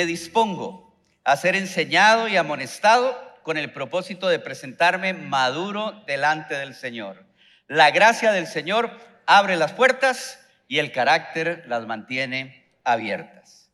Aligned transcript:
me 0.00 0.06
dispongo 0.06 0.96
a 1.24 1.36
ser 1.36 1.54
enseñado 1.56 2.26
y 2.26 2.38
amonestado 2.38 3.20
con 3.42 3.58
el 3.58 3.70
propósito 3.70 4.28
de 4.28 4.38
presentarme 4.38 5.12
maduro 5.12 5.92
delante 6.06 6.54
del 6.54 6.74
Señor. 6.74 7.26
La 7.68 7.90
gracia 7.90 8.32
del 8.32 8.46
Señor 8.46 8.98
abre 9.26 9.56
las 9.56 9.72
puertas 9.74 10.40
y 10.68 10.78
el 10.78 10.90
carácter 10.90 11.64
las 11.68 11.84
mantiene 11.84 12.66
abiertas. 12.82 13.70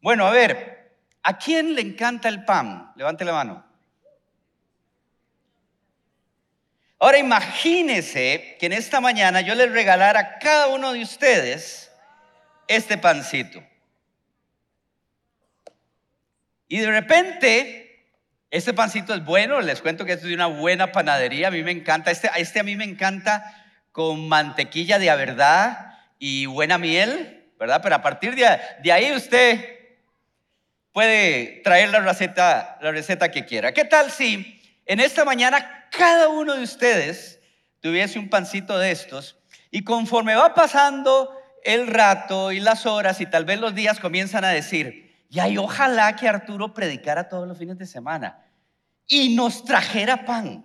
Bueno, 0.00 0.26
a 0.26 0.32
ver, 0.32 0.96
¿a 1.22 1.38
quién 1.38 1.76
le 1.76 1.82
encanta 1.82 2.28
el 2.28 2.44
pan? 2.44 2.90
Levante 2.96 3.24
la 3.24 3.34
mano. 3.34 3.64
Ahora 6.98 7.18
imagínese 7.18 8.56
que 8.58 8.66
en 8.66 8.72
esta 8.72 9.00
mañana 9.00 9.42
yo 9.42 9.54
les 9.54 9.70
regalara 9.70 10.18
a 10.18 10.38
cada 10.40 10.66
uno 10.66 10.92
de 10.92 11.02
ustedes 11.02 11.92
este 12.66 12.98
pancito. 12.98 13.62
Y 16.68 16.78
de 16.78 16.90
repente, 16.90 18.06
este 18.50 18.74
pancito 18.74 19.14
es 19.14 19.24
bueno, 19.24 19.60
les 19.62 19.80
cuento 19.80 20.04
que 20.04 20.12
es 20.12 20.22
de 20.22 20.34
una 20.34 20.46
buena 20.46 20.92
panadería, 20.92 21.48
a 21.48 21.50
mí 21.50 21.62
me 21.62 21.70
encanta, 21.70 22.10
este, 22.10 22.30
este 22.36 22.60
a 22.60 22.62
mí 22.62 22.76
me 22.76 22.84
encanta 22.84 23.64
con 23.90 24.28
mantequilla 24.28 24.98
de 24.98 25.06
verdad 25.16 25.98
y 26.18 26.44
buena 26.46 26.76
miel, 26.76 27.50
¿verdad? 27.58 27.80
Pero 27.82 27.94
a 27.94 28.02
partir 28.02 28.34
de, 28.34 28.46
de 28.82 28.92
ahí 28.92 29.10
usted 29.12 29.78
puede 30.92 31.62
traer 31.64 31.88
la 31.88 32.00
receta, 32.00 32.78
la 32.82 32.92
receta 32.92 33.30
que 33.30 33.46
quiera. 33.46 33.72
¿Qué 33.72 33.84
tal 33.84 34.10
si 34.10 34.60
en 34.84 35.00
esta 35.00 35.24
mañana 35.24 35.88
cada 35.90 36.28
uno 36.28 36.54
de 36.54 36.62
ustedes 36.62 37.40
tuviese 37.80 38.18
un 38.18 38.28
pancito 38.28 38.78
de 38.78 38.90
estos 38.90 39.38
y 39.70 39.84
conforme 39.84 40.34
va 40.34 40.54
pasando 40.54 41.34
el 41.64 41.86
rato 41.86 42.52
y 42.52 42.60
las 42.60 42.84
horas 42.84 43.20
y 43.20 43.26
tal 43.26 43.44
vez 43.44 43.58
los 43.58 43.74
días 43.74 44.00
comienzan 44.00 44.44
a 44.44 44.50
decir, 44.50 45.07
y 45.28 45.40
ahí 45.40 45.58
ojalá 45.58 46.16
que 46.16 46.28
Arturo 46.28 46.72
predicara 46.72 47.28
todos 47.28 47.46
los 47.46 47.58
fines 47.58 47.76
de 47.78 47.86
semana 47.86 48.44
y 49.06 49.34
nos 49.34 49.64
trajera 49.64 50.24
pan. 50.24 50.64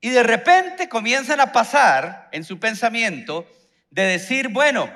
Y 0.00 0.10
de 0.10 0.22
repente 0.22 0.88
comienzan 0.88 1.40
a 1.40 1.52
pasar 1.52 2.28
en 2.32 2.44
su 2.44 2.60
pensamiento 2.60 3.46
de 3.90 4.02
decir, 4.02 4.48
bueno, 4.48 4.90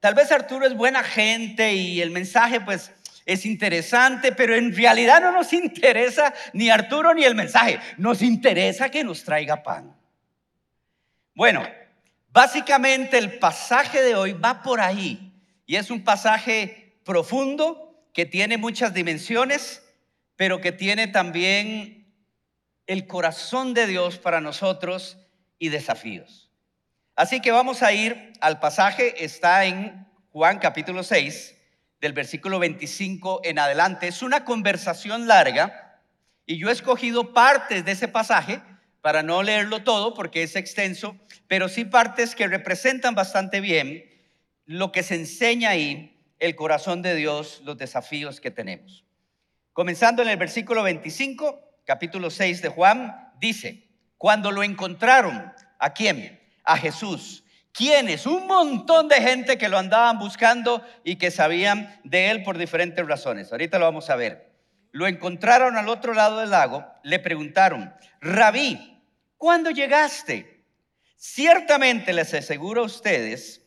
tal 0.00 0.14
vez 0.14 0.30
Arturo 0.30 0.66
es 0.66 0.76
buena 0.76 1.02
gente 1.02 1.72
y 1.72 2.02
el 2.02 2.10
mensaje 2.10 2.60
pues 2.60 2.92
es 3.24 3.46
interesante, 3.46 4.32
pero 4.32 4.54
en 4.54 4.74
realidad 4.74 5.20
no 5.20 5.32
nos 5.32 5.52
interesa 5.52 6.34
ni 6.52 6.68
Arturo 6.68 7.14
ni 7.14 7.24
el 7.24 7.34
mensaje, 7.34 7.78
nos 7.96 8.20
interesa 8.20 8.90
que 8.90 9.04
nos 9.04 9.24
traiga 9.24 9.62
pan. 9.62 9.96
Bueno, 11.34 11.66
básicamente 12.30 13.16
el 13.16 13.38
pasaje 13.38 14.02
de 14.02 14.14
hoy 14.14 14.32
va 14.32 14.62
por 14.62 14.80
ahí 14.80 15.32
y 15.64 15.76
es 15.76 15.90
un 15.90 16.04
pasaje 16.04 16.81
profundo, 17.04 18.06
que 18.12 18.26
tiene 18.26 18.58
muchas 18.58 18.94
dimensiones, 18.94 19.82
pero 20.36 20.60
que 20.60 20.72
tiene 20.72 21.08
también 21.08 22.12
el 22.86 23.06
corazón 23.06 23.74
de 23.74 23.86
Dios 23.86 24.18
para 24.18 24.40
nosotros 24.40 25.18
y 25.58 25.68
desafíos. 25.68 26.50
Así 27.14 27.40
que 27.40 27.50
vamos 27.50 27.82
a 27.82 27.92
ir 27.92 28.32
al 28.40 28.58
pasaje, 28.58 29.24
está 29.24 29.64
en 29.64 30.06
Juan 30.30 30.58
capítulo 30.58 31.02
6, 31.02 31.54
del 32.00 32.12
versículo 32.12 32.58
25 32.58 33.42
en 33.44 33.58
adelante. 33.58 34.08
Es 34.08 34.22
una 34.22 34.44
conversación 34.44 35.28
larga 35.28 36.00
y 36.46 36.58
yo 36.58 36.68
he 36.68 36.72
escogido 36.72 37.32
partes 37.32 37.84
de 37.84 37.92
ese 37.92 38.08
pasaje 38.08 38.60
para 39.00 39.22
no 39.22 39.42
leerlo 39.42 39.84
todo 39.84 40.14
porque 40.14 40.42
es 40.42 40.56
extenso, 40.56 41.16
pero 41.46 41.68
sí 41.68 41.84
partes 41.84 42.34
que 42.34 42.48
representan 42.48 43.14
bastante 43.14 43.60
bien 43.60 44.04
lo 44.64 44.90
que 44.90 45.02
se 45.02 45.14
enseña 45.16 45.70
ahí 45.70 46.11
el 46.42 46.56
corazón 46.56 47.02
de 47.02 47.14
Dios, 47.14 47.62
los 47.64 47.78
desafíos 47.78 48.40
que 48.40 48.50
tenemos. 48.50 49.04
Comenzando 49.72 50.22
en 50.22 50.28
el 50.28 50.36
versículo 50.36 50.82
25, 50.82 51.78
capítulo 51.84 52.30
6 52.30 52.62
de 52.62 52.68
Juan, 52.68 53.30
dice, 53.38 53.88
cuando 54.18 54.50
lo 54.50 54.64
encontraron, 54.64 55.52
¿a 55.78 55.92
quién? 55.92 56.40
A 56.64 56.76
Jesús. 56.76 57.44
¿Quiénes? 57.70 58.26
Un 58.26 58.48
montón 58.48 59.06
de 59.06 59.22
gente 59.22 59.56
que 59.56 59.68
lo 59.68 59.78
andaban 59.78 60.18
buscando 60.18 60.84
y 61.04 61.14
que 61.14 61.30
sabían 61.30 62.00
de 62.02 62.30
él 62.32 62.42
por 62.42 62.58
diferentes 62.58 63.06
razones. 63.06 63.52
Ahorita 63.52 63.78
lo 63.78 63.84
vamos 63.84 64.10
a 64.10 64.16
ver. 64.16 64.52
Lo 64.90 65.06
encontraron 65.06 65.76
al 65.76 65.88
otro 65.88 66.12
lado 66.12 66.40
del 66.40 66.50
lago, 66.50 66.84
le 67.04 67.20
preguntaron, 67.20 67.94
Rabí, 68.20 69.00
¿cuándo 69.36 69.70
llegaste? 69.70 70.64
Ciertamente 71.16 72.12
les 72.12 72.34
aseguro 72.34 72.82
a 72.82 72.86
ustedes 72.86 73.61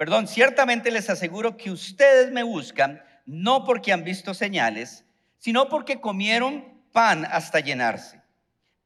Perdón, 0.00 0.28
ciertamente 0.28 0.90
les 0.90 1.10
aseguro 1.10 1.58
que 1.58 1.70
ustedes 1.70 2.32
me 2.32 2.42
buscan 2.42 3.04
no 3.26 3.66
porque 3.66 3.92
han 3.92 4.02
visto 4.02 4.32
señales, 4.32 5.04
sino 5.36 5.68
porque 5.68 6.00
comieron 6.00 6.82
pan 6.90 7.26
hasta 7.26 7.60
llenarse. 7.60 8.22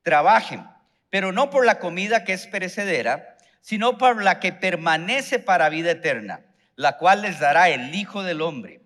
Trabajen, 0.03 0.67
pero 1.11 1.31
no 1.31 1.51
por 1.51 1.65
la 1.67 1.79
comida 1.79 2.25
que 2.25 2.33
es 2.33 2.49
perecedera, 2.49 3.37
sino 3.61 3.97
por 3.97 4.25
la 4.25 4.41
que 4.41 4.53
permanece 4.53 5.39
para 5.39 5.69
vida 5.69 5.93
eterna, 5.93 6.45
la 6.75 6.97
cual 6.97 7.23
les 7.23 7.39
dará 7.39 7.69
el 7.69 7.95
Hijo 7.95 8.25
del 8.25 8.43
Hombre. 8.43 8.83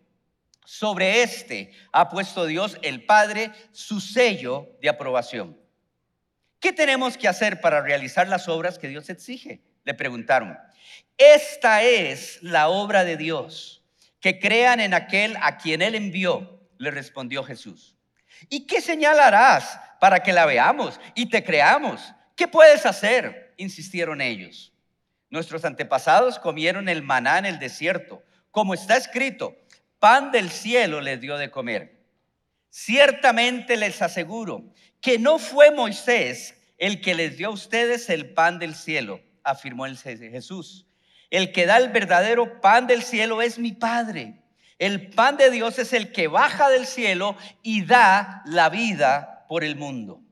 Sobre 0.67 1.23
este 1.23 1.73
ha 1.93 2.11
puesto 2.11 2.45
Dios 2.45 2.77
el 2.83 3.07
Padre 3.07 3.53
su 3.73 4.03
sello 4.03 4.69
de 4.83 4.91
aprobación. 4.91 5.59
¿Qué 6.61 6.75
tenemos 6.75 7.17
que 7.17 7.27
hacer 7.27 7.63
para 7.63 7.81
realizar 7.81 8.29
las 8.29 8.51
obras 8.51 8.79
que 8.79 8.89
Dios 8.89 9.09
exige? 9.09 9.63
Le 9.85 9.95
preguntaron. 9.95 10.59
Esta 11.17 11.83
es 11.83 12.39
la 12.43 12.69
obra 12.69 13.05
de 13.05 13.17
Dios, 13.17 13.83
que 14.21 14.39
crean 14.39 14.81
en 14.81 14.95
aquel 14.95 15.37
a 15.41 15.59
quien 15.59 15.83
Él 15.83 15.95
envió, 15.95 16.61
le 16.79 16.91
respondió 16.91 17.43
Jesús. 17.43 17.97
¿Y 18.49 18.67
qué 18.67 18.81
señalarás 18.81 19.81
para 20.01 20.23
que 20.23 20.33
la 20.33 20.47
veamos 20.47 21.01
y 21.15 21.27
te 21.27 21.43
creamos? 21.43 22.13
¿Qué 22.37 22.47
puedes 22.47 22.87
hacer? 22.87 23.49
insistieron 23.57 24.21
ellos. 24.21 24.73
Nuestros 25.31 25.65
antepasados 25.65 26.39
comieron 26.39 26.89
el 26.89 27.03
maná 27.03 27.39
en 27.39 27.47
el 27.47 27.59
desierto, 27.59 28.23
como 28.51 28.73
está 28.73 28.97
escrito, 28.97 29.57
pan 29.99 30.31
del 30.31 30.51
cielo 30.51 31.01
les 31.01 31.21
dio 31.21 31.37
de 31.37 31.51
comer. 31.51 31.99
Ciertamente 32.71 33.77
les 33.77 34.01
aseguro 34.01 34.73
que 35.01 35.19
no 35.19 35.39
fue 35.39 35.71
Moisés 35.71 36.55
el 36.79 37.01
que 37.01 37.15
les 37.15 37.37
dio 37.37 37.49
a 37.49 37.53
ustedes 37.53 38.09
el 38.09 38.33
pan 38.33 38.59
del 38.59 38.75
cielo, 38.75 39.21
afirmó 39.51 39.87
el 39.87 39.97
Jesús. 39.99 40.87
El 41.31 41.53
que 41.53 41.67
da 41.67 41.77
el 41.77 41.91
verdadero 41.91 42.61
pan 42.61 42.87
del 42.87 43.03
cielo 43.03 43.43
es 43.43 43.59
mi 43.59 43.73
Padre. 43.73 44.43
El 44.79 45.11
pan 45.11 45.37
de 45.37 45.51
Dios 45.51 45.79
es 45.79 45.93
el 45.93 46.13
que 46.13 46.29
baja 46.29 46.71
del 46.71 46.87
cielo 46.87 47.37
y 47.63 47.85
da 47.85 48.43
la 48.47 48.69
vida 48.69 49.45
por 49.49 49.65
el 49.65 49.77
mundo. 49.77 50.23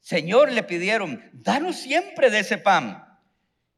Señor, 0.00 0.50
le 0.50 0.62
pidieron, 0.62 1.22
danos 1.32 1.76
siempre 1.76 2.30
de 2.30 2.40
ese 2.40 2.58
pan. 2.58 3.04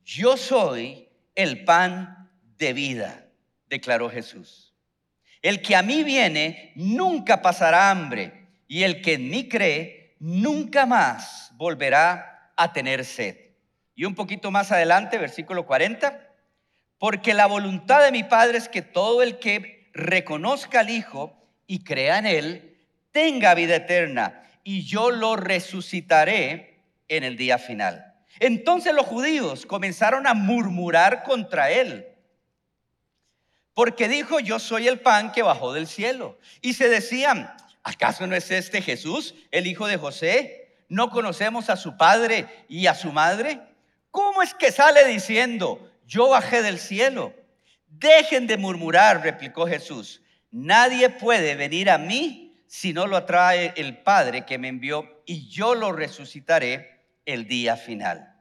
Yo 0.05 0.37
soy 0.37 1.09
el 1.35 1.65
pan 1.65 2.31
de 2.57 2.73
vida, 2.73 3.27
declaró 3.69 4.09
Jesús. 4.09 4.73
El 5.43 5.61
que 5.61 5.75
a 5.75 5.83
mí 5.83 6.05
viene 6.05 6.73
nunca 6.77 7.43
pasará 7.43 7.91
hambre 7.91 8.47
y 8.69 8.85
el 8.85 9.03
que 9.03 9.15
en 9.15 9.29
mí 9.29 9.49
cree 9.49 10.17
nunca 10.21 10.87
más 10.87 11.51
volverá 11.57 12.53
a 12.57 12.73
tener 12.73 13.05
sed. 13.05 13.42
Y 13.95 14.05
un 14.05 14.15
poquito 14.15 14.51
más 14.51 14.73
adelante, 14.73 15.19
versículo 15.19 15.67
40, 15.67 16.29
porque 16.99 17.35
la 17.35 17.47
voluntad 17.47 18.03
de 18.03 18.13
mi 18.13 18.25
Padre 18.25 18.59
es 18.59 18.69
que 18.69 18.83
todo 18.83 19.23
el 19.23 19.39
que 19.39 19.91
reconozca 19.93 20.81
al 20.81 20.91
Hijo 20.91 21.37
y 21.67 21.85
crea 21.85 22.19
en 22.19 22.27
Él, 22.27 22.79
tenga 23.11 23.55
vida 23.55 23.77
eterna, 23.77 24.45
y 24.65 24.85
yo 24.85 25.11
lo 25.11 25.37
resucitaré 25.37 26.81
en 27.09 27.25
el 27.25 27.37
día 27.37 27.59
final. 27.59 28.15
Entonces 28.41 28.95
los 28.95 29.07
judíos 29.07 29.67
comenzaron 29.67 30.27
a 30.27 30.35
murmurar 30.35 31.23
contra 31.23 31.71
Él, 31.71 32.07
porque 33.75 34.09
dijo, 34.09 34.39
yo 34.41 34.59
soy 34.59 34.89
el 34.89 35.01
pan 35.01 35.33
que 35.33 35.43
bajó 35.43 35.73
del 35.73 35.87
cielo. 35.87 36.39
Y 36.61 36.75
se 36.75 36.89
decían, 36.89 37.55
¿acaso 37.83 38.27
no 38.27 38.37
es 38.37 38.51
este 38.51 38.83
Jesús, 38.83 39.35
el 39.51 39.67
hijo 39.67 39.87
de 39.87 39.97
José? 39.97 40.85
¿No 40.89 41.11
conocemos 41.11 41.71
a 41.71 41.77
su 41.77 41.97
padre 41.97 42.47
y 42.69 42.87
a 42.87 42.95
su 42.95 43.13
madre? 43.13 43.61
¿Cómo 44.13 44.43
es 44.43 44.53
que 44.53 44.71
sale 44.71 45.07
diciendo, 45.07 45.91
yo 46.07 46.29
bajé 46.29 46.63
del 46.63 46.79
cielo? 46.79 47.35
Dejen 47.89 48.47
de 48.47 48.59
murmurar, 48.59 49.23
replicó 49.23 49.67
Jesús. 49.67 50.23
Nadie 50.51 51.09
puede 51.09 51.55
venir 51.55 51.89
a 51.89 51.97
mí 51.97 52.63
si 52.67 52.93
no 52.93 53.07
lo 53.07 53.17
atrae 53.17 53.73
el 53.77 54.03
Padre 54.03 54.45
que 54.45 54.59
me 54.59 54.69
envió 54.69 55.23
y 55.25 55.49
yo 55.49 55.75
lo 55.75 55.93
resucitaré 55.93 57.07
el 57.25 57.49
día 57.49 57.79
final. 57.79 58.37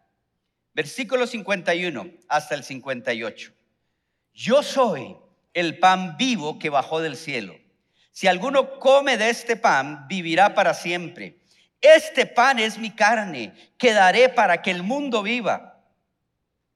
Versículo 0.73 1.25
51 1.25 2.11
hasta 2.27 2.55
el 2.55 2.65
58. 2.65 3.53
Yo 4.33 4.63
soy 4.63 5.15
el 5.53 5.79
pan 5.79 6.17
vivo 6.17 6.59
que 6.59 6.69
bajó 6.69 6.99
del 6.99 7.15
cielo. 7.15 7.57
Si 8.11 8.27
alguno 8.27 8.77
come 8.77 9.15
de 9.15 9.29
este 9.29 9.55
pan, 9.55 10.05
vivirá 10.09 10.53
para 10.53 10.73
siempre. 10.73 11.40
Este 11.81 12.25
pan 12.25 12.59
es 12.59 12.77
mi 12.77 12.91
carne, 12.91 13.53
que 13.77 13.93
daré 13.93 14.29
para 14.29 14.61
que 14.61 14.71
el 14.71 14.83
mundo 14.83 15.23
viva. 15.23 15.83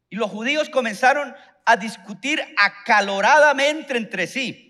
Y 0.09 0.15
los 0.15 0.29
judíos 0.29 0.69
comenzaron 0.69 1.35
a 1.65 1.77
discutir 1.77 2.43
acaloradamente 2.57 3.97
entre 3.97 4.27
sí. 4.27 4.65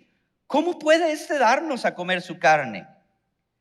¿cómo 0.48 0.80
puede 0.80 1.12
éste 1.12 1.38
darnos 1.38 1.86
a 1.86 1.96
comer 1.96 2.22
su 2.22 2.40
carne? 2.40 2.88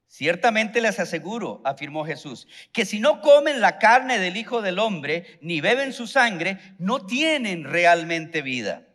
Ciertamente 0.06 0.80
les 0.80 1.00
aseguro, 1.00 1.60
afirmó 1.64 2.04
Jesús, 2.04 2.46
que 2.72 2.84
si 2.84 3.00
no 3.00 3.20
comen 3.20 3.60
la 3.60 3.78
carne 3.78 4.18
del 4.18 4.36
Hijo 4.36 4.62
del 4.62 4.78
Hombre 4.78 5.38
ni 5.40 5.60
beben 5.60 5.92
su 5.92 6.06
sangre, 6.06 6.58
no 6.78 7.04
tienen 7.04 7.64
realmente 7.64 8.42
vida. 8.42 8.86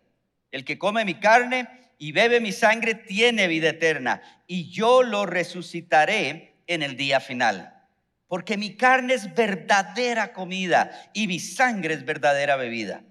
El 0.51 0.63
que 0.63 0.79
come 0.79 1.03
mi 1.03 1.15
carne 1.15 1.67
y 1.97 2.13
bebe 2.13 2.39
mi 2.39 2.53
sangre 2.53 2.95
tiene 2.95 3.47
vida 3.47 3.69
eterna, 3.69 4.21
y 4.47 4.69
yo 4.69 5.03
lo 5.03 5.25
resucitaré 5.25 6.58
en 6.69 6.83
el 6.83 6.95
día 6.95 7.19
final. 7.19 7.75
Porque 8.27 8.55
mi 8.55 8.75
carne 8.77 9.15
es 9.15 9.33
verdadera 9.33 10.31
comida 10.31 10.91
y 11.13 11.27
mi 11.27 11.39
sangre 11.39 11.95
es 11.95 12.05
verdadera 12.05 12.55
bebida. 12.55 13.01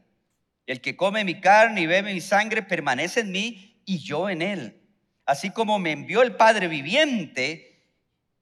El 0.65 0.81
que 0.81 0.97
come 0.97 1.25
mi 1.25 1.41
carne 1.41 1.83
y 1.83 1.87
bebe 1.87 2.15
mi 2.15 2.21
sangre 2.21 2.63
permanece 2.63 3.21
en 3.21 3.33
mí 3.33 3.83
y 3.85 3.99
yo 3.99 4.31
en 4.31 4.43
él. 4.43 4.81
Así 5.27 5.51
como 5.51 5.79
me 5.79 5.91
envió 5.91 6.23
el 6.23 6.37
Padre 6.37 6.69
viviente 6.69 7.83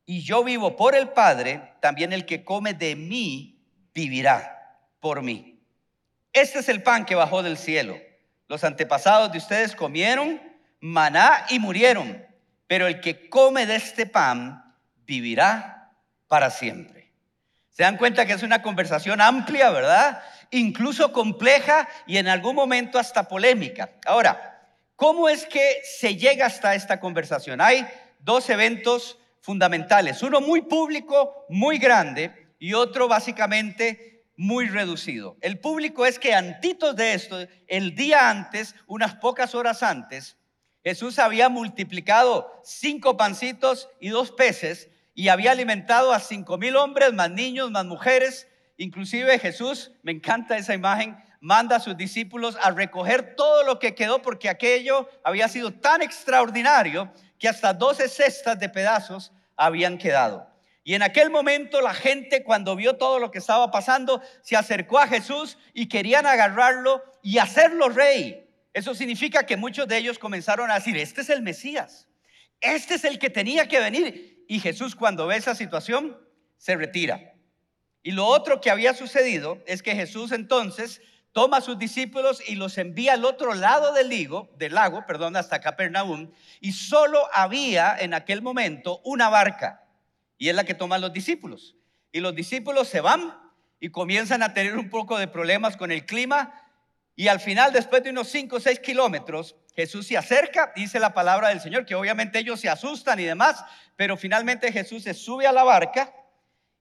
y 0.04 0.20
yo 0.20 0.44
vivo 0.44 0.76
por 0.76 0.94
el 0.94 1.08
Padre, 1.08 1.62
también 1.80 2.12
el 2.12 2.26
que 2.26 2.44
come 2.44 2.74
de 2.74 2.94
mí 2.94 3.64
vivirá 3.94 4.78
por 5.00 5.22
mí. 5.22 5.58
Este 6.32 6.58
es 6.58 6.68
el 6.68 6.82
pan 6.82 7.06
que 7.06 7.14
bajó 7.14 7.42
del 7.42 7.56
cielo. 7.56 7.96
Los 8.48 8.64
antepasados 8.64 9.32
de 9.32 9.38
ustedes 9.38 9.74
comieron 9.74 10.40
maná 10.80 11.46
y 11.48 11.58
murieron, 11.58 12.22
pero 12.66 12.86
el 12.86 13.00
que 13.00 13.30
come 13.30 13.64
de 13.64 13.76
este 13.76 14.04
pan 14.04 14.65
vivirá 15.06 15.92
para 16.28 16.50
siempre. 16.50 17.12
Se 17.70 17.82
dan 17.82 17.96
cuenta 17.96 18.26
que 18.26 18.32
es 18.32 18.42
una 18.42 18.62
conversación 18.62 19.20
amplia, 19.20 19.70
¿verdad? 19.70 20.22
Incluso 20.50 21.12
compleja 21.12 21.88
y 22.06 22.16
en 22.16 22.28
algún 22.28 22.56
momento 22.56 22.98
hasta 22.98 23.28
polémica. 23.28 23.90
Ahora, 24.06 24.66
¿cómo 24.96 25.28
es 25.28 25.44
que 25.46 25.80
se 25.82 26.16
llega 26.16 26.46
hasta 26.46 26.74
esta 26.74 27.00
conversación? 27.00 27.60
Hay 27.60 27.86
dos 28.18 28.48
eventos 28.48 29.18
fundamentales, 29.40 30.22
uno 30.22 30.40
muy 30.40 30.62
público, 30.62 31.44
muy 31.48 31.78
grande, 31.78 32.46
y 32.58 32.74
otro 32.74 33.08
básicamente 33.08 34.24
muy 34.36 34.68
reducido. 34.68 35.36
El 35.40 35.60
público 35.60 36.06
es 36.06 36.18
que 36.18 36.34
antitos 36.34 36.96
de 36.96 37.14
esto, 37.14 37.38
el 37.66 37.94
día 37.94 38.30
antes, 38.30 38.74
unas 38.86 39.14
pocas 39.16 39.54
horas 39.54 39.82
antes, 39.82 40.36
Jesús 40.82 41.18
había 41.18 41.48
multiplicado 41.48 42.60
cinco 42.64 43.16
pancitos 43.16 43.88
y 44.00 44.10
dos 44.10 44.30
peces 44.30 44.88
y 45.16 45.30
había 45.30 45.52
alimentado 45.52 46.12
a 46.12 46.20
cinco 46.20 46.58
mil 46.58 46.76
hombres, 46.76 47.12
más 47.14 47.30
niños, 47.30 47.70
más 47.70 47.86
mujeres. 47.86 48.46
Inclusive 48.76 49.38
Jesús, 49.38 49.90
me 50.02 50.12
encanta 50.12 50.58
esa 50.58 50.74
imagen, 50.74 51.16
manda 51.40 51.76
a 51.76 51.80
sus 51.80 51.96
discípulos 51.96 52.58
a 52.60 52.70
recoger 52.70 53.34
todo 53.34 53.64
lo 53.64 53.78
que 53.78 53.94
quedó 53.94 54.20
porque 54.20 54.50
aquello 54.50 55.08
había 55.24 55.48
sido 55.48 55.72
tan 55.72 56.02
extraordinario 56.02 57.10
que 57.38 57.48
hasta 57.48 57.72
doce 57.72 58.10
cestas 58.10 58.60
de 58.60 58.68
pedazos 58.68 59.32
habían 59.56 59.96
quedado. 59.96 60.52
Y 60.84 60.94
en 60.94 61.02
aquel 61.02 61.30
momento 61.30 61.80
la 61.80 61.94
gente 61.94 62.44
cuando 62.44 62.76
vio 62.76 62.98
todo 62.98 63.18
lo 63.18 63.30
que 63.30 63.38
estaba 63.38 63.70
pasando 63.70 64.20
se 64.42 64.54
acercó 64.54 64.98
a 64.98 65.08
Jesús 65.08 65.56
y 65.72 65.88
querían 65.88 66.26
agarrarlo 66.26 67.02
y 67.22 67.38
hacerlo 67.38 67.88
rey. 67.88 68.46
Eso 68.74 68.94
significa 68.94 69.46
que 69.46 69.56
muchos 69.56 69.88
de 69.88 69.96
ellos 69.96 70.18
comenzaron 70.18 70.70
a 70.70 70.74
decir, 70.74 70.94
este 70.98 71.22
es 71.22 71.30
el 71.30 71.40
Mesías, 71.40 72.06
este 72.60 72.94
es 72.94 73.04
el 73.04 73.18
que 73.18 73.30
tenía 73.30 73.68
que 73.68 73.80
venir. 73.80 74.44
Y 74.48 74.60
Jesús 74.60 74.94
cuando 74.94 75.26
ve 75.26 75.36
esa 75.36 75.54
situación 75.54 76.16
se 76.58 76.76
retira. 76.76 77.34
Y 78.02 78.12
lo 78.12 78.26
otro 78.26 78.60
que 78.60 78.70
había 78.70 78.94
sucedido 78.94 79.62
es 79.66 79.82
que 79.82 79.94
Jesús 79.94 80.32
entonces 80.32 81.00
toma 81.32 81.58
a 81.58 81.60
sus 81.60 81.78
discípulos 81.78 82.40
y 82.48 82.54
los 82.54 82.78
envía 82.78 83.12
al 83.12 83.24
otro 83.24 83.52
lado 83.52 83.92
del, 83.92 84.08
lago, 84.08 84.48
del 84.56 84.74
lago, 84.74 85.04
perdón, 85.06 85.36
hasta 85.36 85.60
Capernaum, 85.60 86.30
y 86.60 86.72
solo 86.72 87.20
había 87.34 87.94
en 87.98 88.14
aquel 88.14 88.40
momento 88.40 89.00
una 89.04 89.28
barca, 89.28 89.84
y 90.38 90.48
es 90.48 90.54
la 90.54 90.64
que 90.64 90.72
toman 90.72 91.02
los 91.02 91.12
discípulos. 91.12 91.76
Y 92.10 92.20
los 92.20 92.34
discípulos 92.34 92.88
se 92.88 93.02
van 93.02 93.38
y 93.80 93.90
comienzan 93.90 94.42
a 94.42 94.54
tener 94.54 94.78
un 94.78 94.88
poco 94.88 95.18
de 95.18 95.28
problemas 95.28 95.76
con 95.76 95.92
el 95.92 96.06
clima, 96.06 96.54
y 97.16 97.28
al 97.28 97.40
final, 97.40 97.70
después 97.70 98.02
de 98.02 98.10
unos 98.10 98.28
5 98.28 98.56
o 98.56 98.60
6 98.60 98.80
kilómetros, 98.80 99.56
Jesús 99.76 100.06
se 100.06 100.16
acerca, 100.16 100.72
dice 100.74 100.98
la 100.98 101.12
palabra 101.12 101.50
del 101.50 101.60
Señor, 101.60 101.84
que 101.84 101.94
obviamente 101.94 102.38
ellos 102.38 102.58
se 102.58 102.70
asustan 102.70 103.20
y 103.20 103.24
demás, 103.24 103.62
pero 103.94 104.16
finalmente 104.16 104.72
Jesús 104.72 105.02
se 105.02 105.12
sube 105.12 105.46
a 105.46 105.52
la 105.52 105.64
barca 105.64 106.14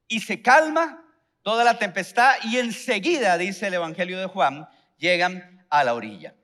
y 0.08 0.22
se 0.22 0.42
calma 0.42 1.04
toda 1.42 1.66
la 1.66 1.78
tempestad 1.78 2.36
y 2.44 2.58
enseguida, 2.58 3.38
dice 3.38 3.68
el 3.68 3.74
Evangelio 3.74 4.18
de 4.18 4.28
Juan, 4.28 4.70
llegan 4.98 5.68
a 5.70 5.84
la 5.84 5.94
orilla. 5.94 6.36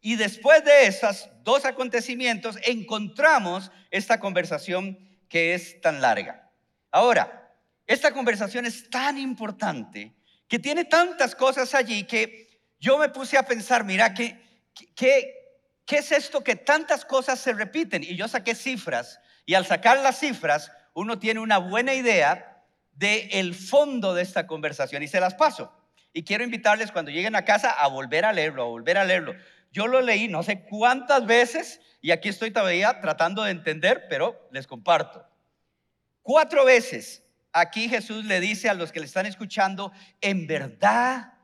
Y 0.00 0.14
después 0.14 0.64
de 0.64 0.86
esos 0.86 1.28
dos 1.42 1.64
acontecimientos 1.64 2.56
encontramos 2.64 3.72
esta 3.90 4.20
conversación 4.20 4.96
que 5.28 5.54
es 5.54 5.80
tan 5.80 6.00
larga. 6.00 6.52
Ahora, 6.92 7.52
esta 7.84 8.12
conversación 8.12 8.64
es 8.64 8.88
tan 8.88 9.18
importante 9.18 10.14
que 10.46 10.60
tiene 10.60 10.84
tantas 10.84 11.34
cosas 11.34 11.74
allí 11.74 12.04
que 12.04 12.62
yo 12.78 12.96
me 12.96 13.08
puse 13.08 13.36
a 13.36 13.42
pensar, 13.42 13.82
mira, 13.82 14.14
que, 14.14 14.40
que 14.94 15.45
¿qué 15.86 15.98
es 15.98 16.12
esto 16.12 16.42
que 16.44 16.56
tantas 16.56 17.04
cosas 17.04 17.40
se 17.40 17.52
repiten? 17.52 18.02
Y 18.02 18.16
yo 18.16 18.28
saqué 18.28 18.54
cifras 18.54 19.20
y 19.46 19.54
al 19.54 19.64
sacar 19.64 19.98
las 20.00 20.18
cifras 20.18 20.72
uno 20.92 21.18
tiene 21.18 21.40
una 21.40 21.58
buena 21.58 21.94
idea 21.94 22.64
del 22.92 23.28
el 23.30 23.54
fondo 23.54 24.14
de 24.14 24.22
esta 24.22 24.46
conversación 24.46 25.02
y 25.02 25.08
se 25.08 25.20
las 25.20 25.34
paso. 25.34 25.72
Y 26.12 26.24
quiero 26.24 26.44
invitarles 26.44 26.92
cuando 26.92 27.10
lleguen 27.10 27.36
a 27.36 27.44
casa 27.44 27.70
a 27.70 27.86
volver 27.88 28.24
a 28.24 28.32
leerlo, 28.32 28.62
a 28.62 28.66
volver 28.66 28.98
a 28.98 29.04
leerlo. 29.04 29.34
Yo 29.70 29.86
lo 29.86 30.00
leí 30.00 30.28
no 30.28 30.42
sé 30.42 30.62
cuántas 30.62 31.26
veces 31.26 31.80
y 32.00 32.10
aquí 32.10 32.28
estoy 32.28 32.50
todavía 32.50 33.00
tratando 33.00 33.44
de 33.44 33.50
entender, 33.50 34.06
pero 34.08 34.48
les 34.50 34.66
comparto. 34.66 35.24
Cuatro 36.22 36.64
veces 36.64 37.22
aquí 37.52 37.88
Jesús 37.88 38.24
le 38.24 38.40
dice 38.40 38.68
a 38.68 38.74
los 38.74 38.92
que 38.92 39.00
le 39.00 39.06
están 39.06 39.26
escuchando, 39.26 39.92
en 40.20 40.46
verdad, 40.46 41.34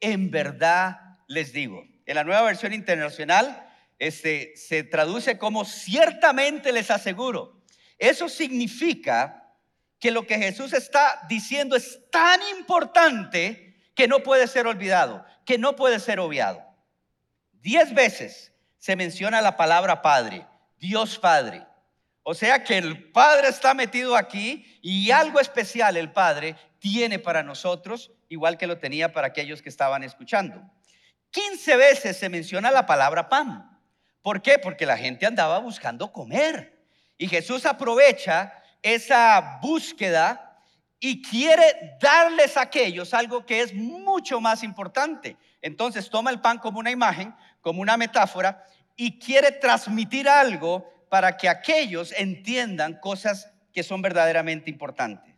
en 0.00 0.30
verdad 0.30 1.18
les 1.28 1.52
digo. 1.52 1.84
En 2.06 2.14
la 2.16 2.24
nueva 2.24 2.42
versión 2.42 2.72
internacional 2.72 3.68
este, 4.02 4.56
se 4.56 4.82
traduce 4.82 5.38
como 5.38 5.64
ciertamente 5.64 6.72
les 6.72 6.90
aseguro. 6.90 7.62
Eso 7.98 8.28
significa 8.28 9.54
que 10.00 10.10
lo 10.10 10.26
que 10.26 10.38
Jesús 10.38 10.72
está 10.72 11.24
diciendo 11.28 11.76
es 11.76 12.00
tan 12.10 12.40
importante 12.58 13.76
que 13.94 14.08
no 14.08 14.24
puede 14.24 14.48
ser 14.48 14.66
olvidado, 14.66 15.24
que 15.46 15.56
no 15.56 15.76
puede 15.76 16.00
ser 16.00 16.18
obviado. 16.18 16.64
Diez 17.52 17.94
veces 17.94 18.52
se 18.76 18.96
menciona 18.96 19.40
la 19.40 19.56
palabra 19.56 20.02
Padre, 20.02 20.44
Dios 20.78 21.16
Padre. 21.20 21.64
O 22.24 22.34
sea 22.34 22.64
que 22.64 22.78
el 22.78 23.12
Padre 23.12 23.50
está 23.50 23.72
metido 23.72 24.16
aquí 24.16 24.80
y 24.82 25.12
algo 25.12 25.38
especial 25.38 25.96
el 25.96 26.10
Padre 26.10 26.56
tiene 26.80 27.20
para 27.20 27.44
nosotros, 27.44 28.10
igual 28.28 28.58
que 28.58 28.66
lo 28.66 28.78
tenía 28.78 29.12
para 29.12 29.28
aquellos 29.28 29.62
que 29.62 29.68
estaban 29.68 30.02
escuchando. 30.02 30.60
Quince 31.30 31.76
veces 31.76 32.16
se 32.16 32.28
menciona 32.28 32.72
la 32.72 32.84
palabra 32.84 33.28
pan. 33.28 33.71
¿Por 34.22 34.40
qué? 34.40 34.58
Porque 34.58 34.86
la 34.86 34.96
gente 34.96 35.26
andaba 35.26 35.58
buscando 35.58 36.12
comer. 36.12 36.80
Y 37.18 37.28
Jesús 37.28 37.66
aprovecha 37.66 38.52
esa 38.80 39.58
búsqueda 39.60 40.60
y 40.98 41.20
quiere 41.20 41.96
darles 42.00 42.56
a 42.56 42.62
aquellos 42.62 43.12
algo 43.12 43.44
que 43.44 43.60
es 43.60 43.74
mucho 43.74 44.40
más 44.40 44.62
importante. 44.62 45.36
Entonces 45.60 46.08
toma 46.08 46.30
el 46.30 46.40
pan 46.40 46.58
como 46.58 46.78
una 46.78 46.92
imagen, 46.92 47.34
como 47.60 47.82
una 47.82 47.96
metáfora, 47.96 48.64
y 48.96 49.18
quiere 49.18 49.50
transmitir 49.50 50.28
algo 50.28 50.88
para 51.08 51.36
que 51.36 51.48
aquellos 51.48 52.12
entiendan 52.12 53.00
cosas 53.00 53.50
que 53.72 53.82
son 53.82 54.00
verdaderamente 54.00 54.70
importantes. 54.70 55.34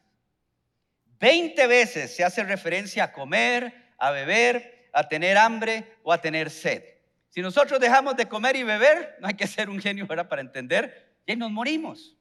Veinte 1.19 1.67
veces 1.67 2.15
se 2.15 2.25
hace 2.25 2.43
referencia 2.43 3.05
a 3.05 3.13
comer, 3.13 3.93
a 3.99 4.11
beber, 4.11 4.91
a 4.93 5.09
tener 5.09 5.39
hambre 5.39 5.97
o 6.03 6.13
a 6.13 6.21
tener 6.21 6.51
sed. 6.51 6.83
Si 7.35 7.43
nosotros 7.43 7.81
dejamos 7.81 8.17
de 8.17 8.29
comer 8.29 8.55
y 8.55 8.63
beber, 8.63 9.17
no 9.19 9.27
hay 9.27 9.35
que 9.35 9.49
ser 9.49 9.69
un 9.69 9.81
genio 9.81 10.07
para 10.07 10.41
entender, 10.41 11.17
y 11.27 11.35
nos 11.35 11.51
morimos. 11.51 12.17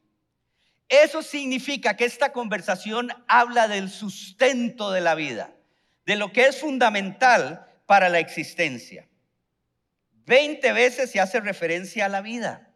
Eso 0.90 1.22
significa 1.22 1.96
que 1.96 2.06
esta 2.06 2.34
conversación 2.34 3.12
habla 3.28 3.68
del 3.68 3.92
sustento 3.92 4.90
de 4.90 5.02
la 5.02 5.14
vida, 5.14 5.54
de 6.08 6.16
lo 6.16 6.34
que 6.34 6.48
es 6.48 6.60
fundamental 6.60 7.64
para 7.86 8.10
la 8.10 8.18
existencia. 8.18 9.08
Veinte 10.26 10.74
veces 10.74 11.12
se 11.12 11.20
hace 11.20 11.40
referencia 11.40 12.08
a 12.08 12.10
la 12.10 12.22
vida. 12.22 12.74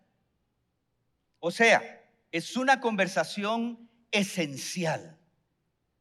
O 1.40 1.50
sea, 1.50 2.04
es 2.32 2.56
una 2.56 2.80
conversación 2.80 3.90
esencial 4.12 5.18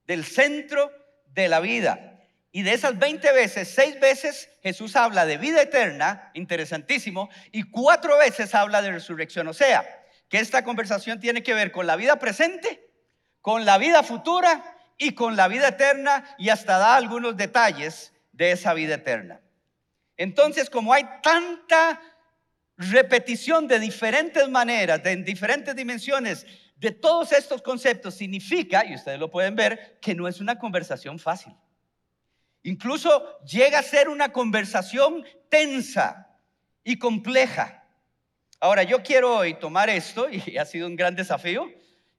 del 0.06 0.22
centro 0.22 0.92
de 1.28 1.48
la 1.48 1.60
vida. 1.60 2.15
Y 2.52 2.62
de 2.62 2.72
esas 2.72 2.98
20 2.98 3.32
veces, 3.32 3.68
6 3.74 4.00
veces 4.00 4.48
Jesús 4.62 4.96
habla 4.96 5.26
de 5.26 5.36
vida 5.36 5.60
eterna, 5.62 6.30
interesantísimo, 6.34 7.28
y 7.52 7.64
cuatro 7.64 8.16
veces 8.18 8.54
habla 8.54 8.80
de 8.82 8.92
resurrección. 8.92 9.46
O 9.48 9.52
sea, 9.52 9.84
que 10.28 10.38
esta 10.38 10.64
conversación 10.64 11.20
tiene 11.20 11.42
que 11.42 11.54
ver 11.54 11.70
con 11.70 11.86
la 11.86 11.96
vida 11.96 12.18
presente, 12.18 12.90
con 13.40 13.64
la 13.64 13.78
vida 13.78 14.02
futura 14.02 14.76
y 14.98 15.12
con 15.12 15.36
la 15.36 15.48
vida 15.48 15.68
eterna 15.68 16.24
y 16.38 16.48
hasta 16.48 16.78
da 16.78 16.96
algunos 16.96 17.36
detalles 17.36 18.12
de 18.32 18.52
esa 18.52 18.74
vida 18.74 18.94
eterna. 18.94 19.40
Entonces, 20.16 20.70
como 20.70 20.92
hay 20.92 21.04
tanta 21.22 22.00
repetición 22.76 23.68
de 23.68 23.78
diferentes 23.78 24.48
maneras, 24.48 25.02
de 25.02 25.12
en 25.12 25.24
diferentes 25.24 25.74
dimensiones, 25.74 26.46
de 26.76 26.90
todos 26.90 27.32
estos 27.32 27.62
conceptos, 27.62 28.14
significa, 28.14 28.84
y 28.84 28.94
ustedes 28.94 29.18
lo 29.18 29.30
pueden 29.30 29.54
ver, 29.54 29.98
que 30.00 30.14
no 30.14 30.28
es 30.28 30.40
una 30.40 30.58
conversación 30.58 31.18
fácil. 31.18 31.54
Incluso 32.66 33.38
llega 33.44 33.78
a 33.78 33.82
ser 33.82 34.08
una 34.08 34.32
conversación 34.32 35.24
tensa 35.48 36.36
y 36.82 36.98
compleja. 36.98 37.84
Ahora, 38.58 38.82
yo 38.82 39.04
quiero 39.04 39.36
hoy 39.36 39.54
tomar 39.54 39.88
esto, 39.88 40.26
y 40.30 40.58
ha 40.58 40.64
sido 40.64 40.88
un 40.88 40.96
gran 40.96 41.14
desafío, 41.14 41.70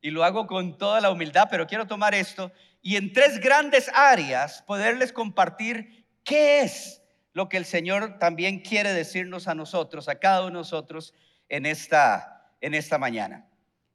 y 0.01 0.10
lo 0.10 0.24
hago 0.24 0.48
con 0.48 0.77
toda 0.77 1.01
la 1.01 1.12
humildad, 1.12 1.50
pero 1.51 1.68
quiero 1.68 1.86
tomar 1.86 2.16
esto 2.16 2.51
y 2.82 2.96
en 2.96 3.12
tres 3.12 3.42
grandes 3.42 3.92
áreas 3.94 4.62
poderles 4.62 5.12
compartir 5.12 6.06
qué 6.24 6.62
es 6.62 7.01
lo 7.34 7.50
que 7.50 7.58
el 7.58 7.66
Señor 7.66 8.18
también 8.18 8.60
quiere 8.62 8.94
decirnos 8.94 9.50
a 9.50 9.56
nosotros, 9.56 10.08
a 10.08 10.20
cada 10.20 10.42
uno 10.42 10.48
de 10.48 10.54
nosotros 10.54 11.13
en 11.50 11.66
esta, 11.66 12.54
en 12.62 12.74
esta 12.74 12.98
mañana. 12.98 13.46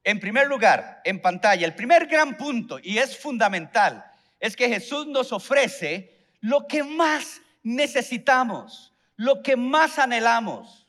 En 0.05 0.21
primer 0.21 0.49
lugar, 0.49 1.01
en 1.05 1.23
pantalla, 1.23 1.65
el 1.65 1.75
primer 1.75 2.07
gran 2.07 2.37
punto, 2.37 2.79
y 2.83 2.99
es 2.99 3.17
fundamental, 3.17 4.05
es 4.39 4.55
que 4.55 4.69
Jesús 4.69 5.07
nos 5.07 5.33
ofrece 5.33 6.22
lo 6.43 6.67
que 6.67 6.83
más 6.83 7.41
necesitamos, 7.63 8.93
lo 9.17 9.43
que 9.43 9.57
más 9.57 9.99
anhelamos, 9.99 10.87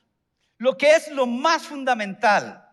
lo 0.58 0.78
que 0.78 0.96
es 0.96 1.10
lo 1.10 1.28
más 1.28 1.64
fundamental. 1.64 2.68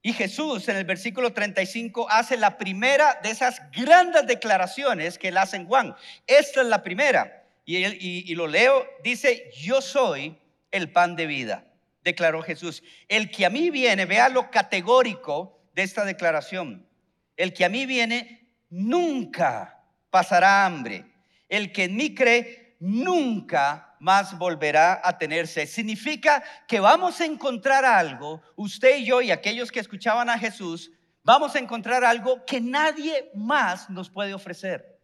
Y 0.00 0.14
Jesús 0.14 0.66
en 0.68 0.76
el 0.76 0.84
versículo 0.84 1.32
35 1.32 2.08
hace 2.10 2.38
la 2.38 2.56
primera 2.56 3.20
de 3.22 3.30
esas 3.30 3.60
grandes 3.70 4.26
declaraciones 4.26 5.18
que 5.18 5.28
él 5.28 5.36
hace 5.36 5.56
en 5.56 5.66
Juan. 5.66 5.94
Esta 6.26 6.62
es 6.62 6.66
la 6.66 6.82
primera. 6.82 7.44
Y, 7.66 7.76
y 7.84 8.34
lo 8.34 8.46
leo, 8.46 8.86
dice, 9.04 9.50
yo 9.60 9.82
soy 9.82 10.38
el 10.70 10.90
pan 10.90 11.16
de 11.16 11.26
vida, 11.26 11.66
declaró 12.02 12.42
Jesús. 12.42 12.82
El 13.08 13.30
que 13.30 13.44
a 13.44 13.50
mí 13.50 13.68
viene, 13.68 14.06
vea 14.06 14.30
lo 14.30 14.50
categórico 14.50 15.60
de 15.74 15.82
esta 15.82 16.06
declaración. 16.06 16.88
El 17.36 17.52
que 17.52 17.66
a 17.66 17.68
mí 17.68 17.84
viene 17.84 18.48
nunca 18.70 19.77
pasará 20.10 20.64
hambre. 20.64 21.04
El 21.48 21.72
que 21.72 21.84
en 21.84 21.96
mí 21.96 22.14
cree 22.14 22.76
nunca 22.80 23.96
más 24.00 24.36
volverá 24.38 25.00
a 25.02 25.18
tenerse. 25.18 25.66
Significa 25.66 26.42
que 26.66 26.80
vamos 26.80 27.20
a 27.20 27.24
encontrar 27.24 27.84
algo, 27.84 28.42
usted 28.56 28.98
y 28.98 29.06
yo 29.06 29.20
y 29.20 29.30
aquellos 29.30 29.72
que 29.72 29.80
escuchaban 29.80 30.30
a 30.30 30.38
Jesús, 30.38 30.92
vamos 31.22 31.54
a 31.54 31.58
encontrar 31.58 32.04
algo 32.04 32.44
que 32.44 32.60
nadie 32.60 33.30
más 33.34 33.90
nos 33.90 34.10
puede 34.10 34.34
ofrecer. 34.34 34.98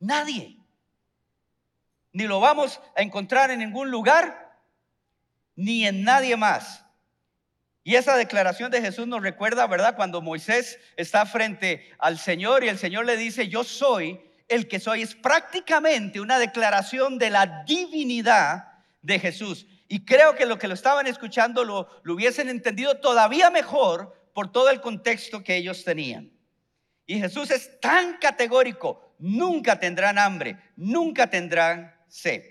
Nadie. 0.00 0.58
Ni 2.12 2.24
lo 2.24 2.40
vamos 2.40 2.80
a 2.96 3.02
encontrar 3.02 3.50
en 3.50 3.58
ningún 3.58 3.90
lugar, 3.90 4.58
ni 5.56 5.86
en 5.86 6.04
nadie 6.04 6.36
más. 6.36 6.84
Y 7.82 7.96
esa 7.96 8.16
declaración 8.16 8.70
de 8.70 8.80
Jesús 8.80 9.06
nos 9.06 9.22
recuerda, 9.22 9.66
¿verdad? 9.66 9.94
Cuando 9.94 10.22
Moisés 10.22 10.78
está 10.96 11.26
frente 11.26 11.92
al 11.98 12.18
Señor 12.18 12.64
y 12.64 12.68
el 12.68 12.78
Señor 12.78 13.04
le 13.04 13.18
dice, 13.18 13.48
yo 13.48 13.62
soy 13.62 14.23
el 14.48 14.68
que 14.68 14.80
soy 14.80 15.02
es 15.02 15.14
prácticamente 15.14 16.20
una 16.20 16.38
declaración 16.38 17.18
de 17.18 17.30
la 17.30 17.64
divinidad 17.64 18.64
de 19.02 19.18
Jesús. 19.18 19.66
Y 19.88 20.04
creo 20.04 20.34
que 20.34 20.46
lo 20.46 20.58
que 20.58 20.68
lo 20.68 20.74
estaban 20.74 21.06
escuchando 21.06 21.64
lo, 21.64 21.88
lo 22.02 22.14
hubiesen 22.14 22.48
entendido 22.48 22.98
todavía 23.00 23.50
mejor 23.50 24.30
por 24.32 24.50
todo 24.50 24.70
el 24.70 24.80
contexto 24.80 25.42
que 25.42 25.56
ellos 25.56 25.84
tenían. 25.84 26.32
Y 27.06 27.18
Jesús 27.18 27.50
es 27.50 27.80
tan 27.80 28.18
categórico, 28.18 29.14
nunca 29.18 29.78
tendrán 29.78 30.18
hambre, 30.18 30.58
nunca 30.76 31.28
tendrán 31.28 31.94
sed. 32.08 32.42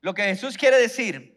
Lo 0.00 0.12
que 0.14 0.24
Jesús 0.24 0.56
quiere 0.56 0.78
decir 0.78 1.32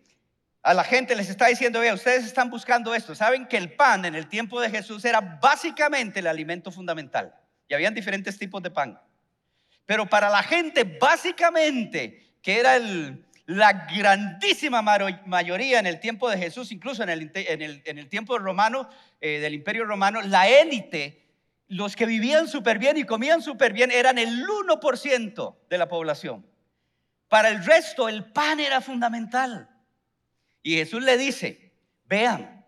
a 0.66 0.74
la 0.74 0.84
gente 0.84 1.16
les 1.16 1.30
está 1.30 1.46
diciendo, 1.46 1.80
vea, 1.80 1.94
ustedes 1.94 2.26
están 2.26 2.50
buscando 2.50 2.96
esto. 2.96 3.14
Saben 3.14 3.46
que 3.46 3.56
el 3.56 3.74
pan 3.74 4.04
en 4.04 4.16
el 4.16 4.28
tiempo 4.28 4.60
de 4.60 4.72
Jesús 4.72 5.06
era 5.06 5.22
básicamente 5.22 6.22
el 6.22 6.28
alimento 6.28 6.72
fundamental. 6.72 7.36
Y 7.68 7.76
habían 7.76 7.94
diferentes 7.94 8.40
tipos 8.40 8.64
de 8.64 8.72
pan. 8.72 9.00
Pero 9.86 10.08
para 10.08 10.30
la 10.30 10.44
gente, 10.44 10.84
básicamente, 10.84 12.36
que 12.42 12.60
era 12.60 12.80
la 13.46 13.88
grandísima 13.96 14.82
mayoría 14.82 15.80
en 15.80 15.86
el 15.86 16.00
tiempo 16.00 16.30
de 16.30 16.38
Jesús, 16.38 16.72
incluso 16.72 17.04
en 17.04 17.10
el, 17.10 18.10
tiempo 18.10 18.38
romano, 18.40 18.90
eh, 19.22 19.40
del 19.40 19.54
imperio 19.54 19.86
romano, 19.86 20.22
la 20.22 20.48
élite, 20.48 21.24
los 21.68 21.96
que 21.96 22.06
vivían 22.06 22.48
súper 22.48 22.80
bien 22.80 22.98
y 22.98 23.04
comían 23.04 23.42
súper 23.42 23.74
bien, 23.74 23.92
eran 23.92 24.18
el 24.18 24.46
1% 24.46 25.56
de 25.70 25.78
la 25.78 25.88
población. 25.88 26.46
Para 27.28 27.50
el 27.50 27.64
resto, 27.64 28.08
el 28.08 28.26
pan 28.26 28.60
era 28.60 28.82
fundamental. 28.82 29.70
Y 30.62 30.76
Jesús 30.78 31.04
le 31.04 31.18
dice, 31.18 31.74
vean, 32.06 32.65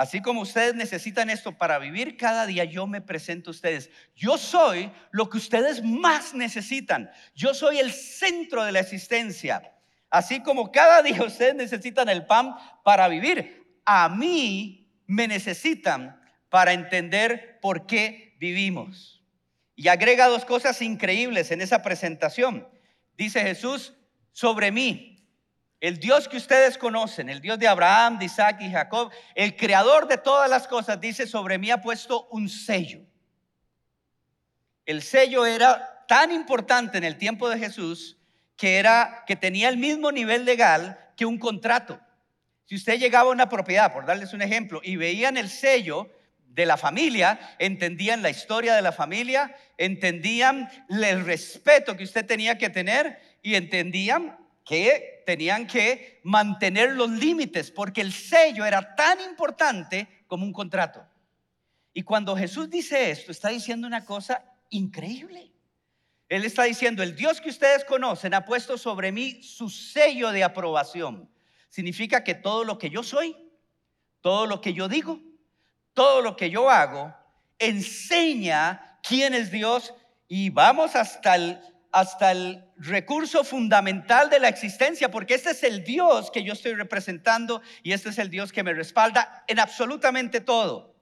Así 0.00 0.22
como 0.22 0.40
ustedes 0.40 0.74
necesitan 0.74 1.28
esto 1.28 1.52
para 1.58 1.78
vivir 1.78 2.16
cada 2.16 2.46
día, 2.46 2.64
yo 2.64 2.86
me 2.86 3.02
presento 3.02 3.50
a 3.50 3.52
ustedes. 3.52 3.90
Yo 4.16 4.38
soy 4.38 4.90
lo 5.10 5.28
que 5.28 5.36
ustedes 5.36 5.84
más 5.84 6.32
necesitan. 6.32 7.10
Yo 7.34 7.52
soy 7.52 7.80
el 7.80 7.92
centro 7.92 8.64
de 8.64 8.72
la 8.72 8.80
existencia. 8.80 9.74
Así 10.08 10.40
como 10.40 10.72
cada 10.72 11.02
día 11.02 11.22
ustedes 11.22 11.54
necesitan 11.54 12.08
el 12.08 12.24
pan 12.24 12.54
para 12.82 13.08
vivir, 13.08 13.78
a 13.84 14.08
mí 14.08 14.90
me 15.06 15.28
necesitan 15.28 16.18
para 16.48 16.72
entender 16.72 17.58
por 17.60 17.84
qué 17.84 18.38
vivimos. 18.40 19.22
Y 19.76 19.88
agrega 19.88 20.28
dos 20.28 20.46
cosas 20.46 20.80
increíbles 20.80 21.50
en 21.50 21.60
esa 21.60 21.82
presentación. 21.82 22.66
Dice 23.18 23.42
Jesús, 23.42 23.92
sobre 24.32 24.72
mí, 24.72 25.09
el 25.80 25.98
Dios 25.98 26.28
que 26.28 26.36
ustedes 26.36 26.76
conocen, 26.76 27.30
el 27.30 27.40
Dios 27.40 27.58
de 27.58 27.66
Abraham, 27.66 28.18
de 28.18 28.26
Isaac 28.26 28.58
y 28.60 28.70
Jacob, 28.70 29.10
el 29.34 29.56
creador 29.56 30.06
de 30.06 30.18
todas 30.18 30.48
las 30.48 30.68
cosas, 30.68 31.00
dice, 31.00 31.26
sobre 31.26 31.58
mí 31.58 31.70
ha 31.70 31.80
puesto 31.80 32.28
un 32.30 32.48
sello. 32.48 33.00
El 34.84 35.02
sello 35.02 35.46
era 35.46 36.04
tan 36.06 36.32
importante 36.32 36.98
en 36.98 37.04
el 37.04 37.16
tiempo 37.16 37.48
de 37.48 37.58
Jesús 37.58 38.18
que 38.56 38.78
era 38.78 39.24
que 39.26 39.36
tenía 39.36 39.70
el 39.70 39.78
mismo 39.78 40.12
nivel 40.12 40.44
legal 40.44 40.98
que 41.16 41.24
un 41.24 41.38
contrato. 41.38 41.98
Si 42.66 42.74
usted 42.74 42.98
llegaba 42.98 43.30
a 43.30 43.32
una 43.32 43.48
propiedad, 43.48 43.92
por 43.92 44.04
darles 44.04 44.34
un 44.34 44.42
ejemplo, 44.42 44.80
y 44.84 44.96
veían 44.96 45.38
el 45.38 45.48
sello 45.48 46.10
de 46.44 46.66
la 46.66 46.76
familia, 46.76 47.56
entendían 47.58 48.20
la 48.20 48.28
historia 48.28 48.74
de 48.74 48.82
la 48.82 48.92
familia, 48.92 49.56
entendían 49.78 50.68
el 50.90 51.24
respeto 51.24 51.96
que 51.96 52.04
usted 52.04 52.26
tenía 52.26 52.58
que 52.58 52.68
tener 52.68 53.18
y 53.42 53.54
entendían 53.54 54.36
que 54.64 55.22
tenían 55.26 55.66
que 55.66 56.20
mantener 56.24 56.92
los 56.92 57.10
límites 57.10 57.70
porque 57.70 58.00
el 58.00 58.12
sello 58.12 58.64
era 58.64 58.94
tan 58.94 59.20
importante 59.20 60.24
como 60.26 60.44
un 60.44 60.52
contrato. 60.52 61.06
Y 61.92 62.02
cuando 62.02 62.36
Jesús 62.36 62.70
dice 62.70 63.10
esto, 63.10 63.32
está 63.32 63.48
diciendo 63.48 63.86
una 63.86 64.04
cosa 64.04 64.44
increíble. 64.70 65.50
Él 66.28 66.44
está 66.44 66.62
diciendo, 66.62 67.02
el 67.02 67.16
Dios 67.16 67.40
que 67.40 67.50
ustedes 67.50 67.84
conocen 67.84 68.34
ha 68.34 68.44
puesto 68.44 68.78
sobre 68.78 69.10
mí 69.10 69.42
su 69.42 69.68
sello 69.68 70.30
de 70.30 70.44
aprobación. 70.44 71.28
Significa 71.68 72.22
que 72.22 72.34
todo 72.34 72.62
lo 72.64 72.78
que 72.78 72.90
yo 72.90 73.02
soy, 73.02 73.36
todo 74.20 74.46
lo 74.46 74.60
que 74.60 74.72
yo 74.72 74.88
digo, 74.88 75.20
todo 75.92 76.22
lo 76.22 76.36
que 76.36 76.50
yo 76.50 76.70
hago, 76.70 77.12
enseña 77.58 78.98
quién 79.02 79.34
es 79.34 79.50
Dios 79.50 79.92
y 80.28 80.50
vamos 80.50 80.94
hasta 80.94 81.34
el 81.34 81.60
hasta 81.92 82.30
el 82.30 82.64
recurso 82.76 83.42
fundamental 83.44 84.30
de 84.30 84.38
la 84.38 84.48
existencia, 84.48 85.10
porque 85.10 85.34
este 85.34 85.50
es 85.50 85.62
el 85.62 85.82
Dios 85.82 86.30
que 86.30 86.44
yo 86.44 86.52
estoy 86.52 86.74
representando 86.74 87.62
y 87.82 87.92
este 87.92 88.10
es 88.10 88.18
el 88.18 88.30
Dios 88.30 88.52
que 88.52 88.62
me 88.62 88.72
respalda 88.72 89.44
en 89.48 89.58
absolutamente 89.58 90.40
todo. 90.40 90.94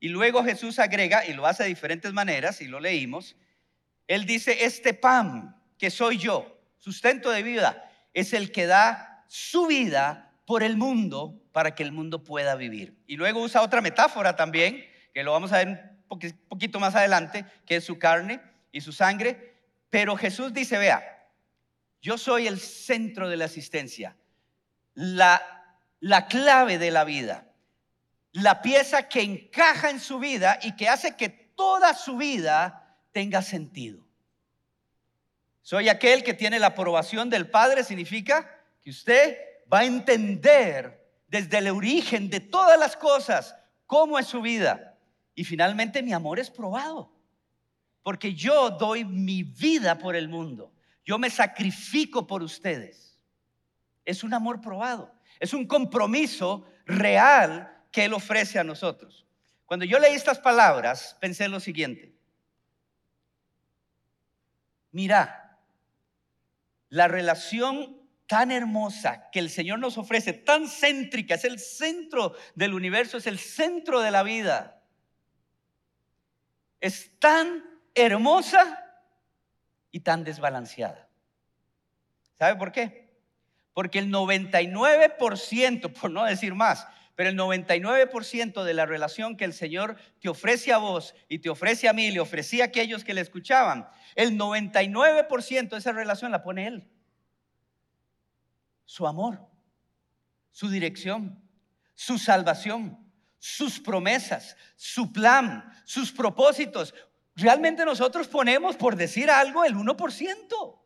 Y 0.00 0.08
luego 0.08 0.44
Jesús 0.44 0.78
agrega, 0.78 1.26
y 1.26 1.34
lo 1.34 1.46
hace 1.46 1.64
de 1.64 1.68
diferentes 1.68 2.12
maneras, 2.12 2.60
y 2.60 2.68
lo 2.68 2.80
leímos, 2.80 3.36
Él 4.06 4.26
dice, 4.26 4.64
este 4.64 4.94
pan 4.94 5.56
que 5.76 5.90
soy 5.90 6.18
yo, 6.18 6.60
sustento 6.78 7.30
de 7.30 7.42
vida, 7.42 7.90
es 8.14 8.32
el 8.32 8.52
que 8.52 8.66
da 8.66 9.24
su 9.28 9.66
vida 9.66 10.32
por 10.46 10.62
el 10.62 10.76
mundo 10.76 11.40
para 11.52 11.74
que 11.74 11.82
el 11.82 11.92
mundo 11.92 12.24
pueda 12.24 12.54
vivir. 12.54 12.96
Y 13.06 13.16
luego 13.16 13.42
usa 13.42 13.62
otra 13.62 13.80
metáfora 13.80 14.36
también, 14.36 14.84
que 15.12 15.22
lo 15.22 15.32
vamos 15.32 15.52
a 15.52 15.58
ver 15.58 15.90
un 16.08 16.20
poquito 16.48 16.80
más 16.80 16.94
adelante, 16.94 17.44
que 17.66 17.76
es 17.76 17.84
su 17.84 17.98
carne 17.98 18.40
y 18.72 18.80
su 18.80 18.92
sangre, 18.92 19.57
pero 19.90 20.16
Jesús 20.16 20.52
dice, 20.52 20.78
vea, 20.78 21.18
yo 22.00 22.18
soy 22.18 22.46
el 22.46 22.60
centro 22.60 23.28
de 23.28 23.36
la 23.36 23.46
asistencia, 23.46 24.16
la, 24.94 25.42
la 26.00 26.26
clave 26.26 26.78
de 26.78 26.90
la 26.90 27.04
vida, 27.04 27.52
la 28.32 28.62
pieza 28.62 29.08
que 29.08 29.22
encaja 29.22 29.90
en 29.90 30.00
su 30.00 30.18
vida 30.18 30.58
y 30.62 30.76
que 30.76 30.88
hace 30.88 31.16
que 31.16 31.28
toda 31.28 31.94
su 31.94 32.16
vida 32.16 32.98
tenga 33.12 33.42
sentido. 33.42 34.06
Soy 35.62 35.88
aquel 35.88 36.22
que 36.22 36.34
tiene 36.34 36.58
la 36.58 36.68
aprobación 36.68 37.30
del 37.30 37.50
Padre, 37.50 37.84
significa 37.84 38.48
que 38.82 38.90
usted 38.90 39.38
va 39.72 39.80
a 39.80 39.84
entender 39.84 41.06
desde 41.26 41.58
el 41.58 41.68
origen 41.68 42.30
de 42.30 42.40
todas 42.40 42.78
las 42.78 42.96
cosas 42.96 43.54
cómo 43.86 44.18
es 44.18 44.26
su 44.26 44.40
vida. 44.40 44.96
Y 45.34 45.44
finalmente 45.44 46.02
mi 46.02 46.12
amor 46.12 46.38
es 46.38 46.50
probado 46.50 47.17
porque 48.08 48.34
yo 48.34 48.70
doy 48.70 49.04
mi 49.04 49.42
vida 49.42 49.98
por 49.98 50.16
el 50.16 50.30
mundo. 50.30 50.72
Yo 51.04 51.18
me 51.18 51.28
sacrifico 51.28 52.26
por 52.26 52.42
ustedes. 52.42 53.20
es 54.02 54.24
un 54.24 54.32
amor 54.32 54.62
probado, 54.62 55.14
es 55.38 55.52
un 55.52 55.66
compromiso 55.66 56.64
real 56.86 57.70
que 57.92 58.06
Él 58.06 58.14
ofrece 58.14 58.58
a 58.58 58.64
nosotros. 58.64 59.26
Cuando 59.66 59.84
yo 59.84 59.98
leí 59.98 60.14
estas 60.14 60.38
palabras, 60.38 61.18
pensé 61.20 61.50
lo 61.50 61.60
siguiente. 61.60 62.14
Mira, 64.90 65.60
la 66.88 67.08
relación 67.08 68.08
tan 68.26 68.50
hermosa 68.50 69.28
que 69.30 69.40
el 69.40 69.50
Señor 69.50 69.80
nos 69.80 69.98
ofrece, 69.98 70.32
tan 70.32 70.66
céntrica, 70.66 71.34
es 71.34 71.44
el 71.44 71.58
centro 71.58 72.34
del 72.54 72.72
universo, 72.72 73.18
es 73.18 73.26
el 73.26 73.38
centro 73.38 74.00
de 74.00 74.10
la 74.10 74.22
vida. 74.22 74.82
Es 76.80 77.18
tan 77.18 77.68
hermosa 78.00 78.84
y 79.90 80.00
tan 80.00 80.24
desbalanceada. 80.24 81.08
¿Sabe 82.38 82.56
por 82.56 82.72
qué? 82.72 83.08
Porque 83.74 83.98
el 83.98 84.10
99%, 84.10 85.92
por 85.92 86.10
no 86.10 86.24
decir 86.24 86.54
más, 86.54 86.86
pero 87.18 87.30
el 87.30 87.36
99% 87.36 88.62
de 88.62 88.74
la 88.74 88.86
relación 88.86 89.36
que 89.36 89.44
el 89.44 89.52
Señor 89.52 89.96
te 90.20 90.28
ofrece 90.28 90.72
a 90.72 90.78
vos 90.78 91.16
y 91.28 91.40
te 91.40 91.50
ofrece 91.50 91.88
a 91.88 91.92
mí, 91.92 92.12
le 92.12 92.20
ofrecía 92.20 92.62
a 92.62 92.66
aquellos 92.68 93.02
que 93.02 93.12
le 93.12 93.20
escuchaban, 93.20 93.88
el 94.14 94.38
99% 94.38 95.68
de 95.68 95.78
esa 95.78 95.90
relación 95.90 96.30
la 96.30 96.44
pone 96.44 96.68
Él. 96.68 96.88
Su 98.84 99.06
amor, 99.08 99.40
su 100.52 100.70
dirección, 100.70 101.42
su 101.96 102.18
salvación, 102.18 103.04
sus 103.40 103.80
promesas, 103.80 104.56
su 104.76 105.12
plan, 105.12 105.72
sus 105.84 106.12
propósitos. 106.12 106.94
Realmente 107.38 107.84
nosotros 107.84 108.26
ponemos, 108.26 108.74
por 108.74 108.96
decir 108.96 109.30
algo, 109.30 109.64
el 109.64 109.76
1%, 109.76 110.80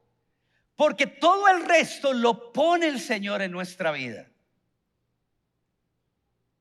porque 0.76 1.06
todo 1.06 1.48
el 1.48 1.64
resto 1.64 2.12
lo 2.12 2.52
pone 2.52 2.88
el 2.88 3.00
Señor 3.00 3.40
en 3.40 3.50
nuestra 3.50 3.90
vida. 3.90 4.28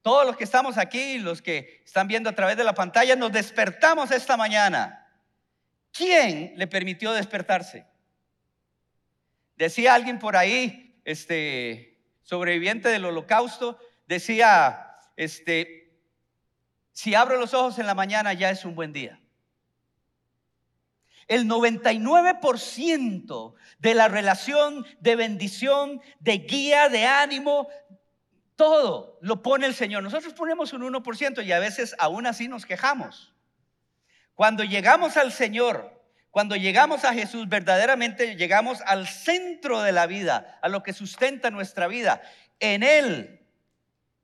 Todos 0.01 0.25
los 0.25 0.37
que 0.37 0.45
estamos 0.45 0.77
aquí, 0.77 1.19
los 1.19 1.41
que 1.41 1.81
están 1.83 2.07
viendo 2.07 2.29
a 2.29 2.35
través 2.35 2.55
de 2.55 2.63
la 2.63 2.73
pantalla, 2.73 3.17
nos 3.17 3.33
despertamos 3.33 4.11
esta 4.11 4.37
mañana. 4.37 5.09
¿Quién 5.91 6.53
le 6.55 6.67
permitió 6.67 7.11
despertarse? 7.11 7.85
Decía 9.57 9.93
alguien 9.93 10.19
por 10.19 10.37
ahí, 10.37 11.01
este 11.03 11.99
sobreviviente 12.23 12.87
del 12.87 13.03
holocausto, 13.03 13.77
decía, 14.07 14.95
este, 15.17 15.99
si 16.93 17.13
abro 17.13 17.35
los 17.35 17.53
ojos 17.53 17.77
en 17.77 17.87
la 17.87 17.93
mañana 17.93 18.31
ya 18.31 18.51
es 18.51 18.63
un 18.63 18.73
buen 18.73 18.93
día. 18.93 19.20
El 21.31 21.47
99% 21.47 23.53
de 23.79 23.95
la 23.95 24.09
relación 24.09 24.85
de 24.99 25.15
bendición, 25.15 26.01
de 26.19 26.39
guía, 26.39 26.89
de 26.89 27.05
ánimo, 27.05 27.69
todo 28.57 29.17
lo 29.21 29.41
pone 29.41 29.65
el 29.65 29.73
Señor. 29.73 30.03
Nosotros 30.03 30.33
ponemos 30.33 30.73
un 30.73 30.81
1% 30.81 31.45
y 31.45 31.53
a 31.53 31.59
veces 31.59 31.95
aún 31.99 32.27
así 32.27 32.49
nos 32.49 32.65
quejamos. 32.65 33.33
Cuando 34.35 34.65
llegamos 34.65 35.15
al 35.15 35.31
Señor, 35.31 36.03
cuando 36.31 36.57
llegamos 36.57 37.05
a 37.05 37.13
Jesús, 37.13 37.47
verdaderamente 37.47 38.35
llegamos 38.35 38.81
al 38.85 39.07
centro 39.07 39.81
de 39.81 39.93
la 39.93 40.07
vida, 40.07 40.59
a 40.61 40.67
lo 40.67 40.83
que 40.83 40.91
sustenta 40.91 41.49
nuestra 41.49 41.87
vida. 41.87 42.21
En 42.59 42.83
Él 42.83 43.39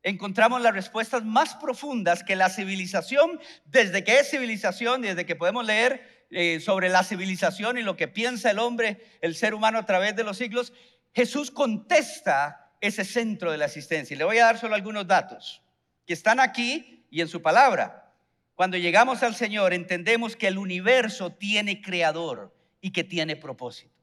encontramos 0.03 0.61
las 0.61 0.73
respuestas 0.73 1.23
más 1.23 1.55
profundas 1.55 2.21
que 2.21 2.35
la 2.35 2.49
civilización, 2.49 3.39
desde 3.63 4.03
que 4.03 4.19
es 4.19 4.29
civilización, 4.29 5.03
desde 5.03 5.25
que 5.25 5.37
podemos 5.37 5.65
leer 5.65 6.16
eh, 6.29 6.59
sobre 6.59 6.89
la 6.89 7.03
civilización 7.03 7.77
y 7.77 7.83
lo 7.83 7.95
que 7.95 8.07
piensa 8.07 8.51
el 8.51 8.59
hombre, 8.59 9.17
el 9.21 9.35
ser 9.35 9.53
humano 9.53 9.79
a 9.79 9.85
través 9.85 10.15
de 10.15 10.23
los 10.23 10.37
siglos, 10.37 10.73
Jesús 11.13 11.51
contesta 11.51 12.73
ese 12.81 13.05
centro 13.05 13.51
de 13.51 13.57
la 13.57 13.65
existencia. 13.65 14.13
Y 14.13 14.17
le 14.17 14.25
voy 14.25 14.37
a 14.37 14.45
dar 14.45 14.57
solo 14.57 14.75
algunos 14.75 15.07
datos 15.07 15.61
que 16.05 16.13
están 16.13 16.39
aquí 16.39 17.05
y 17.09 17.21
en 17.21 17.27
su 17.27 17.41
palabra. 17.41 18.13
Cuando 18.55 18.77
llegamos 18.77 19.23
al 19.23 19.35
Señor 19.35 19.73
entendemos 19.73 20.35
que 20.35 20.47
el 20.47 20.57
universo 20.57 21.31
tiene 21.31 21.81
creador 21.81 22.55
y 22.81 22.91
que 22.91 23.03
tiene 23.03 23.35
propósito. 23.35 23.93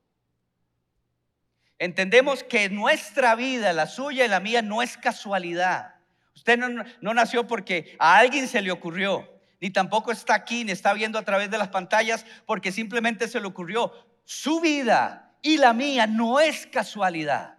Entendemos 1.79 2.45
que 2.45 2.71
nuestra 2.71 3.35
vida, 3.35 3.73
la 3.73 3.87
suya 3.87 4.25
y 4.25 4.29
la 4.29 4.41
mía, 4.41 4.63
no 4.63 4.81
es 4.81 4.97
casualidad. 4.97 5.97
Usted 6.35 6.57
no, 6.57 6.85
no, 7.01 7.15
nació 7.15 7.47
porque 7.47 7.97
a 7.99 8.17
alguien 8.17 8.49
se 8.49 8.63
le 8.63 8.71
ocurrió, 8.71 9.34
ni 9.64 9.70
tampoco 9.70 10.12
está 10.12 10.35
aquí, 10.35 10.62
ni 10.62 10.72
está 10.72 10.92
viendo 10.92 11.18
a 11.18 11.22
través 11.22 11.50
de 11.50 11.57
las 11.57 11.68
pantallas 11.68 12.27
porque 12.44 12.70
simplemente 12.70 13.29
se 13.29 13.40
le 13.40 13.46
ocurrió. 13.46 13.90
Su 14.24 14.61
vida 14.61 15.35
y 15.40 15.57
la 15.57 15.72
mía 15.72 16.07
no 16.07 16.38
es 16.38 16.66
casualidad 16.66 17.55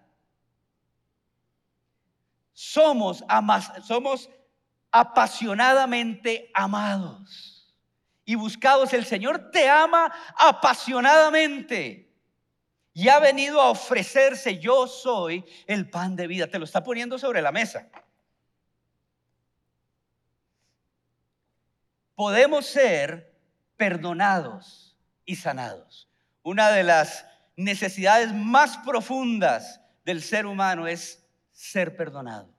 somos, 2.56 3.22
somos 3.84 4.30
apasionadamente 4.90 6.50
amados 6.54 7.76
y 8.24 8.36
buscados. 8.36 8.94
El 8.94 9.06
Señor 9.06 9.52
te 9.52 9.70
ama 9.70 10.12
apasionadamente 10.38 12.10
y 12.94 13.10
ha 13.10 13.20
venido 13.20 13.60
a 13.60 13.70
ofrecerse, 13.70 14.58
yo 14.58 14.88
soy 14.88 15.44
el 15.68 15.90
pan 15.90 16.16
de 16.16 16.28
vida. 16.28 16.48
Te 16.48 16.58
lo 16.58 16.64
está 16.64 16.82
poniendo 16.82 17.20
sobre 17.20 17.42
la 17.42 17.52
mesa. 17.52 17.90
Podemos 22.16 22.66
ser 22.66 23.36
perdonados 23.78 24.98
y 25.26 25.36
sanados. 25.36 26.10
Una 26.44 26.72
de 26.72 26.84
las 26.84 27.26
necesidades 27.58 28.34
más 28.34 28.78
profundas 28.78 29.82
del 30.06 30.22
ser 30.22 30.46
humano 30.46 30.88
es 30.88 31.26
ser 31.52 31.96
perdonado. 31.96 32.54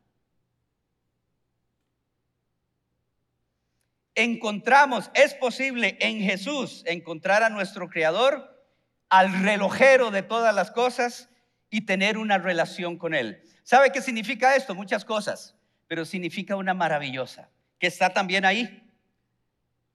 Encontramos, 4.14 5.10
es 5.14 5.34
posible 5.34 5.98
en 6.00 6.20
Jesús 6.20 6.82
encontrar 6.86 7.42
a 7.42 7.50
nuestro 7.50 7.88
Creador, 7.90 8.64
al 9.10 9.42
relojero 9.42 10.10
de 10.10 10.22
todas 10.22 10.54
las 10.54 10.70
cosas 10.70 11.28
y 11.68 11.82
tener 11.82 12.16
una 12.16 12.38
relación 12.38 12.96
con 12.96 13.14
Él. 13.14 13.42
¿Sabe 13.62 13.92
qué 13.92 14.00
significa 14.00 14.56
esto? 14.56 14.74
Muchas 14.74 15.04
cosas, 15.04 15.54
pero 15.86 16.04
significa 16.04 16.56
una 16.56 16.72
maravillosa, 16.72 17.50
que 17.78 17.88
está 17.88 18.10
también 18.10 18.44
ahí. 18.46 18.85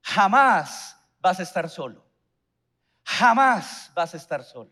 Jamás 0.02 0.96
vas 1.20 1.40
a 1.40 1.42
estar 1.42 1.68
solo. 1.70 2.04
Jamás 3.04 3.90
vas 3.94 4.14
a 4.14 4.16
estar 4.16 4.44
solo. 4.44 4.70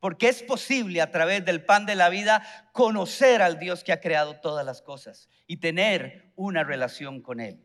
Porque 0.00 0.28
es 0.28 0.42
posible 0.42 1.00
a 1.02 1.10
través 1.10 1.44
del 1.44 1.64
pan 1.64 1.84
de 1.86 1.94
la 1.94 2.08
vida 2.08 2.42
conocer 2.72 3.42
al 3.42 3.58
Dios 3.58 3.82
que 3.82 3.92
ha 3.92 4.00
creado 4.00 4.40
todas 4.40 4.64
las 4.64 4.80
cosas 4.80 5.28
y 5.46 5.58
tener 5.58 6.32
una 6.36 6.62
relación 6.64 7.20
con 7.20 7.40
Él. 7.40 7.64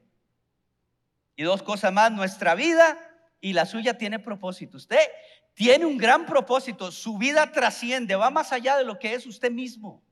Y 1.35 1.43
dos 1.43 1.63
cosas 1.63 1.93
más, 1.93 2.11
nuestra 2.11 2.55
vida 2.55 2.97
y 3.39 3.53
la 3.53 3.65
suya 3.65 3.97
tiene 3.97 4.19
propósito. 4.19 4.77
Usted 4.77 4.99
tiene 5.53 5.85
un 5.85 5.97
gran 5.97 6.25
propósito, 6.25 6.91
su 6.91 7.17
vida 7.17 7.51
trasciende, 7.51 8.15
va 8.15 8.29
más 8.29 8.51
allá 8.51 8.77
de 8.77 8.83
lo 8.83 8.97
que 8.97 9.13
es 9.13 9.25
usted 9.27 9.51
mismo. 9.51 10.03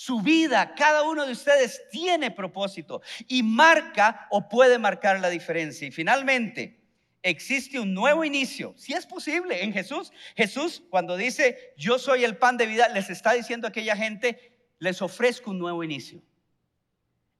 Su 0.00 0.20
vida, 0.20 0.76
cada 0.76 1.02
uno 1.02 1.26
de 1.26 1.32
ustedes 1.32 1.82
tiene 1.90 2.30
propósito 2.30 3.02
y 3.26 3.42
marca 3.42 4.28
o 4.30 4.48
puede 4.48 4.78
marcar 4.78 5.18
la 5.18 5.28
diferencia. 5.28 5.88
Y 5.88 5.90
finalmente, 5.90 6.80
existe 7.20 7.80
un 7.80 7.94
nuevo 7.94 8.24
inicio, 8.24 8.74
si 8.76 8.92
es 8.92 9.06
posible, 9.06 9.64
en 9.64 9.72
Jesús. 9.72 10.12
Jesús 10.36 10.84
cuando 10.88 11.16
dice, 11.16 11.74
yo 11.76 11.98
soy 11.98 12.22
el 12.22 12.36
pan 12.36 12.56
de 12.56 12.66
vida, 12.66 12.88
les 12.90 13.10
está 13.10 13.32
diciendo 13.32 13.66
a 13.66 13.70
aquella 13.70 13.96
gente, 13.96 14.56
les 14.78 15.02
ofrezco 15.02 15.50
un 15.50 15.58
nuevo 15.58 15.82
inicio. 15.82 16.22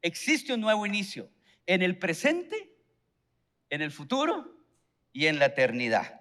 Existe 0.02 0.52
un 0.52 0.60
nuevo 0.60 0.84
inicio 0.84 1.30
en 1.64 1.80
el 1.80 1.96
presente, 1.96 2.72
en 3.70 3.82
el 3.82 3.92
futuro 3.92 4.52
y 5.12 5.26
en 5.26 5.38
la 5.38 5.46
eternidad. 5.46 6.17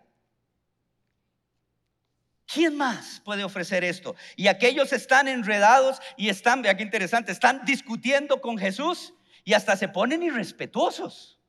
¿Quién 2.52 2.76
más 2.76 3.22
puede 3.24 3.44
ofrecer 3.44 3.84
esto? 3.84 4.16
Y 4.36 4.48
aquellos 4.48 4.94
están 4.94 5.28
enredados 5.28 6.00
y 6.16 6.30
están, 6.30 6.62
vea 6.62 6.76
qué 6.76 6.84
interesante, 6.84 7.32
están 7.32 7.66
discutiendo 7.66 8.42
con 8.42 8.58
Jesús 8.58 9.14
y 9.44 9.54
hasta 9.54 9.76
se 9.76 9.90
ponen 9.90 10.24
irrespetuosos. 10.24 11.40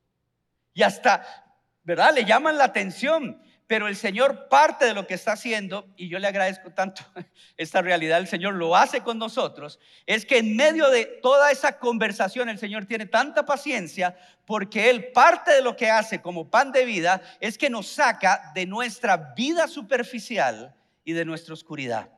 Y 0.75 0.83
hasta 0.83 1.49
¿verdad? 1.89 2.13
Le 2.15 2.27
llaman 2.27 2.59
la 2.59 2.65
atención, 2.65 3.41
pero 3.67 3.89
el 3.89 3.97
Señor 3.97 4.49
parte 4.51 4.85
de 4.85 4.93
lo 4.93 5.07
que 5.07 5.15
está 5.15 5.33
haciendo, 5.33 5.89
y 5.97 6.11
yo 6.11 6.19
le 6.19 6.27
agradezco 6.27 6.71
tanto 6.71 7.03
esta 7.57 7.81
realidad, 7.81 8.19
el 8.19 8.29
Señor 8.29 8.53
lo 8.57 8.77
hace 8.77 9.01
con 9.01 9.19
nosotros, 9.19 9.81
es 10.05 10.27
que 10.27 10.37
en 10.37 10.55
medio 10.55 10.91
de 10.91 11.07
toda 11.07 11.51
esa 11.51 11.79
conversación 11.79 12.51
el 12.51 12.59
Señor 12.59 12.85
tiene 12.85 13.07
tanta 13.07 13.47
paciencia 13.47 14.15
porque 14.45 14.91
Él 14.91 15.13
parte 15.13 15.51
de 15.51 15.63
lo 15.63 15.77
que 15.77 15.91
hace 15.91 16.21
como 16.21 16.51
pan 16.51 16.73
de 16.73 16.85
vida 16.85 17.23
es 17.41 17.57
que 17.57 17.71
nos 17.71 17.87
saca 17.87 18.53
de 18.55 18.67
nuestra 18.67 19.33
vida 19.35 19.67
superficial 19.67 20.75
y 21.09 21.15
de 21.15 21.25
nuestra 21.25 21.55
oscuridad. 21.55 22.11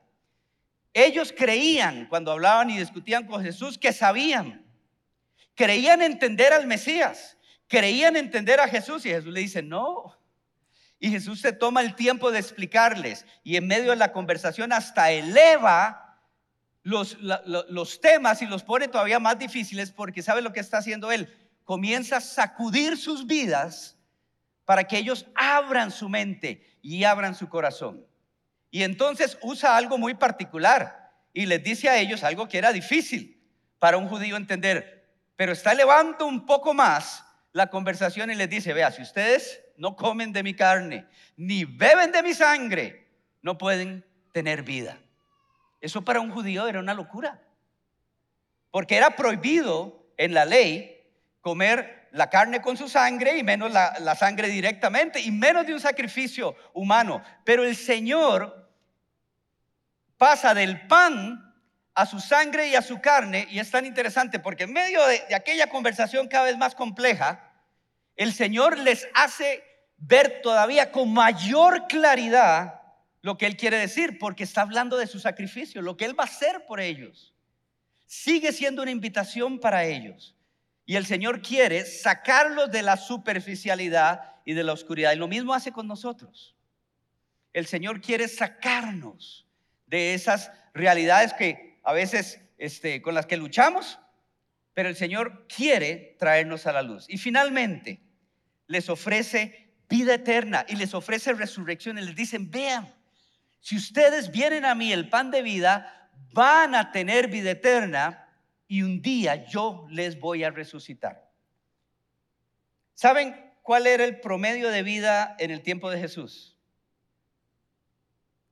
Ellos 0.93 1.33
creían 1.33 2.07
cuando 2.07 2.33
hablaban 2.33 2.71
y 2.71 2.79
discutían 2.79 3.25
con 3.25 3.41
Jesús 3.41 3.79
que 3.79 3.93
sabían, 3.93 4.67
creían 5.55 6.03
entender 6.03 6.53
al 6.53 6.67
Mesías, 6.67 7.39
creían 7.69 8.17
entender 8.17 8.59
a 8.59 8.67
Jesús 8.67 9.07
y 9.07 9.11
Jesús 9.11 9.33
le 9.33 9.39
dice, 9.39 9.63
no, 9.63 10.19
Y 10.99 11.09
Jesús 11.09 11.41
se 11.41 11.53
toma 11.53 11.83
el 11.83 11.95
tiempo 11.95 12.33
de 12.33 12.41
explicarles 12.41 13.25
y 13.45 13.55
en 13.55 13.69
medio 13.69 13.91
de 13.91 13.97
la 13.97 14.11
conversación 14.11 14.73
hasta 14.73 15.13
eleva 15.13 16.21
los, 16.83 17.17
los 17.21 18.01
temas 18.01 18.43
y 18.43 18.47
los 18.47 18.65
pone 18.65 18.89
todavía 18.89 19.21
más 19.21 19.39
difíciles 19.39 19.93
porque 19.93 20.21
sabe 20.21 20.43
lo 20.43 20.53
que 20.53 20.59
está 20.59 20.79
haciendo 20.79 21.13
él. 21.13 21.33
Comienza 21.63 22.17
a 22.17 22.21
sacudir 22.21 22.97
sus 22.97 23.25
vidas 23.25 23.97
para 24.65 24.83
que 24.83 24.99
ellos 24.99 25.27
abran 25.37 25.93
su 25.93 26.09
mente 26.09 26.77
y 26.83 27.05
abran 27.05 27.37
su 27.37 27.49
corazón. 27.49 28.10
Y 28.71 28.83
entonces 28.83 29.39
usa 29.43 29.77
algo 29.77 29.99
muy 29.99 30.15
particular 30.15 31.13
y 31.33 31.47
les 31.47 31.63
dice 31.63 31.89
a 31.89 31.99
ellos 31.99 32.23
algo 32.25 32.49
que 32.49 32.59
era 32.59 32.73
difícil 32.73 33.41
para 33.79 33.97
un 33.97 34.09
judío 34.09 34.37
entender, 34.37 35.09
pero 35.37 35.53
está 35.53 35.73
elevando 35.73 36.27
un 36.27 36.47
poco 36.47 36.75
más 36.75 37.25
la 37.53 37.69
conversación 37.69 38.31
y 38.31 38.35
les 38.35 38.49
dice, 38.49 38.73
vea, 38.73 38.93
si 38.93 39.03
ustedes 39.03 39.61
no 39.77 39.97
comen 39.97 40.33
de 40.33 40.43
mi 40.43 40.55
carne, 40.55 41.07
ni 41.37 41.65
beben 41.65 42.13
de 42.13 42.23
mi 42.23 42.35
sangre, 42.35 43.09
no 43.43 43.57
pueden 43.59 44.05
tener 44.33 44.63
vida. 44.63 44.99
Eso 45.81 46.03
para 46.03 46.21
un 46.21 46.31
judío 46.31 46.69
era 46.69 46.79
una 46.79 46.95
locura, 46.95 47.41
porque 48.71 48.97
era 48.97 49.17
prohibido 49.17 50.13
en 50.17 50.35
la 50.35 50.45
ley 50.45 51.03
comer 51.41 52.09
la 52.13 52.29
carne 52.29 52.61
con 52.61 52.77
su 52.77 52.89
sangre 52.89 53.39
y 53.39 53.43
menos 53.43 53.73
la, 53.73 53.97
la, 54.01 54.15
sangre 54.15 54.49
directamente 54.49 55.21
y 55.21 55.31
menos 55.31 55.67
de 55.67 55.73
un 55.73 55.81
sacrificio 55.81 56.55
humano. 56.75 57.23
Pero 57.45 57.65
el 57.65 57.77
Señor 57.77 58.60
pasa 60.21 60.53
del 60.53 60.87
pan 60.87 61.51
a 61.95 62.05
su 62.05 62.21
sangre 62.21 62.69
y 62.69 62.75
a 62.75 62.83
su 62.83 63.01
carne 63.01 63.49
y 63.51 63.59
es 63.59 63.71
tan 63.71 63.87
interesante 63.87 64.39
porque 64.39 64.65
en 64.65 64.73
medio 64.75 65.01
de, 65.07 65.35
aquella 65.35 65.71
conversación 65.71 66.29
cada 66.29 66.45
vez 66.45 66.59
más 66.59 66.75
compleja, 66.75 67.51
el 68.17 68.35
Señor 68.35 68.79
les 68.79 69.09
hace 69.15 69.65
ver 69.97 70.43
todavía 70.43 70.93
con 70.93 71.11
mayor 71.11 71.87
claridad 71.89 72.83
lo 73.23 73.39
que 73.39 73.47
Él 73.47 73.57
quiere 73.57 73.79
decir, 73.79 74.19
porque 74.19 74.45
está 74.45 74.61
hablando 74.61 74.99
de 74.99 75.07
su 75.07 75.19
sacrificio, 75.21 75.81
lo 75.81 75.97
que 75.97 76.05
Él 76.05 76.19
va 76.19 76.25
a 76.25 76.27
hacer 76.27 76.67
por 76.67 76.81
ellos. 76.81 77.33
Sigue 78.05 78.53
siendo 78.53 78.83
una 78.83 78.91
invitación 78.91 79.59
para 79.59 79.85
ellos. 79.85 80.37
Y 80.85 80.97
el 80.97 81.07
Señor 81.07 81.41
quiere 81.41 81.87
sacarlos 81.87 82.71
de 82.71 82.83
la 82.83 82.99
superficialidad 82.99 84.35
y 84.45 84.53
de 84.53 84.65
la 84.65 84.75
oscuridad. 84.75 85.13
Y 85.13 85.17
lo 85.17 85.29
mismo 85.29 85.55
hace 85.55 85.73
con 85.73 85.87
nosotros. 85.87 86.55
El 87.55 87.67
Señor 87.67 88.03
quiere 88.03 88.29
sacarnos 88.29 89.47
de 89.91 90.15
esas 90.15 90.53
realidades 90.73 91.35
que 91.35 91.81
a 91.83 91.93
veces 91.93 92.41
este, 92.59 93.03
con 93.03 93.15
las 93.15 93.27
que 93.27 93.37
luchamos, 93.37 93.99
pero 94.73 94.89
el 94.89 94.97
Señor 94.97 95.47
quiere 95.49 96.17
traernos 96.19 96.67
a 96.67 96.73
la 96.73 96.83
luz. 96.83 97.07
Y 97.09 97.19
finalmente 97.19 98.01
les 98.69 98.89
ofrece 98.89 99.75
vida 99.89 100.15
eterna 100.15 100.65
y 100.69 100.77
les 100.77 100.95
ofrece 100.95 101.33
resurrección 101.33 101.99
y 101.99 102.03
les 102.03 102.15
dicen, 102.15 102.51
vean, 102.51 102.95
si 103.59 103.77
ustedes 103.77 104.31
vienen 104.31 104.65
a 104.65 104.77
mí 104.77 104.93
el 104.93 105.09
pan 105.09 105.33
de 105.33 105.43
vida, 105.43 106.11
van 106.33 106.77
a 106.77 106.93
tener 106.93 107.29
vida 107.29 107.51
eterna 107.51 108.29
y 108.69 108.83
un 108.83 109.03
día 109.03 109.45
yo 109.47 109.87
les 109.91 110.21
voy 110.21 110.45
a 110.45 110.51
resucitar. 110.51 111.29
¿Saben 112.95 113.35
cuál 113.63 113.89
era 113.89 114.05
el 114.05 114.21
promedio 114.21 114.71
de 114.71 114.85
vida 114.85 115.35
en 115.41 115.51
el 115.51 115.63
tiempo 115.63 115.91
de 115.91 115.99
Jesús? 115.99 116.57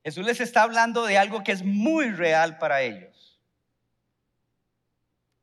Jesús 0.08 0.24
les 0.24 0.40
está 0.40 0.62
hablando 0.62 1.04
de 1.04 1.18
algo 1.18 1.44
que 1.44 1.52
es 1.52 1.62
muy 1.62 2.08
real 2.08 2.56
para 2.56 2.80
ellos. 2.80 3.38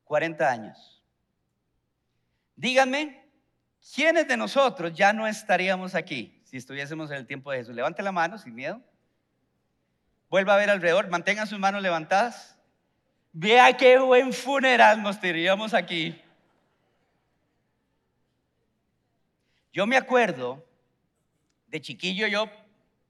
40 0.06 0.50
años. 0.50 1.04
Díganme, 2.56 3.30
¿quiénes 3.94 4.28
de 4.28 4.36
nosotros 4.36 4.92
ya 4.92 5.14
no 5.14 5.28
estaríamos 5.28 5.94
aquí 5.94 6.42
si 6.46 6.58
estuviésemos 6.58 7.12
en 7.12 7.18
el 7.18 7.28
tiempo 7.28 7.52
de 7.52 7.60
Jesús? 7.60 7.76
Levante 7.76 8.02
la 8.02 8.12
mano 8.12 8.40
sin 8.40 8.56
miedo. 8.56 8.82
Vuelva 10.32 10.56
a 10.56 10.58
ver 10.58 10.72
alrededor, 10.72 11.10
mantengan 11.10 11.46
sus 11.46 11.60
manos 11.60 11.84
levantadas. 11.84 12.58
Vea 13.34 13.78
qué 13.78 14.00
buen 14.00 14.34
funeral 14.34 15.04
nos 15.04 15.20
tendríamos 15.20 15.76
aquí. 15.76 16.20
Yo 19.72 19.86
me 19.86 19.96
acuerdo, 19.96 20.66
de 21.68 21.80
chiquillo 21.80 22.26
yo 22.26 22.50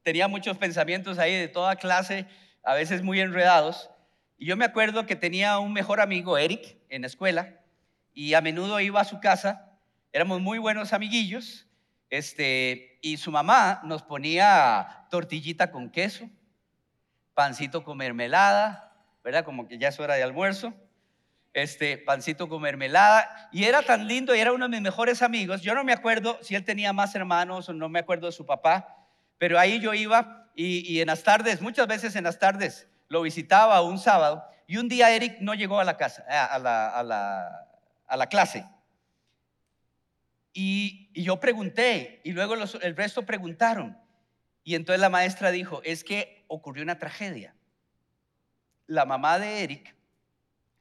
tenía 0.06 0.28
muchos 0.28 0.56
pensamientos 0.60 1.18
ahí 1.18 1.34
de 1.34 1.48
toda 1.48 1.78
clase, 1.78 2.28
a 2.64 2.76
veces 2.76 3.02
muy 3.02 3.20
enredados. 3.20 3.90
Y 4.38 4.46
yo 4.46 4.56
me 4.56 4.64
acuerdo 4.64 5.08
que 5.08 5.16
tenía 5.16 5.58
un 5.58 5.74
mejor 5.74 6.00
amigo, 6.00 6.38
Eric, 6.38 6.78
en 6.90 7.02
la 7.02 7.08
escuela, 7.08 7.60
y 8.14 8.36
a 8.36 8.42
menudo 8.42 8.80
iba 8.80 9.02
a 9.02 9.06
su 9.06 9.20
casa, 9.20 9.80
éramos 10.14 10.42
muy 10.42 10.60
buenos 10.60 10.94
amiguillos, 10.94 11.68
este, 12.12 13.00
y 13.02 13.18
su 13.18 13.32
mamá 13.32 13.82
nos 13.84 14.04
ponía 14.04 15.08
tortillita 15.10 15.72
con 15.72 15.90
queso, 15.90 16.30
pancito 17.34 17.84
con 17.84 17.98
mermelada, 17.98 18.96
¿verdad? 19.24 19.44
Como 19.44 19.68
que 19.68 19.80
ya 19.80 19.88
es 19.88 20.00
hora 20.00 20.14
de 20.14 20.22
almuerzo. 20.22 20.72
Este 21.52 21.98
pancito 21.98 22.48
con 22.48 22.62
mermelada. 22.62 23.50
Y 23.52 23.64
era 23.64 23.82
tan 23.82 24.08
lindo 24.08 24.36
y 24.36 24.40
era 24.40 24.52
uno 24.54 24.66
de 24.66 24.70
mis 24.70 24.82
mejores 24.82 25.22
amigos. 25.22 25.62
Yo 25.62 25.74
no 25.74 25.84
me 25.84 25.94
acuerdo 25.94 26.38
si 26.42 26.54
él 26.54 26.64
tenía 26.64 26.94
más 26.94 27.16
hermanos 27.16 27.70
o 27.70 27.74
no 27.74 27.90
me 27.90 28.00
acuerdo 28.00 28.28
de 28.28 28.34
su 28.34 28.46
papá, 28.46 28.95
pero 29.38 29.60
ahí 29.60 29.80
yo 29.80 29.94
iba 29.94 30.52
y, 30.56 31.02
en 31.02 31.08
las 31.08 31.24
tardes, 31.24 31.62
muchas 31.62 31.88
veces 31.88 32.16
en 32.16 32.24
las 32.24 32.40
tardes, 32.40 32.88
lo 33.10 33.22
visitaba 33.22 33.82
un 33.82 34.00
sábado 34.00 34.44
y 34.68 34.78
un 34.78 34.88
día 34.88 35.14
Eric 35.16 35.38
no 35.42 35.54
llegó 35.54 35.80
a 35.80 35.84
la 35.84 35.98
casa, 35.98 36.24
a 36.28 36.58
la, 36.60 36.90
a 38.08 38.18
la, 38.18 38.28
clase. 38.28 38.66
Y, 40.54 41.12
yo 41.22 41.40
pregunté 41.40 42.22
y 42.24 42.32
luego 42.32 42.56
el 42.56 42.96
resto 42.96 43.26
preguntaron. 43.26 43.98
Y 44.64 44.76
entonces 44.76 45.00
la 45.00 45.10
maestra 45.10 45.52
dijo, 45.52 45.82
es 45.84 46.04
que 46.04 46.46
ocurrió 46.48 46.84
una 46.84 46.98
tragedia 46.98 47.56
la 48.88 49.06
mamá 49.06 49.40
de 49.40 49.64
Eric, 49.64 49.96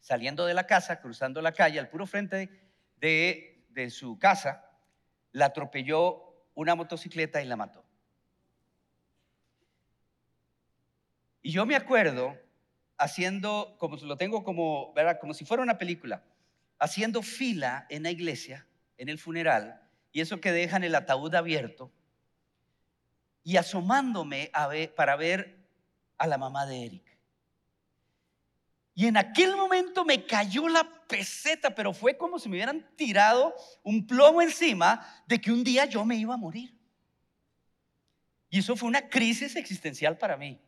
saliendo 0.01 0.47
de 0.47 0.55
la 0.55 0.67
casa, 0.67 1.01
cruzando 1.01 1.41
la 1.41 1.53
calle, 1.53 1.79
al 1.79 1.89
puro 1.89 2.07
frente 2.07 2.51
de, 2.97 3.65
de 3.71 3.91
su 3.91 4.19
casa, 4.19 4.71
la 5.33 5.47
atropelló 5.47 6.47
una 6.55 6.75
motocicleta 6.75 7.43
y 7.43 7.47
la 7.47 7.57
mató. 7.57 7.84
Y 11.45 11.53
yo 11.53 11.67
me 11.67 11.77
acuerdo 11.77 12.41
haciendo, 12.97 13.77
como 13.79 13.97
lo 13.99 14.17
tengo 14.17 14.43
como, 14.43 14.95
¿verdad? 14.95 15.19
como 15.21 15.35
si 15.35 15.45
fuera 15.45 15.63
una 15.63 15.77
película, 15.77 16.25
haciendo 16.79 17.21
fila 17.21 17.87
en 17.91 18.05
la 18.05 18.11
iglesia, 18.11 18.67
en 18.97 19.11
el 19.11 19.19
funeral, 19.19 19.87
y 20.11 20.23
eso 20.23 20.41
que 20.41 20.53
dejan 20.53 20.85
el 20.85 20.95
ataúd 20.95 21.35
abierto, 21.35 21.93
y 23.43 23.59
asomándome 23.59 24.49
a 24.55 24.71
para 24.97 25.17
ver 25.17 25.59
a 26.17 26.27
la 26.27 26.39
mamá 26.39 26.65
de 26.65 26.87
Eric. 26.87 27.19
Y 28.95 29.07
en 29.07 29.19
aquel 29.19 29.55
momento 29.55 30.03
me 30.03 30.25
cayó 30.25 30.67
la 30.67 30.91
peseta, 31.07 31.75
pero 31.75 31.93
fue 31.93 32.17
como 32.17 32.39
si 32.39 32.49
me 32.49 32.57
hubieran 32.57 32.89
tirado 32.97 33.55
un 33.83 34.07
plomo 34.07 34.41
encima 34.41 35.07
de 35.27 35.39
que 35.39 35.53
un 35.53 35.63
día 35.63 35.85
yo 35.85 36.07
me 36.07 36.17
iba 36.17 36.33
a 36.33 36.39
morir. 36.39 36.75
Y 38.49 38.61
eso 38.61 38.77
fue 38.77 38.89
una 38.89 39.11
crisis 39.11 39.57
existencial 39.57 40.17
para 40.17 40.39
mí. 40.39 40.59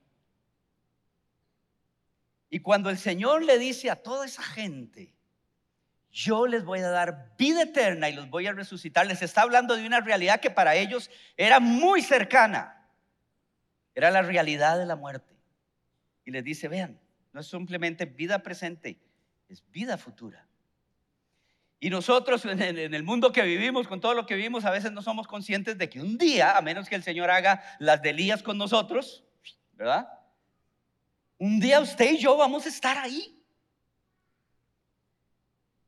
Y 2.48 2.60
cuando 2.60 2.90
el 2.90 2.98
Señor 2.98 3.44
le 3.44 3.58
dice 3.58 3.90
a 3.90 3.96
toda 3.96 4.26
esa 4.26 4.42
gente, 4.42 5.12
yo 6.10 6.46
les 6.46 6.64
voy 6.64 6.78
a 6.78 6.88
dar 6.88 7.34
vida 7.36 7.62
eterna 7.62 8.08
y 8.08 8.14
los 8.14 8.30
voy 8.30 8.46
a 8.46 8.52
resucitar, 8.52 9.06
les 9.06 9.20
está 9.20 9.42
hablando 9.42 9.76
de 9.76 9.86
una 9.86 10.00
realidad 10.00 10.40
que 10.40 10.50
para 10.50 10.74
ellos 10.74 11.10
era 11.36 11.60
muy 11.60 12.02
cercana. 12.02 12.88
Era 13.94 14.10
la 14.10 14.22
realidad 14.22 14.78
de 14.78 14.86
la 14.86 14.96
muerte. 14.96 15.34
Y 16.24 16.30
les 16.30 16.44
dice, 16.44 16.68
vean, 16.68 16.98
no 17.32 17.40
es 17.40 17.48
simplemente 17.48 18.06
vida 18.06 18.42
presente, 18.42 18.98
es 19.48 19.62
vida 19.70 19.98
futura. 19.98 20.46
Y 21.78 21.90
nosotros 21.90 22.44
en 22.46 22.94
el 22.94 23.02
mundo 23.02 23.32
que 23.32 23.42
vivimos, 23.42 23.86
con 23.86 24.00
todo 24.00 24.14
lo 24.14 24.24
que 24.24 24.34
vivimos, 24.34 24.64
a 24.64 24.70
veces 24.70 24.92
no 24.92 25.02
somos 25.02 25.26
conscientes 25.26 25.76
de 25.76 25.90
que 25.90 26.00
un 26.00 26.16
día, 26.16 26.56
a 26.56 26.62
menos 26.62 26.88
que 26.88 26.94
el 26.94 27.02
Señor 27.02 27.30
haga 27.30 27.62
las 27.78 28.00
delías 28.00 28.42
con 28.42 28.56
nosotros, 28.56 29.24
¿verdad? 29.74 30.08
Un 31.38 31.60
día 31.60 31.80
usted 31.80 32.12
y 32.12 32.18
yo 32.18 32.36
vamos 32.36 32.66
a 32.66 32.68
estar 32.68 32.98
ahí. 32.98 33.32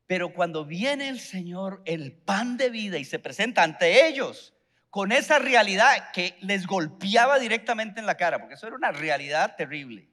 Pero 0.05 0.33
cuando 0.33 0.65
viene 0.65 1.09
el 1.09 1.19
Señor, 1.19 1.81
el 1.85 2.13
pan 2.13 2.57
de 2.57 2.69
vida, 2.69 2.97
y 2.97 3.05
se 3.05 3.19
presenta 3.19 3.63
ante 3.63 4.07
ellos 4.07 4.53
con 4.89 5.11
esa 5.11 5.37
realidad 5.37 6.11
que 6.11 6.35
les 6.41 6.65
golpeaba 6.65 7.37
directamente 7.37 7.99
en 7.99 8.07
la 8.07 8.17
cara, 8.17 8.39
porque 8.39 8.55
eso 8.55 8.65
era 8.65 8.75
una 8.75 8.91
realidad 8.91 9.55
terrible. 9.55 10.09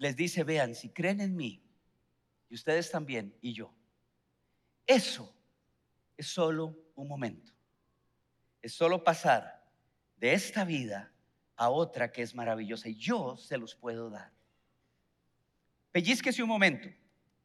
les 0.00 0.16
dice, 0.16 0.44
vean, 0.44 0.74
si 0.74 0.88
creen 0.88 1.20
en 1.20 1.36
mí, 1.36 1.62
y 2.48 2.54
ustedes 2.54 2.90
también, 2.90 3.36
y 3.42 3.52
yo, 3.52 3.70
eso 4.86 5.30
es 6.16 6.26
solo 6.26 6.74
un 6.94 7.06
momento. 7.06 7.52
Es 8.62 8.72
solo 8.72 9.04
pasar 9.04 9.59
de 10.20 10.34
esta 10.34 10.64
vida 10.64 11.10
a 11.56 11.70
otra 11.70 12.12
que 12.12 12.22
es 12.22 12.34
maravillosa 12.34 12.88
y 12.88 12.94
yo 12.94 13.36
se 13.36 13.58
los 13.58 13.74
puedo 13.74 14.10
dar. 14.10 14.30
Pellizquese 15.92 16.42
un 16.42 16.48
momento, 16.48 16.88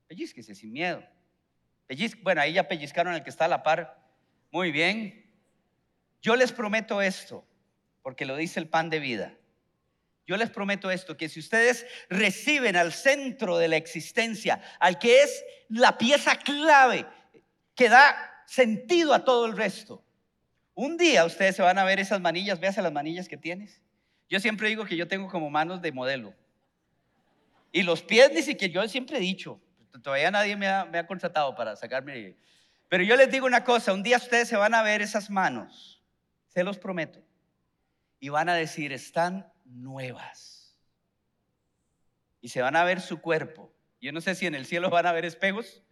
pellizquese 0.07 0.53
sin 0.53 0.71
miedo. 0.71 1.03
bueno, 2.21 2.41
ahí 2.41 2.53
ya 2.53 2.67
pellizcaron 2.67 3.13
al 3.13 3.23
que 3.23 3.29
está 3.29 3.45
a 3.45 3.49
la 3.49 3.63
par, 3.63 4.03
Muy 4.51 4.71
bien. 4.71 5.23
Yo 6.21 6.35
les 6.35 6.51
prometo 6.51 7.01
esto, 7.01 7.45
porque 8.01 8.25
lo 8.25 8.35
dice 8.35 8.59
el 8.59 8.69
pan 8.69 8.89
de 8.89 8.99
vida. 8.99 9.37
Yo 10.27 10.37
les 10.37 10.49
prometo 10.49 10.89
esto, 10.89 11.17
que 11.17 11.29
si 11.29 11.39
ustedes 11.39 11.85
reciben 12.09 12.75
al 12.75 12.93
centro 12.93 13.57
de 13.57 13.67
la 13.67 13.77
existencia, 13.77 14.61
al 14.79 14.97
que 14.97 15.21
es 15.21 15.45
la 15.69 15.97
pieza 15.97 16.37
clave 16.37 17.05
que 17.75 17.89
da 17.89 18.43
sentido 18.47 19.13
a 19.13 19.23
todo 19.23 19.45
el 19.45 19.55
resto, 19.55 20.04
un 20.75 20.97
día 20.97 21.25
ustedes 21.25 21.55
se 21.55 21.61
van 21.61 21.77
a 21.79 21.85
ver 21.85 21.99
esas 21.99 22.21
manillas, 22.21 22.59
veas 22.59 22.77
las 22.77 22.91
manillas 22.91 23.27
que 23.27 23.37
tienes. 23.37 23.81
Yo 24.29 24.39
siempre 24.39 24.67
digo 24.67 24.85
que 24.85 24.97
yo 24.97 25.07
tengo 25.07 25.29
como 25.29 25.49
manos 25.49 25.81
de 25.81 25.91
modelo. 25.91 26.35
Y 27.71 27.83
los 27.83 28.01
pies 28.01 28.31
ni 28.33 28.41
siquiera, 28.41 28.73
yo 28.73 28.87
siempre 28.87 29.17
he 29.17 29.21
dicho, 29.21 29.59
todavía 30.03 30.31
nadie 30.31 30.55
me 30.55 30.67
ha, 30.67 30.85
me 30.85 30.97
ha 30.97 31.07
contratado 31.07 31.55
para 31.55 31.75
sacarme. 31.75 32.35
Pero 32.89 33.03
yo 33.03 33.15
les 33.15 33.31
digo 33.31 33.45
una 33.45 33.63
cosa, 33.63 33.93
un 33.93 34.03
día 34.03 34.17
ustedes 34.17 34.47
se 34.47 34.57
van 34.57 34.73
a 34.73 34.83
ver 34.83 35.01
esas 35.01 35.29
manos, 35.29 36.03
se 36.47 36.63
los 36.63 36.77
prometo, 36.77 37.23
y 38.19 38.29
van 38.29 38.49
a 38.49 38.53
decir, 38.53 38.91
están 38.91 39.51
nuevas. 39.63 40.77
Y 42.41 42.49
se 42.49 42.61
van 42.61 42.75
a 42.75 42.83
ver 42.83 43.01
su 43.01 43.21
cuerpo. 43.21 43.73
Yo 44.01 44.11
no 44.11 44.21
sé 44.21 44.35
si 44.35 44.45
en 44.45 44.55
el 44.55 44.65
cielo 44.65 44.89
van 44.89 45.05
a 45.05 45.11
ver 45.11 45.25
espejos, 45.25 45.83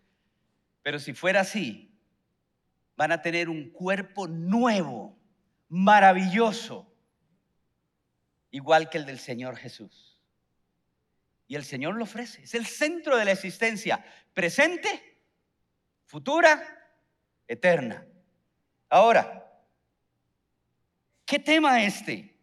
pero 0.83 0.99
si 0.99 1.13
fuera 1.13 1.41
así, 1.41 1.92
van 2.95 3.11
a 3.11 3.21
tener 3.21 3.49
un 3.49 3.69
cuerpo 3.71 4.27
nuevo, 4.27 5.17
maravilloso, 5.69 6.93
igual 8.51 8.89
que 8.89 8.97
el 8.97 9.05
del 9.05 9.19
Señor 9.19 9.57
Jesús. 9.57 10.19
Y 11.47 11.55
el 11.55 11.63
Señor 11.63 11.95
lo 11.95 12.03
ofrece. 12.03 12.43
Es 12.43 12.53
el 12.53 12.65
centro 12.65 13.17
de 13.17 13.25
la 13.25 13.31
existencia, 13.31 14.03
presente, 14.33 15.19
futura, 16.05 16.61
eterna. 17.47 18.05
Ahora, 18.89 19.51
¿qué 21.25 21.39
tema 21.39 21.83
este? 21.83 22.33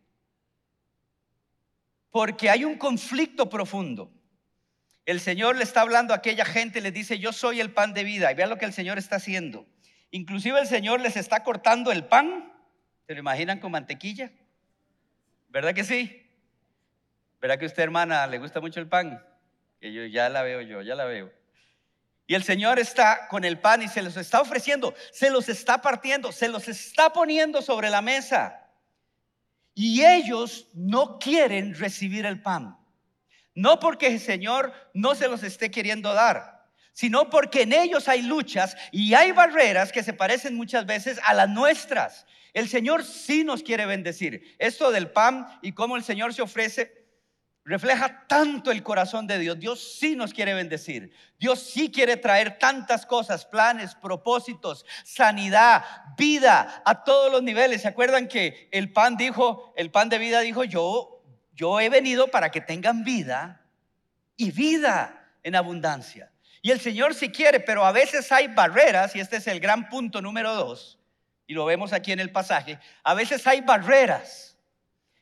porque 2.11 2.51
hay 2.51 2.65
un 2.65 2.77
conflicto 2.77 3.49
profundo. 3.49 4.13
El 5.07 5.21
Señor 5.21 5.57
le 5.57 5.65
está 5.65 5.81
hablando 5.81 6.13
a 6.13 6.19
aquella 6.19 6.45
gente, 6.45 6.81
les 6.81 6.93
dice, 6.93 7.19
yo 7.19 7.33
soy 7.33 7.61
el 7.61 7.73
pan 7.73 7.95
de 7.95 8.05
vida. 8.05 8.31
Y 8.31 8.35
vean 8.35 8.51
lo 8.51 8.59
que 8.59 8.65
el 8.65 8.73
Señor 8.73 8.99
está 8.99 9.17
haciendo. 9.17 9.67
Inclusive 10.11 10.59
el 10.61 10.67
Señor 10.67 11.01
les 11.01 11.17
está 11.17 11.43
cortando 11.45 11.93
el 11.93 12.05
pan. 12.05 12.53
¿Se 13.07 13.15
lo 13.15 13.21
imaginan 13.21 13.59
con 13.59 13.73
mantequilla? 13.73 14.31
¿Verdad 15.49 15.75
que 15.75 15.85
sí? 15.85 16.27
¿Verdad 17.41 17.59
que 17.59 17.67
usted, 17.67 17.83
hermana, 17.83 18.27
le 18.27 18.39
gusta 18.39 18.61
mucho 18.61 18.81
el 18.81 18.89
pan? 18.89 19.25
Que 19.81 19.93
yo 19.93 20.05
ya 20.07 20.29
la 20.29 20.43
veo 20.43 20.61
yo, 20.61 20.83
ya 20.83 20.95
la 20.95 21.05
veo. 21.05 21.33
Y 22.27 22.35
el 22.35 22.45
Señor 22.45 22.79
está 22.79 23.27
con 23.29 23.45
el 23.45 23.59
pan 23.59 23.83
y 23.83 23.89
se 23.89 24.03
los 24.03 24.17
está 24.17 24.41
ofreciendo, 24.41 24.95
se 25.11 25.31
los 25.31 25.49
está 25.49 25.83
partiendo, 25.83 26.31
se 26.31 26.49
los 26.49 26.69
está 26.69 27.13
poniendo 27.13 27.63
sobre 27.63 27.91
la 27.91 28.03
mesa. 28.03 28.69
Y 29.75 30.05
ellos 30.05 30.69
no 30.75 31.19
quieren 31.19 31.75
recibir 31.75 32.27
el 32.27 32.41
pan. 32.41 32.79
No 33.55 33.81
porque 33.81 34.07
el 34.07 34.21
Señor 34.21 34.73
no 34.95 35.15
se 35.15 35.27
los 35.27 35.43
esté 35.43 35.71
queriendo 35.71 36.15
dar, 36.15 36.60
sino 36.93 37.31
porque 37.31 37.63
en 37.63 37.73
ellos 37.73 38.09
hay 38.09 38.23
luchas 38.23 38.77
y 38.93 39.15
hay 39.15 39.33
barreras 39.33 39.93
que 39.93 40.03
se 40.03 40.13
parecen 40.13 40.55
muchas 40.55 40.87
veces 40.87 41.19
a 41.25 41.35
las 41.35 41.49
nuestras. 41.49 42.27
El 42.53 42.69
Señor 42.69 43.05
sí 43.05 43.45
nos 43.45 43.63
quiere 43.63 43.87
bendecir. 43.87 44.57
Esto 44.59 44.91
del 44.91 45.11
pan 45.11 45.47
y 45.63 45.73
cómo 45.73 45.97
el 45.97 46.03
Señor 46.03 46.35
se 46.35 46.43
ofrece 46.43 47.01
refleja 47.65 48.27
tanto 48.27 48.71
el 48.71 48.83
corazón 48.83 49.27
de 49.27 49.39
Dios. 49.39 49.59
Dios 49.59 49.97
sí 49.99 50.17
nos 50.17 50.33
quiere 50.33 50.55
bendecir. 50.55 51.13
Dios 51.39 51.61
sí 51.61 51.91
quiere 51.91 52.17
traer 52.17 52.59
tantas 52.59 53.07
cosas, 53.07 53.45
planes, 53.45 53.95
propósitos, 53.95 54.85
sanidad, 55.05 55.85
vida 56.17 56.83
a 56.85 57.05
todos 57.05 57.31
los 57.31 57.43
niveles. 57.43 57.83
¿Se 57.83 57.89
acuerdan 57.89 58.29
que 58.29 58.69
el 58.73 58.93
pan 58.93 59.17
dijo, 59.17 59.73
el 59.77 59.91
pan 59.91 60.09
de 60.09 60.19
vida 60.19 60.41
dijo, 60.41 60.65
yo, 60.65 61.23
yo 61.55 61.81
he 61.81 61.89
venido 61.89 62.29
para 62.29 62.51
que 62.51 62.61
tengan 62.61 63.05
vida 63.05 63.65
y 64.37 64.51
vida 64.51 65.31
en 65.43 65.55
abundancia? 65.55 66.33
Y 66.63 66.71
el 66.71 66.81
Señor 66.81 67.15
sí 67.15 67.31
quiere, 67.31 67.61
pero 67.61 67.85
a 67.85 67.93
veces 67.93 68.31
hay 68.33 68.49
barreras, 68.49 69.17
y 69.17 69.21
este 69.21 69.37
es 69.37 69.47
el 69.47 69.61
gran 69.61 69.89
punto 69.89 70.21
número 70.21 70.55
dos, 70.55 70.99
y 71.47 71.55
lo 71.55 71.65
vemos 71.65 71.93
aquí 71.93 72.13
en 72.13 72.21
el 72.21 72.31
pasaje, 72.31 72.79
a 73.03 73.15
veces 73.15 73.47
hay 73.47 73.63
barreras 73.63 74.59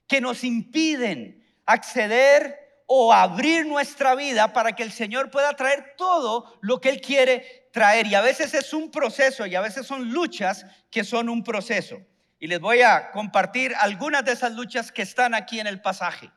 que 0.07 0.21
nos 0.21 0.43
impiden 0.43 1.45
acceder 1.65 2.83
o 2.87 3.13
abrir 3.13 3.67
nuestra 3.67 4.15
vida 4.15 4.53
para 4.55 4.73
que 4.73 4.83
el 4.83 4.91
Señor 4.91 5.31
pueda 5.31 5.55
traer 5.55 5.95
todo 5.99 6.59
lo 6.63 6.81
que 6.81 6.89
Él 6.89 7.03
quiere 7.03 7.69
traer. 7.71 8.07
Y 8.07 8.15
a 8.15 8.23
veces 8.23 8.55
es 8.55 8.73
un 8.73 8.91
proceso 8.91 9.45
y 9.45 9.55
a 9.55 9.61
veces 9.61 9.87
son 9.87 10.11
luchas 10.11 10.65
que 10.91 11.05
son 11.05 11.29
un 11.29 11.45
proceso. 11.45 12.01
Y 12.41 12.47
les 12.47 12.61
voy 12.61 12.81
a 12.81 13.11
compartir 13.11 13.75
algunas 13.79 14.25
de 14.25 14.33
esas 14.33 14.53
luchas 14.53 14.91
que 14.91 15.03
están 15.03 15.35
aquí 15.35 15.61
en 15.61 15.67
el 15.67 15.83
pasaje. 15.83 16.31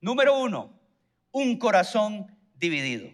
Número 0.00 0.38
uno, 0.38 0.80
un 1.32 1.58
corazón 1.58 2.34
dividido. 2.54 3.10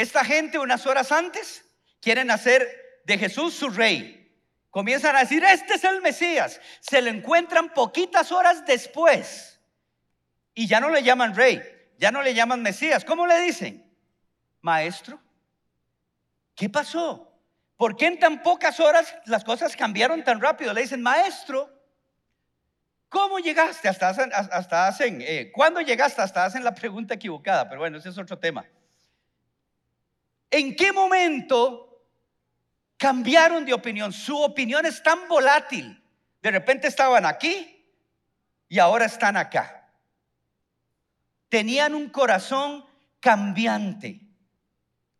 Esta 0.00 0.24
gente 0.24 0.58
unas 0.58 0.86
horas 0.86 1.12
antes 1.12 1.62
quieren 2.00 2.30
hacer 2.30 3.02
de 3.04 3.18
Jesús 3.18 3.52
su 3.52 3.68
rey. 3.68 4.34
Comienzan 4.70 5.14
a 5.14 5.20
decir, 5.20 5.44
este 5.44 5.74
es 5.74 5.84
el 5.84 6.00
Mesías. 6.00 6.58
Se 6.80 7.02
lo 7.02 7.10
encuentran 7.10 7.74
poquitas 7.74 8.32
horas 8.32 8.64
después 8.64 9.60
y 10.54 10.66
ya 10.66 10.80
no 10.80 10.88
le 10.88 11.02
llaman 11.02 11.34
rey, 11.34 11.60
ya 11.98 12.10
no 12.10 12.22
le 12.22 12.32
llaman 12.32 12.62
Mesías. 12.62 13.04
¿Cómo 13.04 13.26
le 13.26 13.42
dicen? 13.42 13.94
Maestro. 14.62 15.20
¿Qué 16.54 16.70
pasó? 16.70 17.38
¿Por 17.76 17.94
qué 17.94 18.06
en 18.06 18.18
tan 18.18 18.42
pocas 18.42 18.80
horas 18.80 19.14
las 19.26 19.44
cosas 19.44 19.76
cambiaron 19.76 20.24
tan 20.24 20.40
rápido? 20.40 20.72
Le 20.72 20.80
dicen, 20.80 21.02
maestro, 21.02 21.70
¿cómo 23.10 23.38
llegaste? 23.38 23.86
Hasta 23.86 24.86
hacen, 24.88 25.20
eh, 25.20 25.52
¿cuándo 25.52 25.82
llegaste? 25.82 26.22
Hasta 26.22 26.46
hacen 26.46 26.64
la 26.64 26.74
pregunta 26.74 27.12
equivocada, 27.12 27.68
pero 27.68 27.80
bueno, 27.80 27.98
ese 27.98 28.08
es 28.08 28.16
otro 28.16 28.38
tema. 28.38 28.64
¿En 30.50 30.74
qué 30.74 30.92
momento 30.92 32.04
cambiaron 32.96 33.64
de 33.64 33.72
opinión? 33.72 34.12
Su 34.12 34.36
opinión 34.40 34.84
es 34.86 35.02
tan 35.02 35.28
volátil. 35.28 36.02
De 36.42 36.50
repente 36.50 36.88
estaban 36.88 37.24
aquí 37.26 37.86
y 38.68 38.78
ahora 38.78 39.04
están 39.04 39.36
acá 39.36 39.80
tenían 41.50 41.94
un 41.94 42.08
corazón 42.08 42.86
cambiante, 43.18 44.22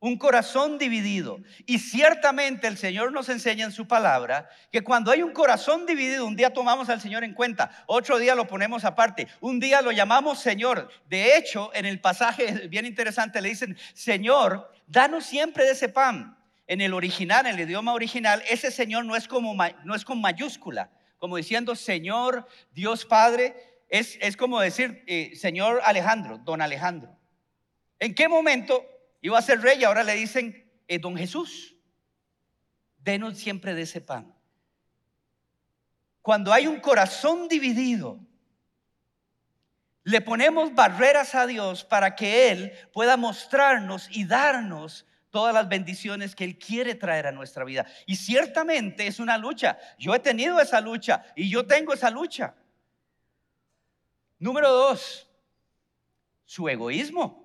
un 0.00 0.16
corazón 0.16 0.78
dividido. 0.78 1.38
Y 1.66 1.78
ciertamente 1.78 2.66
el 2.66 2.78
Señor 2.78 3.12
nos 3.12 3.28
enseña 3.28 3.66
en 3.66 3.72
su 3.72 3.86
palabra 3.86 4.48
que 4.72 4.82
cuando 4.82 5.10
hay 5.10 5.22
un 5.22 5.32
corazón 5.32 5.86
dividido, 5.86 6.26
un 6.26 6.36
día 6.36 6.52
tomamos 6.52 6.88
al 6.88 7.00
Señor 7.00 7.22
en 7.22 7.34
cuenta, 7.34 7.70
otro 7.86 8.18
día 8.18 8.34
lo 8.34 8.46
ponemos 8.46 8.84
aparte, 8.84 9.28
un 9.40 9.60
día 9.60 9.82
lo 9.82 9.92
llamamos 9.92 10.40
Señor. 10.40 10.88
De 11.08 11.36
hecho, 11.36 11.70
en 11.74 11.84
el 11.84 12.00
pasaje 12.00 12.46
bien 12.68 12.86
interesante 12.86 13.40
le 13.40 13.50
dicen, 13.50 13.76
Señor, 13.92 14.72
danos 14.86 15.26
siempre 15.26 15.64
de 15.64 15.72
ese 15.72 15.88
pan. 15.88 16.36
En 16.66 16.80
el 16.80 16.94
original, 16.94 17.46
en 17.46 17.56
el 17.56 17.68
idioma 17.68 17.92
original, 17.92 18.44
ese 18.48 18.70
Señor 18.70 19.04
no 19.04 19.16
es, 19.16 19.26
como, 19.26 19.56
no 19.84 19.94
es 19.94 20.04
con 20.04 20.20
mayúscula, 20.20 20.88
como 21.18 21.36
diciendo 21.36 21.74
Señor, 21.74 22.46
Dios 22.72 23.04
Padre, 23.04 23.56
es, 23.88 24.36
como 24.36 24.60
decir, 24.60 25.02
eh, 25.08 25.32
señor 25.34 25.80
Alejandro, 25.84 26.38
don 26.38 26.62
Alejandro. 26.62 27.10
¿En 27.98 28.14
qué 28.14 28.28
momento 28.28 28.86
iba 29.20 29.38
a 29.38 29.42
ser 29.42 29.60
rey 29.60 29.80
y 29.80 29.84
ahora 29.84 30.02
le 30.02 30.14
dicen, 30.14 30.70
eh, 30.88 30.98
don 30.98 31.16
Jesús? 31.16 31.76
Denos 32.98 33.38
siempre 33.38 33.74
de 33.74 33.82
ese 33.82 34.00
pan. 34.00 34.34
Cuando 36.22 36.52
hay 36.52 36.66
un 36.66 36.80
corazón 36.80 37.48
dividido, 37.48 38.20
le 40.02 40.20
ponemos 40.20 40.74
barreras 40.74 41.34
a 41.34 41.46
Dios 41.46 41.84
para 41.84 42.14
que 42.14 42.50
Él 42.50 42.72
pueda 42.92 43.16
mostrarnos 43.16 44.08
y 44.10 44.24
darnos 44.24 45.06
todas 45.30 45.54
las 45.54 45.68
bendiciones 45.68 46.34
que 46.34 46.44
Él 46.44 46.58
quiere 46.58 46.94
traer 46.94 47.26
a 47.26 47.32
nuestra 47.32 47.64
vida. 47.64 47.86
Y 48.06 48.16
ciertamente 48.16 49.06
es 49.06 49.20
una 49.20 49.38
lucha. 49.38 49.78
Yo 49.98 50.14
he 50.14 50.18
tenido 50.18 50.60
esa 50.60 50.80
lucha 50.80 51.24
y 51.36 51.48
yo 51.48 51.66
tengo 51.66 51.94
esa 51.94 52.10
lucha. 52.10 52.54
Número 54.38 54.70
dos, 54.70 55.28
su 56.44 56.68
egoísmo. 56.68 57.39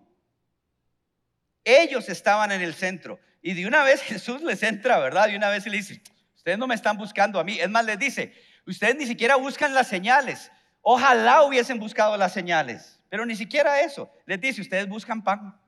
Ellos 1.65 2.07
estaban 2.07 2.53
en 2.53 2.61
el 2.61 2.73
centro. 2.73 3.19
Y 3.41 3.53
de 3.53 3.67
una 3.67 3.83
vez 3.83 4.01
Jesús 4.03 4.41
les 4.41 4.63
entra, 4.63 4.99
¿verdad? 4.99 5.27
De 5.27 5.35
una 5.35 5.49
vez 5.49 5.65
le 5.65 5.77
dice, 5.77 6.01
ustedes 6.35 6.57
no 6.57 6.67
me 6.67 6.75
están 6.75 6.97
buscando 6.97 7.39
a 7.39 7.43
mí. 7.43 7.59
Es 7.59 7.69
más, 7.69 7.83
les 7.83 7.99
dice, 7.99 8.33
ustedes 8.65 8.95
ni 8.95 9.05
siquiera 9.05 9.35
buscan 9.35 9.73
las 9.73 9.87
señales. 9.87 10.51
Ojalá 10.81 11.41
hubiesen 11.43 11.79
buscado 11.79 12.15
las 12.15 12.31
señales, 12.31 13.01
pero 13.09 13.25
ni 13.25 13.35
siquiera 13.35 13.81
eso. 13.81 14.09
Les 14.25 14.39
dice, 14.39 14.61
ustedes 14.61 14.87
buscan 14.87 15.23
pan. 15.23 15.59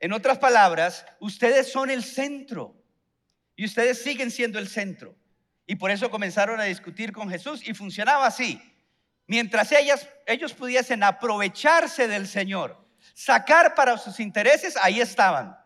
En 0.00 0.12
otras 0.12 0.38
palabras, 0.38 1.06
ustedes 1.20 1.70
son 1.70 1.90
el 1.90 2.04
centro 2.04 2.76
y 3.54 3.64
ustedes 3.64 4.02
siguen 4.02 4.30
siendo 4.30 4.58
el 4.58 4.68
centro. 4.68 5.14
Y 5.66 5.76
por 5.76 5.90
eso 5.90 6.10
comenzaron 6.10 6.60
a 6.60 6.64
discutir 6.64 7.12
con 7.12 7.30
Jesús 7.30 7.66
y 7.66 7.74
funcionaba 7.74 8.26
así. 8.26 8.60
Mientras 9.26 9.72
ellas, 9.72 10.08
ellos 10.26 10.52
pudiesen 10.52 11.02
aprovecharse 11.02 12.06
del 12.06 12.28
Señor, 12.28 12.85
sacar 13.16 13.74
para 13.74 13.96
sus 13.96 14.20
intereses, 14.20 14.76
ahí 14.82 15.00
estaban. 15.00 15.56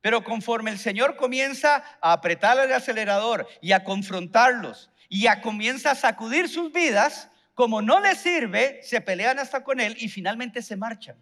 Pero 0.00 0.22
conforme 0.22 0.70
el 0.70 0.78
Señor 0.78 1.16
comienza 1.16 1.82
a 2.00 2.12
apretar 2.12 2.56
el 2.58 2.72
acelerador 2.72 3.48
y 3.60 3.72
a 3.72 3.82
confrontarlos 3.82 4.92
y 5.08 5.26
a 5.26 5.40
comienza 5.40 5.90
a 5.90 5.94
sacudir 5.96 6.48
sus 6.48 6.72
vidas, 6.72 7.28
como 7.54 7.82
no 7.82 7.98
les 7.98 8.18
sirve, 8.18 8.80
se 8.84 9.00
pelean 9.00 9.40
hasta 9.40 9.64
con 9.64 9.80
Él 9.80 9.96
y 9.98 10.08
finalmente 10.08 10.62
se 10.62 10.76
marchan. 10.76 11.16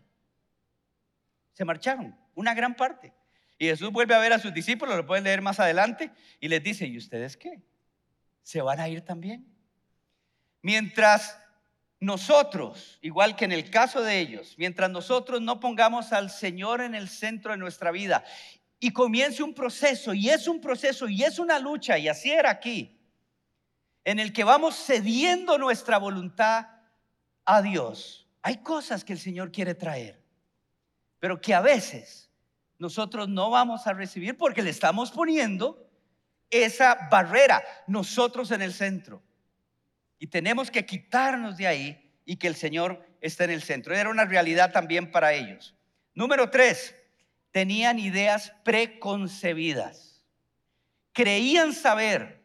Se 1.55 1.65
marcharon, 1.65 2.15
una 2.35 2.53
gran 2.53 2.75
parte. 2.75 3.15
Y 3.57 3.67
Jesús 3.67 3.91
vuelve 3.93 4.15
a 4.15 4.19
ver 4.19 4.35
a 4.35 4.39
sus 4.39 4.53
discípulos, 4.53 4.95
lo 4.95 5.07
pueden 5.07 5.25
leer 5.25 5.41
más 5.41 5.59
adelante, 5.59 6.11
y 6.39 6.49
les 6.49 6.63
dice, 6.63 6.87
¿y 6.87 6.99
ustedes 6.99 7.37
qué? 7.37 7.63
¿Se 8.43 8.61
van 8.61 8.79
a 8.79 8.89
ir 8.89 9.03
también? 9.03 9.47
Mientras 10.61 11.39
nosotros, 12.03 12.99
igual 13.01 13.37
que 13.37 13.45
en 13.45 13.53
el 13.53 13.71
caso 13.71 14.03
de 14.03 14.19
ellos, 14.19 14.57
mientras 14.59 14.91
nosotros 14.91 15.41
no 15.41 15.61
pongamos 15.61 16.13
al 16.13 16.31
Señor 16.31 16.81
en 16.81 16.97
el 16.97 17.09
centro 17.09 17.53
de 17.53 17.59
nuestra 17.59 17.93
vida 17.93 18.25
y 18.81 18.91
comience 18.91 19.41
un 19.41 19.55
proceso, 19.55 20.13
y 20.13 20.29
es 20.29 20.49
un 20.49 20.61
proceso, 20.61 21.09
y 21.09 21.23
es 21.23 21.39
una 21.39 21.61
lucha, 21.61 21.97
y 21.99 22.09
así 22.09 22.33
era 22.33 22.51
aquí, 22.51 23.01
en 24.03 24.19
el 24.19 24.33
que 24.33 24.43
vamos 24.43 24.75
cediendo 24.75 25.59
nuestra 25.59 25.99
voluntad 25.99 26.67
a 27.45 27.63
Dios. 27.63 28.27
Hay 28.43 28.57
cosas 28.65 29.05
que 29.05 29.13
el 29.13 29.21
Señor 29.21 29.53
quiere 29.53 29.77
traer, 29.77 30.21
pero 31.21 31.41
que 31.41 31.55
a 31.55 31.61
veces 31.61 32.33
nosotros 32.79 33.29
no 33.29 33.49
vamos 33.49 33.87
a 33.87 33.93
recibir 33.93 34.37
porque 34.37 34.63
le 34.63 34.71
estamos 34.71 35.13
poniendo 35.13 35.89
esa 36.51 37.07
barrera, 37.09 37.63
nosotros 37.87 38.51
en 38.51 38.63
el 38.63 38.73
centro. 38.73 39.23
Y 40.23 40.29
tenemos 40.29 40.71
que 40.71 40.87
quitarnos 40.87 41.57
de 41.57 41.67
ahí 41.67 42.13
y 42.25 42.37
que 42.37 42.47
el 42.47 42.55
Señor 42.55 43.05
esté 43.21 43.43
en 43.43 43.51
el 43.51 43.61
centro. 43.61 43.93
Era 43.93 44.09
una 44.09 44.25
realidad 44.25 44.71
también 44.71 45.11
para 45.11 45.33
ellos. 45.33 45.75
Número 46.15 46.49
tres, 46.49 46.95
tenían 47.51 47.99
ideas 47.99 48.53
preconcebidas. 48.63 50.25
Creían 51.13 51.73
saber, 51.73 52.41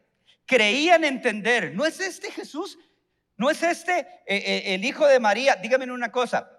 creían 0.48 1.04
entender. 1.04 1.76
¿No 1.76 1.86
es 1.86 2.00
este 2.00 2.32
Jesús? 2.32 2.80
¿No 3.36 3.52
es 3.52 3.62
este 3.62 4.00
eh, 4.00 4.26
eh, 4.26 4.74
el 4.74 4.84
hijo 4.84 5.06
de 5.06 5.20
María? 5.20 5.56
Dígame 5.58 5.92
una 5.92 6.12
cosa. 6.12 6.50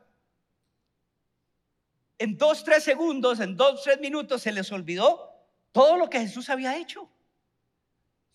En 2.16 2.38
dos, 2.38 2.62
tres 2.62 2.84
segundos, 2.84 3.40
en 3.40 3.56
dos, 3.56 3.82
tres 3.82 3.98
minutos 3.98 4.42
se 4.42 4.52
les 4.52 4.70
olvidó 4.70 5.32
todo 5.72 5.96
lo 5.96 6.08
que 6.08 6.20
Jesús 6.20 6.48
había 6.48 6.76
hecho. 6.76 7.10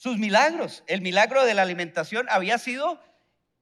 Sus 0.03 0.17
milagros. 0.17 0.83
El 0.85 0.99
milagro 0.99 1.45
de 1.45 1.53
la 1.53 1.61
alimentación 1.61 2.27
había 2.29 2.57
sido 2.57 2.99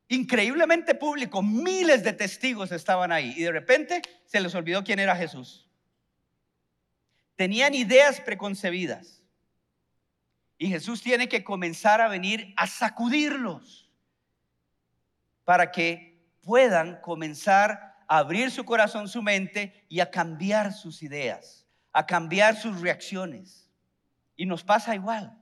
increíblemente 0.08 0.96
público. 0.96 1.44
Miles 1.44 2.04
de 2.04 2.14
testigos 2.14 2.72
estaban 2.72 3.12
ahí. 3.12 3.36
Y 3.38 3.44
de 3.44 3.52
repente 3.52 4.02
se 4.26 4.42
les 4.42 4.56
olvidó 4.56 4.84
quién 4.84 4.98
era 4.98 5.16
Jesús. 5.16 5.70
Tenían 7.36 7.76
ideas 7.76 8.20
preconcebidas. 8.22 9.22
Y 10.58 10.66
Jesús 10.66 11.04
tiene 11.04 11.30
que 11.30 11.44
comenzar 11.44 12.02
a 12.02 12.08
venir 12.08 12.56
a 12.58 12.66
sacudirlos 12.66 13.92
para 15.44 15.72
que 15.72 16.26
puedan 16.42 17.02
comenzar 17.02 18.00
a 18.08 18.18
abrir 18.18 18.50
su 18.50 18.66
corazón, 18.66 19.08
su 19.08 19.22
mente 19.22 19.86
y 19.90 20.00
a 20.00 20.10
cambiar 20.10 20.74
sus 20.74 21.04
ideas, 21.04 21.68
a 21.94 22.08
cambiar 22.08 22.56
sus 22.56 22.82
reacciones. 22.82 23.70
Y 24.36 24.48
nos 24.48 24.64
pasa 24.64 24.96
igual. 24.96 25.38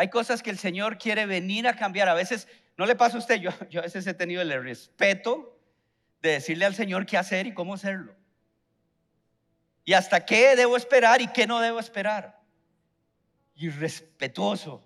Hay 0.00 0.08
cosas 0.08 0.42
que 0.42 0.50
el 0.50 0.58
Señor 0.58 0.96
quiere 0.96 1.26
venir 1.26 1.68
a 1.68 1.76
cambiar. 1.76 2.08
A 2.08 2.14
veces, 2.14 2.48
no 2.76 2.86
le 2.86 2.94
pasa 2.94 3.16
a 3.16 3.20
usted, 3.20 3.36
yo, 3.36 3.50
yo 3.68 3.80
a 3.80 3.84
veces 3.84 4.06
he 4.06 4.14
tenido 4.14 4.40
el 4.40 4.62
respeto 4.62 5.58
de 6.22 6.30
decirle 6.30 6.64
al 6.64 6.74
Señor 6.74 7.04
qué 7.04 7.18
hacer 7.18 7.46
y 7.46 7.54
cómo 7.54 7.74
hacerlo 7.74 8.14
y 9.84 9.92
hasta 9.92 10.24
qué 10.24 10.54
debo 10.54 10.76
esperar 10.76 11.20
y 11.20 11.26
qué 11.26 11.48
no 11.48 11.58
debo 11.58 11.80
esperar. 11.80 12.40
Y 13.56 13.70
respetuoso. 13.70 14.84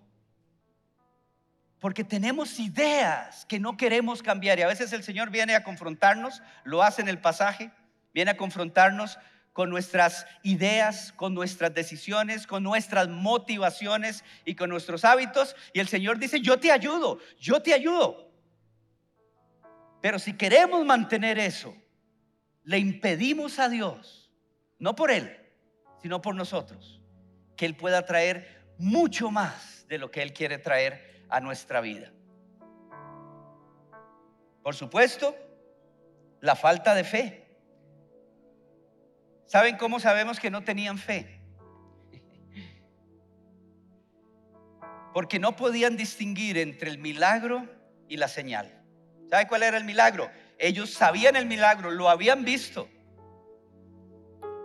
Porque 1.79 2.05
tenemos 2.05 2.59
ideas 2.59 3.45
que 3.45 3.61
no 3.61 3.77
queremos 3.77 4.23
cambiar 4.23 4.59
y 4.59 4.63
a 4.63 4.67
veces 4.67 4.95
el 4.95 5.03
Señor 5.03 5.29
viene 5.29 5.55
a 5.55 5.63
confrontarnos, 5.63 6.43
lo 6.65 6.83
hace 6.83 7.03
en 7.03 7.09
el 7.09 7.19
pasaje, 7.19 7.71
viene 8.15 8.31
a 8.31 8.39
confrontarnos 8.39 9.19
con 9.55 9.71
nuestras 9.71 10.27
ideas, 10.43 11.13
con 11.13 11.33
nuestras 11.33 11.73
decisiones, 11.73 12.47
con 12.47 12.63
nuestras 12.63 13.09
motivaciones 13.09 14.25
y 14.45 14.57
con 14.57 14.69
nuestros 14.69 15.07
hábitos. 15.07 15.57
Y 15.73 15.81
el 15.81 15.89
Señor 15.89 16.19
dice, 16.19 16.41
yo 16.41 16.59
te 16.59 16.71
ayudo, 16.71 17.19
yo 17.41 17.63
te 17.63 17.73
ayudo. 17.73 18.31
Pero 20.03 20.19
si 20.19 20.35
queremos 20.35 20.85
mantener 20.85 21.39
eso, 21.39 21.75
le 22.65 22.79
impedimos 22.79 23.59
a 23.59 23.69
Dios 23.71 24.31
no 24.79 24.95
por 24.97 25.11
Él, 25.11 25.41
sino 26.03 26.21
por 26.21 26.35
nosotros, 26.35 27.01
que 27.57 27.65
Él 27.65 27.77
pueda 27.77 28.05
traer 28.05 28.75
mucho 28.77 29.31
más 29.31 29.87
de 29.89 29.99
lo 29.99 30.11
que 30.11 30.21
Él 30.21 30.33
quiere 30.33 30.59
traer 30.59 31.25
a 31.31 31.41
nuestra 31.41 31.81
vida. 31.81 32.13
Por 34.63 34.75
supuesto, 34.75 35.37
la 36.41 36.57
falta 36.57 36.95
de 36.95 37.05
fe. 37.05 37.44
¿Saben 39.47 39.77
cómo 39.77 40.01
sabemos 40.01 40.41
que 40.41 40.51
no 40.51 40.65
tenían 40.65 40.99
fe? 40.99 41.41
Porque 45.13 45.39
no 45.39 45.55
podían 45.55 45.97
distinguir 45.97 46.59
entre 46.59 46.91
el 46.91 46.99
milagro 46.99 47.69
y 48.09 48.17
la 48.17 48.29
señal. 48.29 48.83
¿Sabe 49.31 49.47
cuál 49.47 49.63
era 49.63 49.77
el 49.77 49.85
milagro? 49.85 50.31
Ellos 50.59 50.91
sabían 50.91 51.37
el 51.37 51.47
milagro, 51.47 51.91
lo 51.91 52.09
habían 52.09 52.45
visto, 52.45 52.89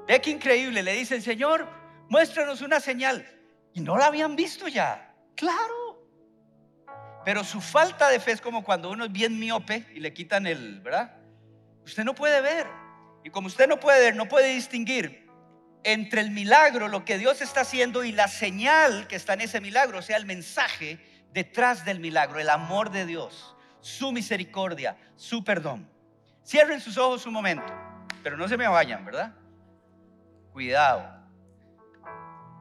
Ve 0.09 0.19
qué 0.19 0.31
increíble, 0.31 0.81
le 0.81 0.93
dicen, 0.93 1.21
Señor, 1.21 1.69
muéstranos 2.09 2.63
una 2.63 2.79
señal. 2.79 3.23
Y 3.73 3.81
no 3.81 3.95
la 3.95 4.07
habían 4.07 4.35
visto 4.35 4.67
ya. 4.67 5.13
Claro. 5.35 6.03
Pero 7.23 7.43
su 7.43 7.61
falta 7.61 8.09
de 8.09 8.19
fe 8.19 8.31
es 8.31 8.41
como 8.41 8.63
cuando 8.63 8.89
uno 8.89 9.05
es 9.05 9.11
bien 9.11 9.37
miope 9.37 9.85
y 9.93 9.99
le 9.99 10.11
quitan 10.11 10.47
el, 10.47 10.79
¿verdad? 10.79 11.15
Usted 11.85 12.03
no 12.03 12.15
puede 12.15 12.41
ver. 12.41 12.65
Como 13.31 13.47
usted 13.47 13.67
no 13.67 13.79
puede 13.79 13.99
ver, 13.99 14.15
no 14.15 14.27
puede 14.27 14.53
distinguir 14.53 15.29
entre 15.83 16.21
el 16.21 16.31
milagro, 16.31 16.87
lo 16.87 17.05
que 17.05 17.17
Dios 17.17 17.41
está 17.41 17.61
haciendo 17.61 18.03
y 18.03 18.11
la 18.11 18.27
señal 18.27 19.07
que 19.07 19.15
está 19.15 19.33
en 19.33 19.41
ese 19.41 19.61
milagro, 19.61 19.99
o 19.99 20.01
sea, 20.01 20.17
el 20.17 20.25
mensaje 20.25 20.99
detrás 21.31 21.85
del 21.85 21.99
milagro, 21.99 22.39
el 22.39 22.49
amor 22.49 22.91
de 22.91 23.05
Dios, 23.05 23.55
su 23.81 24.11
misericordia, 24.11 24.97
su 25.15 25.43
perdón. 25.43 25.89
Cierren 26.45 26.81
sus 26.81 26.97
ojos 26.97 27.25
un 27.25 27.33
momento, 27.33 27.73
pero 28.23 28.35
no 28.35 28.47
se 28.47 28.57
me 28.57 28.67
vayan, 28.67 29.05
¿verdad? 29.05 29.33
Cuidado. 30.51 31.19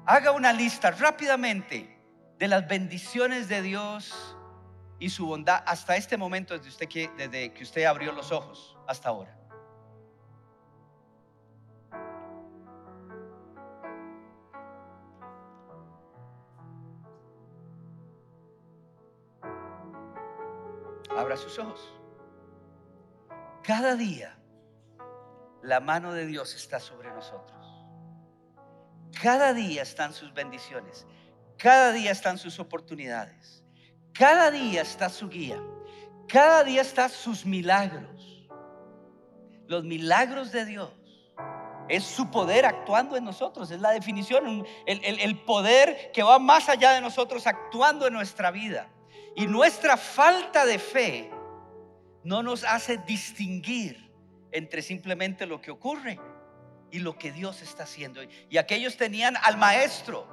Haga 0.07 0.31
una 0.33 0.53
lista 0.53 0.91
rápidamente 0.91 1.99
de 2.39 2.49
las 2.49 2.67
bendiciones 2.69 3.49
de 3.49 3.63
Dios 3.63 4.37
y 4.99 5.11
su 5.11 5.27
bondad 5.27 5.63
hasta 5.67 5.97
este 5.97 6.17
momento 6.17 6.55
desde, 6.55 6.69
usted 6.69 6.89
que, 6.89 7.11
desde 7.17 7.53
que 7.53 7.63
usted 7.63 7.85
abrió 7.85 8.13
los 8.13 8.33
ojos 8.33 8.77
hasta 8.87 9.09
ahora. 9.09 9.38
Sus 21.39 21.59
ojos. 21.59 21.93
Cada 23.63 23.95
día 23.97 24.39
la 25.63 25.81
mano 25.81 26.13
de 26.13 26.27
Dios 26.27 26.55
está 26.55 26.81
sobre 26.81 27.11
nosotros. 27.11 27.59
Cada 29.21 29.53
día 29.53 29.83
están 29.83 30.13
sus 30.13 30.33
bendiciones. 30.33 31.07
Cada 31.57 31.93
día 31.93 32.13
están 32.13 32.39
sus 32.39 32.59
oportunidades. 32.61 33.65
Cada 34.13 34.51
día 34.51 34.83
está 34.83 35.09
su 35.09 35.29
guía. 35.29 35.61
Cada 36.29 36.63
día 36.65 36.83
están 36.83 37.11
sus 37.11 37.45
milagros. 37.45 38.49
Los 39.67 39.85
milagros 39.85 40.53
de 40.53 40.65
Dios. 40.65 40.91
Es 41.89 42.05
su 42.05 42.31
poder 42.31 42.65
actuando 42.65 43.17
en 43.17 43.25
nosotros. 43.25 43.71
Es 43.71 43.81
la 43.81 43.91
definición. 43.91 44.65
El, 44.87 45.21
el 45.21 45.41
poder 45.41 46.13
que 46.13 46.23
va 46.23 46.39
más 46.39 46.69
allá 46.69 46.93
de 46.93 47.01
nosotros 47.01 47.47
actuando 47.47 48.07
en 48.07 48.13
nuestra 48.13 48.51
vida. 48.51 48.89
Y 49.39 49.47
nuestra 49.47 49.97
falta 49.97 50.67
de 50.67 50.81
fe 50.81 51.31
no 52.25 52.43
nos 52.43 52.65
hace 52.65 52.99
distinguir 52.99 54.11
entre 54.51 54.83
simplemente 54.83 55.47
lo 55.47 55.61
que 55.61 55.71
ocurre 55.71 56.19
y 56.91 56.99
lo 56.99 57.17
que 57.17 57.31
Dios 57.31 57.63
está 57.63 57.85
haciendo. 57.85 58.21
Y 58.51 58.59
aquellos 58.59 58.97
tenían 58.97 59.37
al 59.45 59.57
maestro, 59.57 60.27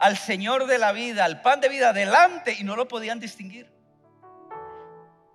al 0.00 0.16
Señor 0.16 0.66
de 0.66 0.78
la 0.78 0.90
vida, 0.90 1.24
al 1.24 1.42
pan 1.42 1.60
de 1.60 1.68
vida 1.68 1.92
delante 1.92 2.56
y 2.58 2.64
no 2.64 2.74
lo 2.74 2.88
podían 2.88 3.20
distinguir. 3.20 3.70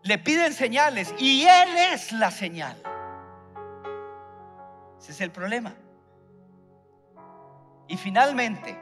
Le 0.04 0.18
piden 0.18 0.52
señales 0.52 1.16
y 1.18 1.44
Él 1.48 1.70
es 1.94 2.12
la 2.12 2.32
señal. 2.32 2.76
Ese 5.00 5.14
es 5.14 5.22
el 5.22 5.32
problema. 5.32 5.74
Y 7.88 7.96
finalmente, 7.96 8.78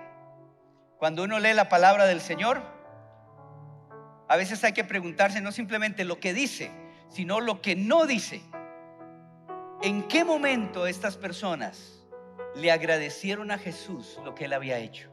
cuando 0.97 1.21
uno 1.21 1.37
lee 1.37 1.53
la 1.53 1.69
palabra 1.69 2.07
del 2.07 2.19
Señor, 2.19 2.73
a 4.27 4.37
veces 4.37 4.63
hay 4.63 4.73
que 4.73 4.83
preguntarse 4.83 5.41
no 5.41 5.51
simplemente 5.51 6.03
lo 6.03 6.19
que 6.19 6.33
dice, 6.33 6.71
sino 7.09 7.39
lo 7.39 7.61
que 7.61 7.75
no 7.75 8.05
dice. 8.05 8.41
¿En 9.81 10.07
qué 10.07 10.23
momento 10.23 10.87
estas 10.87 11.17
personas 11.17 12.03
le 12.55 12.71
agradecieron 12.71 13.51
a 13.51 13.57
Jesús 13.57 14.19
lo 14.23 14.33
que 14.33 14.45
él 14.45 14.53
había 14.53 14.79
hecho? 14.79 15.11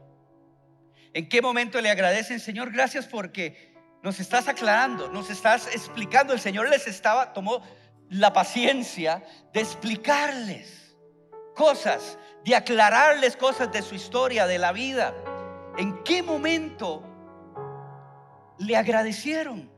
¿En 1.13 1.29
qué 1.29 1.41
momento 1.41 1.79
le 1.79 1.91
agradecen, 1.91 2.39
Señor, 2.39 2.71
gracias 2.71 3.05
porque 3.05 3.71
nos 4.01 4.19
estás 4.19 4.47
aclarando, 4.47 5.09
nos 5.09 5.29
estás 5.29 5.67
explicando? 5.67 6.33
El 6.33 6.39
Señor 6.39 6.69
les 6.69 6.87
estaba, 6.87 7.33
tomó 7.33 7.61
la 8.09 8.33
paciencia 8.33 9.23
de 9.53 9.61
explicarles 9.61 10.95
cosas, 11.55 12.17
de 12.43 12.55
aclararles 12.55 13.37
cosas 13.37 13.71
de 13.71 13.83
su 13.83 13.93
historia, 13.93 14.47
de 14.47 14.57
la 14.57 14.71
vida. 14.71 15.13
¿En 15.77 16.03
qué 16.03 16.23
momento 16.23 17.12
le 18.57 18.75
agradecieron? 18.75 19.69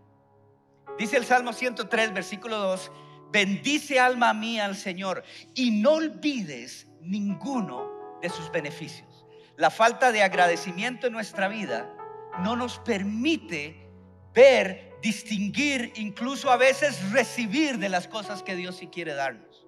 Dice 0.98 1.18
el 1.18 1.26
Salmo 1.26 1.54
103, 1.54 2.14
versículo 2.14 2.58
2, 2.58 2.92
bendice 3.32 4.00
alma 4.00 4.34
mía 4.34 4.66
al 4.66 4.76
Señor 4.76 5.24
y 5.54 5.72
no 5.72 5.94
olvides 5.94 6.88
ninguno 7.02 8.20
de 8.22 8.30
sus 8.30 8.52
beneficios. 8.52 9.26
La 9.58 9.70
falta 9.70 10.12
de 10.12 10.24
agradecimiento 10.24 11.08
en 11.08 11.14
nuestra 11.14 11.48
vida 11.48 11.94
no 12.40 12.56
nos 12.56 12.80
permite 12.80 13.90
ver, 14.34 14.98
distinguir, 15.02 15.94
incluso 15.96 16.52
a 16.52 16.58
veces 16.58 17.12
recibir 17.12 17.78
de 17.78 17.90
las 17.90 18.08
cosas 18.08 18.44
que 18.44 18.56
Dios 18.56 18.78
sí 18.78 18.88
quiere 18.88 19.14
darnos. 19.14 19.66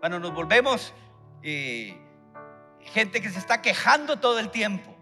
Cuando 0.00 0.18
nos 0.18 0.34
volvemos 0.34 0.94
eh, 1.42 1.98
gente 2.80 3.20
que 3.20 3.30
se 3.30 3.38
está 3.38 3.62
quejando 3.62 4.18
todo 4.18 4.38
el 4.38 4.50
tiempo, 4.50 4.94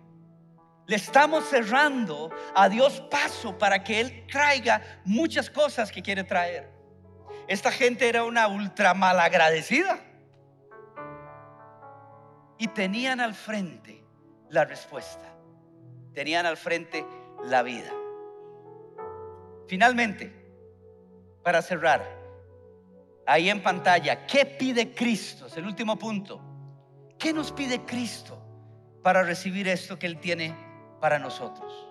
le 0.89 0.97
estamos 0.97 1.45
cerrando 1.45 2.31
a 2.55 2.67
Dios 2.71 3.03
paso 3.11 3.57
para 3.59 3.85
que 3.85 4.01
Él 4.01 4.25
traiga 4.27 4.83
muchas 5.05 5.51
cosas 5.51 5.93
que 5.93 6.03
quiere 6.03 6.25
traer. 6.25 6.73
Esta 7.47 7.71
gente 7.71 8.09
era 8.09 8.25
una 8.25 8.49
ultra 8.49 8.95
malagradecida. 8.95 10.01
Y 12.57 12.69
tenían 12.69 13.21
al 13.21 13.35
frente 13.35 14.03
la 14.49 14.65
respuesta. 14.65 15.37
Tenían 16.15 16.47
al 16.47 16.57
frente 16.57 17.05
la 17.45 17.63
vida. 17.63 17.93
Finalmente, 19.69 20.33
para 21.43 21.61
cerrar, 21.61 22.03
ahí 23.27 23.51
en 23.51 23.63
pantalla, 23.63 24.27
¿qué 24.27 24.47
pide 24.47 24.95
Cristo? 24.95 25.49
Es 25.49 25.57
el 25.59 25.67
último 25.67 25.99
punto. 25.99 26.41
¿Qué 27.19 27.35
nos 27.35 27.53
pide 27.53 27.85
Cristo 27.85 28.43
para 29.03 29.23
recibir 29.23 29.69
esto 29.69 29.99
que 29.99 30.07
Él 30.07 30.19
tiene 30.19 30.68
para 31.01 31.19
nosotros? 31.19 31.89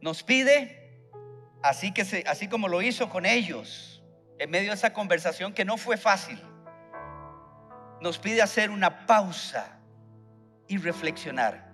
Nos 0.00 0.22
pide, 0.22 0.98
así, 1.62 1.92
que 1.92 2.04
se, 2.04 2.24
así 2.26 2.48
como 2.48 2.68
lo 2.68 2.82
hizo 2.82 3.08
con 3.08 3.24
ellos, 3.26 4.02
en 4.38 4.50
medio 4.50 4.70
de 4.70 4.74
esa 4.74 4.92
conversación 4.92 5.52
que 5.52 5.64
no 5.64 5.76
fue 5.76 5.96
fácil, 5.96 6.42
nos 8.00 8.18
pide 8.18 8.42
hacer 8.42 8.70
una 8.70 9.06
pausa 9.06 9.78
y 10.66 10.76
reflexionar. 10.78 11.72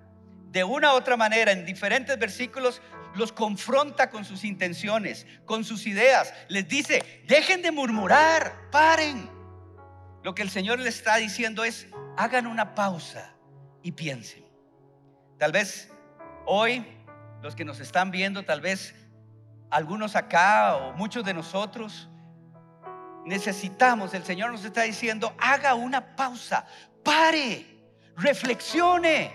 De 0.50 0.64
una 0.64 0.92
u 0.92 0.96
otra 0.96 1.16
manera, 1.16 1.52
en 1.52 1.64
diferentes 1.64 2.18
versículos, 2.18 2.82
los 3.14 3.32
confronta 3.32 4.10
con 4.10 4.24
sus 4.24 4.44
intenciones, 4.44 5.26
con 5.44 5.64
sus 5.64 5.86
ideas. 5.86 6.32
Les 6.48 6.68
dice, 6.68 7.22
dejen 7.26 7.62
de 7.62 7.70
murmurar, 7.70 8.70
paren. 8.70 9.30
Lo 10.22 10.34
que 10.34 10.42
el 10.42 10.50
Señor 10.50 10.78
les 10.78 10.96
está 10.96 11.16
diciendo 11.16 11.64
es, 11.64 11.86
hagan 12.16 12.46
una 12.46 12.74
pausa 12.74 13.34
y 13.82 13.92
piensen. 13.92 14.47
Tal 15.38 15.52
vez 15.52 15.88
hoy, 16.46 16.84
los 17.42 17.54
que 17.54 17.64
nos 17.64 17.78
están 17.78 18.10
viendo, 18.10 18.44
tal 18.44 18.60
vez 18.60 18.94
algunos 19.70 20.16
acá 20.16 20.76
o 20.76 20.92
muchos 20.94 21.24
de 21.24 21.32
nosotros, 21.32 22.08
necesitamos, 23.24 24.14
el 24.14 24.24
Señor 24.24 24.50
nos 24.50 24.64
está 24.64 24.82
diciendo, 24.82 25.32
haga 25.38 25.74
una 25.74 26.16
pausa, 26.16 26.66
pare, 27.04 27.64
reflexione, 28.16 29.32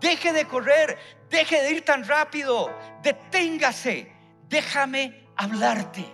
deje 0.00 0.32
de 0.32 0.44
correr, 0.44 0.96
deje 1.28 1.60
de 1.62 1.72
ir 1.72 1.84
tan 1.84 2.06
rápido, 2.06 2.72
deténgase, 3.02 4.12
déjame 4.48 5.26
hablarte. 5.36 6.04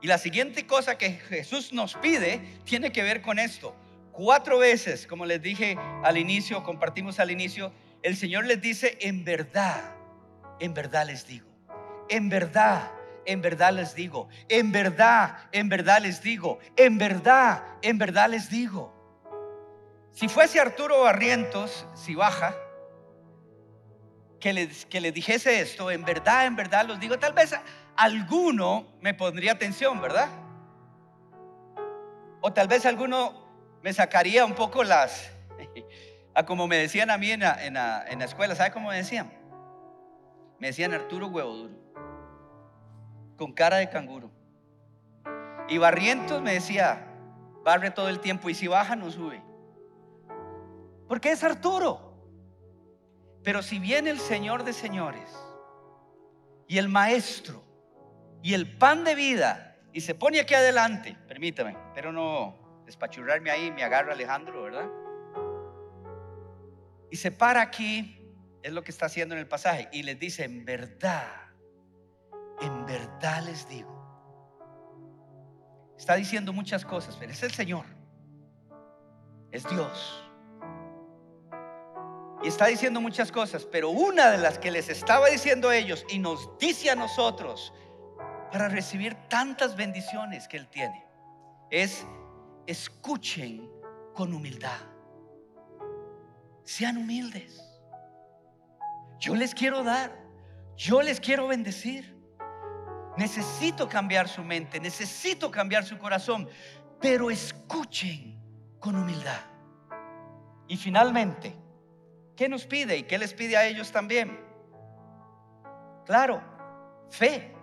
Y 0.00 0.06
la 0.06 0.18
siguiente 0.18 0.64
cosa 0.66 0.96
que 0.96 1.10
Jesús 1.10 1.72
nos 1.72 1.94
pide 1.96 2.38
tiene 2.64 2.92
que 2.92 3.02
ver 3.02 3.20
con 3.20 3.38
esto. 3.38 3.74
Cuatro 4.22 4.58
veces, 4.58 5.06
como 5.06 5.24
les 5.24 5.40
dije 5.40 5.78
al 6.04 6.18
inicio, 6.18 6.62
compartimos 6.62 7.18
al 7.20 7.30
inicio, 7.30 7.72
el 8.02 8.18
Señor 8.18 8.44
les 8.44 8.60
dice, 8.60 8.98
en 9.00 9.24
verdad, 9.24 9.94
en 10.58 10.74
verdad 10.74 11.06
les 11.06 11.26
digo, 11.26 11.48
en 12.10 12.28
verdad, 12.28 12.90
en 13.24 13.40
verdad 13.40 13.72
les 13.72 13.94
digo, 13.94 14.28
en 14.50 14.72
verdad, 14.72 15.48
en 15.52 15.70
verdad 15.70 16.02
les 16.02 16.20
digo, 16.20 16.58
en 16.76 16.98
verdad, 16.98 17.64
en 17.80 17.96
verdad 17.96 18.28
les 18.28 18.50
digo. 18.50 18.92
Si 20.12 20.28
fuese 20.28 20.60
Arturo 20.60 21.00
Barrientos, 21.00 21.86
si 21.94 22.14
baja, 22.14 22.54
que 24.38 24.52
le, 24.52 24.68
que 24.68 25.00
le 25.00 25.12
dijese 25.12 25.62
esto, 25.62 25.90
en 25.90 26.04
verdad, 26.04 26.44
en 26.44 26.56
verdad 26.56 26.84
los 26.84 27.00
digo, 27.00 27.18
tal 27.18 27.32
vez 27.32 27.54
alguno 27.96 28.86
me 29.00 29.14
pondría 29.14 29.52
atención, 29.52 29.98
¿verdad? 29.98 30.28
O 32.42 32.52
tal 32.52 32.68
vez 32.68 32.84
alguno 32.84 33.48
me 33.82 33.92
sacaría 33.92 34.44
un 34.44 34.54
poco 34.54 34.84
las, 34.84 35.30
a 36.34 36.44
como 36.44 36.66
me 36.66 36.76
decían 36.76 37.10
a 37.10 37.18
mí 37.18 37.30
en 37.30 37.40
la, 37.40 37.64
en 37.64 37.74
la, 37.74 38.04
en 38.08 38.18
la 38.18 38.24
escuela, 38.24 38.54
¿sabe 38.54 38.70
cómo 38.70 38.88
me 38.88 38.96
decían? 38.96 39.32
Me 40.58 40.68
decían 40.68 40.92
Arturo 40.92 41.28
Huevo 41.28 41.54
Duro, 41.54 41.74
con 43.36 43.52
cara 43.52 43.78
de 43.78 43.88
canguro. 43.88 44.30
Y 45.68 45.78
Barrientos 45.78 46.42
me 46.42 46.52
decía, 46.52 47.06
barre 47.64 47.90
todo 47.90 48.08
el 48.08 48.20
tiempo 48.20 48.50
y 48.50 48.54
si 48.54 48.66
baja 48.66 48.96
no 48.96 49.10
sube. 49.10 49.42
Porque 51.08 51.32
es 51.32 51.42
Arturo. 51.42 52.10
Pero 53.42 53.62
si 53.62 53.78
viene 53.78 54.10
el 54.10 54.20
Señor 54.20 54.64
de 54.64 54.72
señores 54.72 55.34
y 56.68 56.76
el 56.78 56.88
Maestro 56.88 57.62
y 58.42 58.52
el 58.52 58.76
pan 58.76 59.04
de 59.04 59.14
vida 59.14 59.78
y 59.92 60.02
se 60.02 60.14
pone 60.14 60.40
aquí 60.40 60.54
adelante, 60.54 61.16
permítame, 61.26 61.76
pero 61.94 62.12
no 62.12 62.59
despachurrarme 62.90 63.50
ahí, 63.50 63.70
me 63.70 63.84
agarra 63.84 64.12
Alejandro, 64.12 64.62
¿verdad? 64.62 64.88
Y 67.10 67.16
se 67.16 67.30
para 67.30 67.60
aquí, 67.62 68.28
es 68.62 68.72
lo 68.72 68.82
que 68.82 68.90
está 68.90 69.06
haciendo 69.06 69.34
en 69.34 69.40
el 69.40 69.48
pasaje, 69.48 69.88
y 69.92 70.02
les 70.02 70.18
dice, 70.18 70.44
en 70.44 70.64
verdad, 70.64 71.26
en 72.60 72.86
verdad 72.86 73.42
les 73.44 73.68
digo. 73.68 73.96
Está 75.96 76.14
diciendo 76.14 76.52
muchas 76.52 76.84
cosas, 76.84 77.16
pero 77.16 77.32
es 77.32 77.42
el 77.42 77.52
Señor, 77.52 77.84
es 79.52 79.68
Dios. 79.68 80.24
Y 82.42 82.48
está 82.48 82.66
diciendo 82.66 83.00
muchas 83.00 83.30
cosas, 83.30 83.66
pero 83.66 83.90
una 83.90 84.30
de 84.30 84.38
las 84.38 84.58
que 84.58 84.70
les 84.70 84.88
estaba 84.88 85.28
diciendo 85.28 85.68
a 85.68 85.76
ellos 85.76 86.04
y 86.08 86.18
nos 86.18 86.56
dice 86.58 86.90
a 86.90 86.96
nosotros 86.96 87.72
para 88.50 88.68
recibir 88.68 89.14
tantas 89.28 89.76
bendiciones 89.76 90.48
que 90.48 90.56
Él 90.56 90.68
tiene 90.68 91.04
es 91.70 92.06
escuchen 92.70 93.68
con 94.14 94.32
humildad. 94.32 94.80
Sean 96.64 96.96
humildes. 96.96 97.60
Yo 99.18 99.34
les 99.34 99.54
quiero 99.54 99.82
dar, 99.82 100.16
yo 100.76 101.02
les 101.02 101.20
quiero 101.20 101.48
bendecir. 101.48 102.16
Necesito 103.16 103.88
cambiar 103.88 104.28
su 104.28 104.42
mente, 104.42 104.80
necesito 104.80 105.50
cambiar 105.50 105.84
su 105.84 105.98
corazón, 105.98 106.48
pero 107.00 107.30
escuchen 107.30 108.40
con 108.78 108.96
humildad. 108.96 109.40
Y 110.68 110.76
finalmente, 110.76 111.54
¿Qué 112.40 112.48
nos 112.48 112.64
pide 112.64 112.96
y 112.96 113.02
qué 113.02 113.18
les 113.18 113.34
pide 113.34 113.54
a 113.58 113.66
ellos 113.66 113.92
también? 113.92 114.40
Claro, 116.06 116.42
fe, 117.10 117.54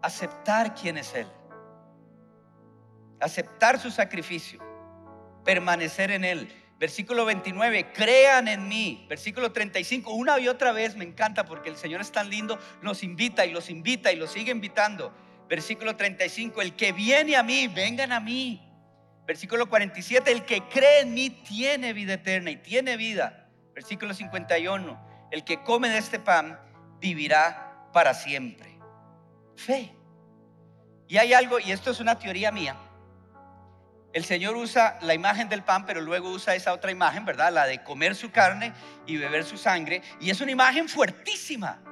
aceptar 0.00 0.72
quién 0.72 0.98
es 0.98 1.12
Él, 1.16 1.26
aceptar 3.24 3.80
su 3.80 3.90
sacrificio, 3.90 4.60
permanecer 5.44 6.10
en 6.10 6.24
Él. 6.24 6.52
Versículo 6.78 7.24
29, 7.24 7.92
crean 7.92 8.48
en 8.48 8.68
mí. 8.68 9.06
Versículo 9.08 9.50
35, 9.52 10.12
una 10.12 10.38
y 10.38 10.48
otra 10.48 10.72
vez 10.72 10.94
me 10.96 11.04
encanta 11.04 11.46
porque 11.46 11.70
el 11.70 11.76
Señor 11.76 12.02
es 12.02 12.12
tan 12.12 12.28
lindo, 12.28 12.58
nos 12.82 13.02
invita 13.02 13.46
y 13.46 13.52
los 13.52 13.70
invita 13.70 14.12
y 14.12 14.16
los 14.16 14.30
sigue 14.30 14.52
invitando. 14.52 15.12
Versículo 15.48 15.96
35, 15.96 16.60
el 16.60 16.74
que 16.74 16.92
viene 16.92 17.36
a 17.36 17.42
mí, 17.42 17.68
vengan 17.68 18.12
a 18.12 18.20
mí. 18.20 18.60
Versículo 19.26 19.70
47, 19.70 20.30
el 20.30 20.44
que 20.44 20.62
cree 20.64 21.00
en 21.00 21.14
mí 21.14 21.30
tiene 21.30 21.94
vida 21.94 22.14
eterna 22.14 22.50
y 22.50 22.56
tiene 22.56 22.98
vida. 22.98 23.48
Versículo 23.74 24.12
51. 24.12 25.28
El 25.30 25.44
que 25.44 25.62
come 25.62 25.88
de 25.88 25.98
este 25.98 26.18
pan 26.18 26.60
vivirá 27.00 27.88
para 27.92 28.12
siempre. 28.12 28.78
Fe. 29.56 29.94
Y 31.08 31.16
hay 31.16 31.32
algo, 31.32 31.58
y 31.58 31.72
esto 31.72 31.90
es 31.90 32.00
una 32.00 32.18
teoría 32.18 32.52
mía. 32.52 32.76
El 34.14 34.24
Señor 34.24 34.54
usa 34.54 34.96
la 35.02 35.12
imagen 35.12 35.48
del 35.48 35.64
pan, 35.64 35.84
pero 35.84 36.00
luego 36.00 36.30
usa 36.30 36.54
esa 36.54 36.72
otra 36.72 36.92
imagen, 36.92 37.24
¿verdad? 37.24 37.52
La 37.52 37.66
de 37.66 37.82
comer 37.82 38.14
su 38.14 38.30
carne 38.30 38.72
y 39.06 39.16
beber 39.16 39.44
su 39.44 39.58
sangre. 39.58 40.02
Y 40.20 40.30
es 40.30 40.40
una 40.40 40.52
imagen 40.52 40.88
fuertísima. 40.88 41.82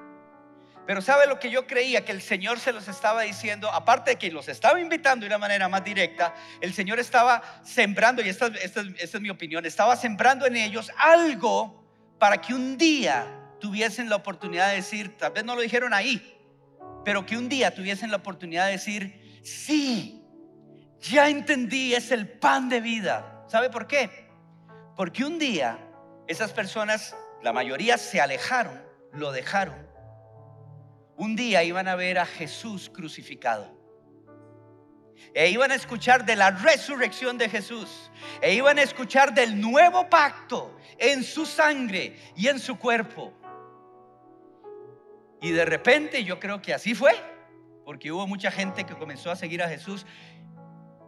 Pero 0.86 1.02
¿sabe 1.02 1.26
lo 1.26 1.40
que 1.40 1.50
yo 1.50 1.66
creía? 1.66 2.04
Que 2.04 2.12
el 2.12 2.22
Señor 2.22 2.60
se 2.60 2.72
los 2.72 2.86
estaba 2.86 3.22
diciendo, 3.22 3.68
aparte 3.72 4.12
de 4.12 4.18
que 4.18 4.30
los 4.30 4.48
estaba 4.48 4.80
invitando 4.80 5.24
de 5.24 5.28
una 5.28 5.38
manera 5.38 5.68
más 5.68 5.82
directa, 5.82 6.32
el 6.60 6.72
Señor 6.72 7.00
estaba 7.00 7.42
sembrando, 7.64 8.22
y 8.22 8.28
esta, 8.28 8.46
esta 8.46 8.82
es 8.98 9.20
mi 9.20 9.30
opinión, 9.30 9.66
estaba 9.66 9.96
sembrando 9.96 10.46
en 10.46 10.56
ellos 10.56 10.92
algo 10.98 11.84
para 12.20 12.40
que 12.40 12.54
un 12.54 12.78
día 12.78 13.26
tuviesen 13.60 14.08
la 14.08 14.16
oportunidad 14.16 14.68
de 14.68 14.76
decir, 14.76 15.16
tal 15.16 15.32
vez 15.32 15.44
no 15.44 15.56
lo 15.56 15.60
dijeron 15.60 15.92
ahí, 15.92 16.36
pero 17.04 17.26
que 17.26 17.36
un 17.36 17.48
día 17.48 17.74
tuviesen 17.74 18.12
la 18.12 18.18
oportunidad 18.18 18.66
de 18.66 18.72
decir, 18.72 19.40
sí, 19.44 20.21
ya 21.02 21.28
entendí, 21.28 21.94
es 21.94 22.10
el 22.10 22.28
pan 22.28 22.68
de 22.70 22.80
vida. 22.80 23.44
¿Sabe 23.48 23.68
por 23.68 23.86
qué? 23.86 24.30
Porque 24.96 25.24
un 25.24 25.38
día 25.38 25.78
esas 26.26 26.52
personas, 26.52 27.14
la 27.42 27.52
mayoría 27.52 27.98
se 27.98 28.20
alejaron, 28.20 28.82
lo 29.12 29.32
dejaron 29.32 29.92
un 31.22 31.36
día 31.36 31.62
iban 31.62 31.86
a 31.86 31.94
ver 31.94 32.18
a 32.18 32.26
Jesús 32.26 32.90
crucificado. 32.92 33.80
E 35.34 35.50
iban 35.50 35.70
a 35.70 35.76
escuchar 35.76 36.24
de 36.24 36.34
la 36.34 36.50
resurrección 36.50 37.38
de 37.38 37.48
Jesús. 37.48 38.10
E 38.40 38.54
iban 38.54 38.78
a 38.78 38.82
escuchar 38.82 39.32
del 39.32 39.60
nuevo 39.60 40.10
pacto 40.10 40.76
en 40.98 41.22
su 41.22 41.46
sangre 41.46 42.16
y 42.34 42.48
en 42.48 42.58
su 42.58 42.76
cuerpo. 42.76 43.32
Y 45.40 45.52
de 45.52 45.64
repente 45.64 46.24
yo 46.24 46.40
creo 46.40 46.60
que 46.60 46.74
así 46.74 46.94
fue, 46.94 47.12
porque 47.84 48.10
hubo 48.10 48.26
mucha 48.26 48.50
gente 48.50 48.84
que 48.84 48.94
comenzó 48.94 49.30
a 49.30 49.36
seguir 49.36 49.62
a 49.62 49.68
Jesús. 49.68 50.04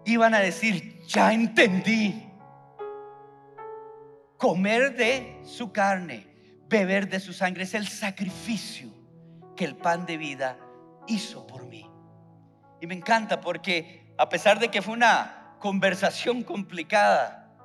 Iban 0.05 0.35
a 0.35 0.41
decir, 0.41 1.01
ya 1.07 1.33
entendí. 1.33 2.31
Comer 4.37 4.95
de 4.95 5.41
su 5.45 5.73
carne, 5.73 6.27
beber 6.69 7.09
de 7.09 7.21
su 7.21 7.33
sangre 7.33 7.63
es 7.63 7.75
el 7.75 7.89
sacrificio 7.89 8.91
que 9.57 9.65
el 9.65 9.77
pan 9.77 10.05
de 10.07 10.17
vida 10.17 10.59
hizo 11.07 11.47
por 11.47 11.67
mí. 11.67 11.89
Y 12.81 12.87
me 12.87 12.95
encanta 12.95 13.41
porque 13.41 14.13
a 14.19 14.29
pesar 14.29 14.59
de 14.59 14.69
que 14.69 14.83
fue 14.83 14.95
una 14.95 15.57
conversación 15.59 16.43
complicada, 16.43 17.57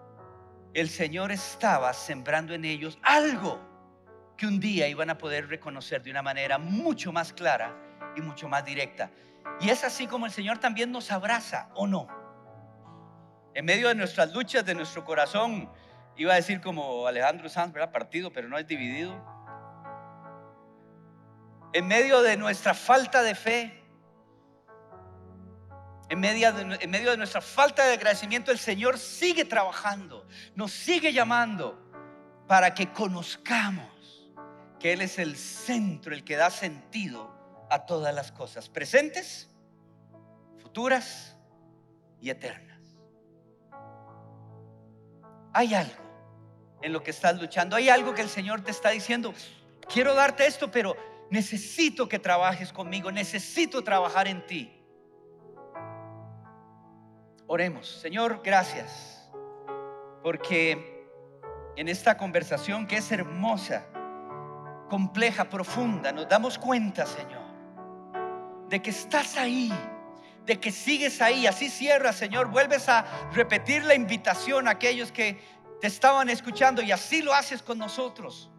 el 0.74 0.90
Señor 0.90 1.32
estaba 1.32 1.94
sembrando 1.94 2.54
en 2.54 2.64
ellos 2.64 2.98
algo 3.02 3.60
que 4.38 4.48
un 4.48 4.60
día 4.60 4.88
iban 4.88 5.10
a 5.10 5.18
poder 5.18 5.50
reconocer 5.50 6.02
de 6.02 6.12
una 6.12 6.22
manera 6.22 6.58
mucho 6.58 7.12
más 7.12 7.34
clara 7.34 7.76
y 8.16 8.22
mucho 8.22 8.48
más 8.48 8.64
directa. 8.64 9.12
Y 9.60 9.70
es 9.70 9.84
así 9.84 10.08
como 10.08 10.26
el 10.26 10.32
Señor 10.32 10.60
también 10.60 10.92
nos 10.92 11.12
abraza, 11.12 11.70
¿o 11.76 11.88
no? 11.88 12.08
En 13.60 13.66
medio 13.66 13.90
de 13.90 13.96
nuestras 13.96 14.32
luchas, 14.32 14.66
de 14.66 14.74
nuestro 14.74 15.04
corazón, 15.04 15.70
iba 16.16 16.32
a 16.32 16.38
decir 16.38 16.62
como 16.62 17.06
Alejandro 17.06 17.50
Sanz, 17.50 17.74
¿verdad? 17.74 17.92
Partido, 17.92 18.32
pero 18.32 18.48
no 18.48 18.58
es 18.58 18.66
dividido 18.66 19.14
en 21.74 21.86
medio 21.86 22.22
de 22.22 22.38
nuestra 22.38 22.74
falta 22.74 23.22
de 23.22 23.36
fe, 23.36 23.84
en 26.08 26.22
medio, 26.22 26.54
de, 26.54 26.80
en 26.82 26.90
medio 26.90 27.12
de 27.12 27.18
nuestra 27.18 27.42
falta 27.42 27.86
de 27.86 27.96
agradecimiento, 27.96 28.50
el 28.52 28.58
Señor 28.58 28.98
sigue 28.98 29.44
trabajando, 29.44 30.26
nos 30.56 30.72
sigue 30.72 31.12
llamando 31.12 31.78
para 32.48 32.74
que 32.74 32.94
conozcamos 32.94 34.32
que 34.80 34.94
Él 34.94 35.02
es 35.02 35.20
el 35.20 35.36
centro, 35.36 36.14
el 36.14 36.24
que 36.24 36.38
da 36.38 36.50
sentido 36.50 37.38
a 37.70 37.86
todas 37.86 38.16
las 38.16 38.32
cosas, 38.32 38.70
presentes, 38.70 39.50
futuras 40.60 41.36
y 42.22 42.30
eternas. 42.30 42.69
Hay 45.60 45.74
algo 45.74 45.92
en 46.82 46.94
lo 46.94 47.04
que 47.04 47.12
estás 47.12 47.38
luchando, 47.38 47.76
hay 47.76 47.90
algo 47.90 48.14
que 48.14 48.22
el 48.22 48.30
Señor 48.30 48.62
te 48.62 48.72
está 48.72 48.92
diciendo, 48.92 49.34
quiero 49.94 50.14
darte 50.16 50.48
esto, 50.48 50.72
pero 50.72 50.96
necesito 51.30 52.08
que 52.08 52.18
trabajes 52.18 52.72
conmigo, 52.72 53.12
necesito 53.12 53.84
trabajar 53.84 54.30
en 54.30 54.48
ti. 54.48 54.82
Oremos, 57.46 57.90
Señor, 57.90 58.40
gracias, 58.42 59.30
porque 60.24 61.06
en 61.76 61.90
esta 61.90 62.16
conversación 62.16 62.88
que 62.88 62.96
es 62.96 63.12
hermosa, 63.12 63.86
compleja, 64.90 65.50
profunda, 65.50 66.14
nos 66.14 66.30
damos 66.30 66.58
cuenta, 66.58 67.06
Señor, 67.06 67.44
de 68.70 68.82
que 68.82 68.92
estás 68.92 69.36
ahí, 69.36 69.74
de 70.46 70.60
que 70.60 70.72
sigues 70.72 71.22
ahí. 71.22 71.48
Así 71.48 71.70
cierra, 71.70 72.14
Señor, 72.14 72.48
vuelves 72.48 72.90
a 72.90 73.06
repetir 73.34 73.84
la 73.84 73.96
invitación 73.96 74.68
a 74.68 74.72
aquellos 74.72 75.12
que 75.12 75.40
te 75.82 75.88
estaban 75.88 76.30
escuchando 76.30 76.82
y 76.82 76.92
así 76.92 77.22
lo 77.22 77.34
haces 77.34 77.62
con 77.62 77.78
nosotros 77.78 78.50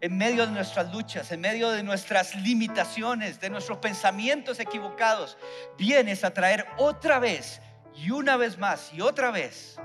en 0.00 0.16
medio 0.16 0.46
de 0.46 0.52
nuestras 0.52 0.92
luchas, 0.92 1.30
en 1.30 1.40
medio 1.40 1.70
de 1.70 1.82
nuestras 1.82 2.34
limitaciones, 2.34 3.40
de 3.40 3.50
nuestros 3.50 3.78
pensamientos 3.78 4.58
equivocados, 4.58 5.36
vienes 5.76 6.24
a 6.24 6.32
traer 6.32 6.66
otra 6.78 7.18
vez 7.18 7.60
y 7.94 8.10
una 8.10 8.36
vez 8.36 8.58
más 8.58 8.92
y 8.94 9.02
otra 9.02 9.30
vez 9.30 9.78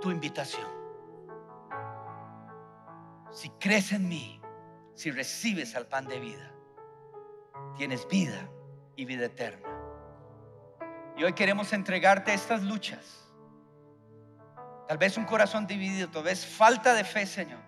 tu 0.00 0.10
invitación. 0.10 0.66
Si 3.32 3.50
crees 3.58 3.92
en 3.92 4.08
mí, 4.08 4.40
si 4.94 5.10
recibes 5.10 5.74
al 5.74 5.86
pan 5.86 6.06
de 6.06 6.20
vida, 6.20 6.52
tienes 7.76 8.06
vida 8.08 8.48
y 8.96 9.04
vida 9.04 9.26
eterna. 9.26 9.68
Y 11.16 11.24
hoy 11.24 11.32
queremos 11.34 11.72
entregarte 11.72 12.34
estas 12.34 12.62
luchas. 12.62 13.26
Tal 14.88 14.98
vez 14.98 15.16
un 15.16 15.24
corazón 15.24 15.66
dividido, 15.66 16.08
tal 16.08 16.24
vez 16.24 16.44
falta 16.46 16.94
de 16.94 17.04
fe, 17.04 17.26
Señor. 17.26 17.60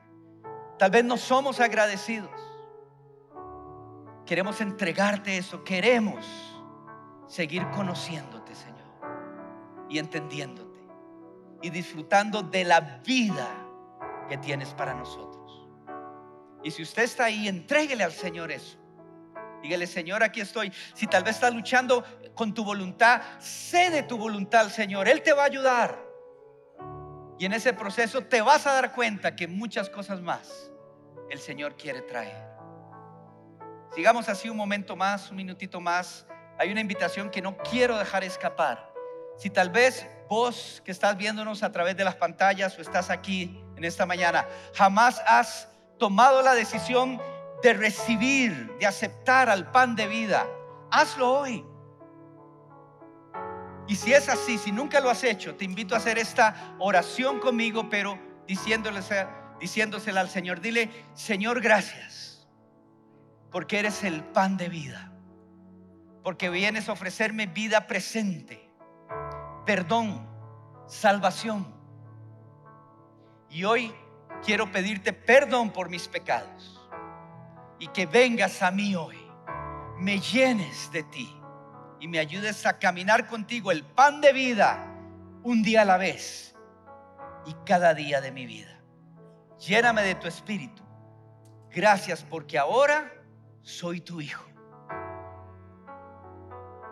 Tal 0.79 0.91
vez 0.91 1.05
no 1.05 1.17
somos 1.17 1.61
agradecidos. 1.61 2.31
Queremos 4.25 4.61
entregarte 4.61 5.37
eso. 5.37 5.65
Queremos 5.65 6.27
seguir 7.27 7.69
conociéndote, 7.71 8.55
Señor. 8.55 8.87
Y 9.89 9.99
entendiéndote. 9.99 10.79
Y 11.63 11.71
disfrutando 11.71 12.43
de 12.43 12.65
la 12.65 12.81
vida 12.81 13.49
que 14.29 14.39
tienes 14.39 14.69
para 14.75 14.95
nosotros. 14.95 15.67
Y 16.63 16.71
si 16.71 16.83
usted 16.83 17.05
está 17.05 17.25
ahí, 17.25 17.49
entréguele 17.49 18.05
al 18.05 18.13
Señor 18.13 18.53
eso. 18.53 18.78
Dígale, 19.63 19.87
Señor, 19.87 20.23
aquí 20.23 20.41
estoy. 20.41 20.73
Si 20.95 21.07
tal 21.07 21.25
vez 21.25 21.37
estás 21.37 21.53
luchando 21.53 22.05
con 22.35 22.55
tu 22.55 22.65
voluntad, 22.65 23.21
cede 23.41 24.03
tu 24.03 24.17
voluntad 24.17 24.63
al 24.63 24.71
Señor. 24.71 25.09
Él 25.09 25.23
te 25.23 25.33
va 25.33 25.43
a 25.43 25.47
ayudar. 25.47 26.09
Y 27.39 27.47
en 27.47 27.53
ese 27.53 27.73
proceso 27.73 28.23
te 28.23 28.41
vas 28.41 28.67
a 28.67 28.73
dar 28.73 28.93
cuenta 28.93 29.37
que 29.37 29.47
muchas 29.47 29.89
cosas 29.91 30.21
más 30.21 30.71
el 31.31 31.39
Señor 31.39 31.77
quiere 31.77 32.03
traer. 32.03 32.49
Sigamos 33.95 34.29
así 34.29 34.49
un 34.49 34.57
momento 34.57 34.97
más, 34.97 35.31
un 35.31 35.37
minutito 35.37 35.81
más. 35.81 36.27
Hay 36.59 36.71
una 36.71 36.81
invitación 36.81 37.31
que 37.31 37.41
no 37.41 37.57
quiero 37.59 37.97
dejar 37.99 38.25
escapar. 38.25 38.93
Si 39.37 39.51
tal 39.51 39.71
vez 39.71 40.09
vos 40.29 40.83
que 40.85 40.91
estás 40.91 41.17
viéndonos 41.17 41.63
a 41.63 41.73
través 41.73 41.97
de 41.97 42.05
las 42.05 42.17
pantallas 42.17 42.77
o 42.77 42.83
estás 42.83 43.09
aquí 43.09 43.63
en 43.77 43.85
esta 43.85 44.05
mañana, 44.05 44.47
jamás 44.75 45.23
has 45.27 45.69
tomado 45.99 46.43
la 46.43 46.55
decisión 46.55 47.21
de 47.63 47.73
recibir, 47.73 48.77
de 48.79 48.87
aceptar 48.87 49.49
al 49.49 49.71
pan 49.71 49.97
de 49.97 50.07
vida, 50.07 50.47
hazlo 50.91 51.41
hoy. 51.41 51.65
Y 53.87 53.97
si 53.97 54.13
es 54.13 54.29
así, 54.29 54.59
si 54.59 54.71
nunca 54.71 55.01
lo 55.01 55.11
has 55.11 55.25
hecho, 55.25 55.57
te 55.57 55.65
invito 55.65 55.95
a 55.95 55.99
hacer 55.99 56.19
esta 56.19 56.77
oración 56.79 57.41
conmigo, 57.41 57.89
pero 57.89 58.19
diciéndosela 58.47 60.21
al 60.21 60.29
Señor, 60.29 60.61
dile, 60.61 60.91
Señor, 61.15 61.61
gracias, 61.61 62.47
porque 63.51 63.79
eres 63.79 64.05
el 64.05 64.23
pan 64.23 64.57
de 64.57 64.69
vida, 64.69 65.13
porque 66.23 66.51
vienes 66.51 66.89
a 66.89 66.93
ofrecerme 66.93 67.47
vida 67.47 67.87
presente, 67.87 68.71
perdón, 69.65 70.29
salvación. 70.87 71.75
Y 73.49 73.65
hoy 73.65 73.95
quiero 74.45 74.71
pedirte 74.71 75.15
perdón 75.15 75.71
por 75.71 75.89
mis 75.89 76.07
pecados 76.07 76.78
y 77.79 77.89
que 77.89 78.07
vengas 78.07 78.63
a 78.63 78.71
mí 78.71 78.95
hoy, 78.95 79.19
me 79.99 80.21
llenes 80.21 80.91
de 80.93 81.03
ti 81.05 81.35
y 82.01 82.09
me 82.09 82.19
ayudes 82.19 82.67
a 82.67 82.79
caminar 82.79 83.27
contigo 83.27 83.73
el 83.73 83.85
pan 83.85 84.21
de 84.21 84.33
vida 84.33 84.85
un 85.43 85.63
día 85.63 85.83
a 85.83 85.85
la 85.85 85.97
vez 85.97 86.55
y 87.47 87.55
cada 87.65 87.95
día 87.95 88.21
de 88.21 88.31
mi 88.31 88.47
vida. 88.47 88.81
Lléname 89.59 90.03
de 90.03 90.15
tu 90.15 90.29
espíritu. 90.29 90.83
Gracias 91.71 92.23
porque 92.23 92.59
ahora 92.59 93.13
soy 93.63 94.01
tu 94.01 94.21
hijo. 94.21 94.45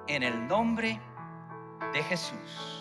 En 0.08 0.22
el 0.22 0.46
nombre 0.46 1.00
de 1.92 2.02
Jesús. 2.04 2.75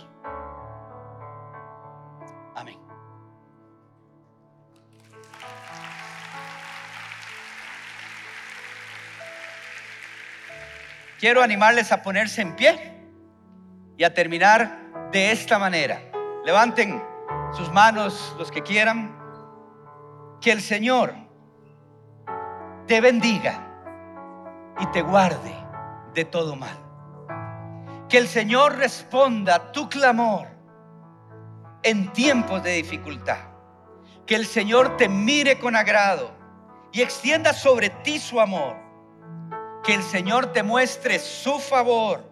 Quiero 11.25 11.41
animarles 11.41 11.91
a 11.91 12.03
ponerse 12.03 12.43
en 12.43 12.55
pie 12.55 12.77
y 13.97 14.03
a 14.03 14.13
terminar 14.13 15.09
de 15.11 15.31
esta 15.31 15.57
manera. 15.57 15.99
Levanten 16.45 17.03
sus 17.51 17.73
manos 17.73 18.35
los 18.37 18.51
que 18.51 18.61
quieran. 18.61 19.17
Que 20.39 20.51
el 20.51 20.61
Señor 20.61 21.15
te 22.85 23.01
bendiga 23.01 23.59
y 24.79 24.85
te 24.91 25.01
guarde 25.01 25.51
de 26.13 26.25
todo 26.25 26.55
mal. 26.55 26.77
Que 28.07 28.19
el 28.19 28.27
Señor 28.27 28.77
responda 28.77 29.71
tu 29.71 29.89
clamor 29.89 30.47
en 31.81 32.13
tiempos 32.13 32.61
de 32.61 32.73
dificultad. 32.73 33.39
Que 34.27 34.35
el 34.35 34.45
Señor 34.45 34.95
te 34.95 35.09
mire 35.09 35.57
con 35.57 35.75
agrado 35.75 36.29
y 36.91 37.01
extienda 37.01 37.51
sobre 37.51 37.89
ti 37.89 38.19
su 38.19 38.39
amor. 38.39 38.84
Que 39.85 39.93
el 39.93 40.03
Señor 40.03 40.51
te 40.51 40.63
muestre 40.63 41.19
su 41.19 41.59
favor 41.59 42.23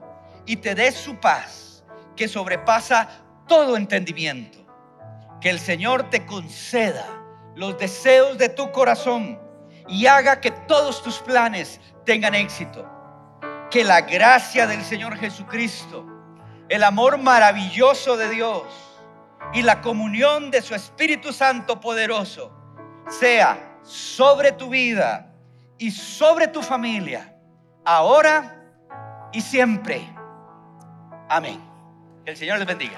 y 0.46 0.56
te 0.58 0.74
dé 0.74 0.92
su 0.92 1.16
paz 1.20 1.84
que 2.16 2.28
sobrepasa 2.28 3.08
todo 3.48 3.78
entendimiento. 3.78 4.60
Que 5.40 5.50
el 5.50 5.60
Señor 5.60 6.10
te 6.10 6.26
conceda 6.26 7.06
los 7.56 7.78
deseos 7.78 8.38
de 8.38 8.50
tu 8.50 8.72
corazón 8.72 9.40
y 9.88 10.08
haga 10.08 10.40
que 10.40 10.52
todos 10.52 11.04
tus 11.04 11.20
planes 11.20 11.80
tengan 12.06 12.34
éxito. 12.34 12.90
Que 13.70 13.84
la 13.84 14.02
gracia 14.02 14.66
del 14.66 14.84
Señor 14.84 15.18
Jesucristo, 15.18 16.06
el 16.70 16.84
amor 16.84 17.18
maravilloso 17.18 18.18
de 18.18 18.30
Dios 18.30 18.64
y 19.54 19.62
la 19.62 19.82
comunión 19.82 20.50
de 20.52 20.62
su 20.62 20.74
Espíritu 20.74 21.34
Santo 21.34 21.80
poderoso 21.80 22.52
sea 23.10 23.78
sobre 23.84 24.52
tu 24.54 24.70
vida 24.70 25.34
y 25.78 25.92
sobre 25.92 26.48
tu 26.48 26.62
familia, 26.62 27.33
ahora 27.86 28.64
y 29.32 29.42
siempre. 29.42 30.08
Amén. 31.30 31.60
Que 32.26 32.32
el 32.32 32.38
Señor 32.38 32.60
les 32.60 32.68
bendiga. 32.68 32.98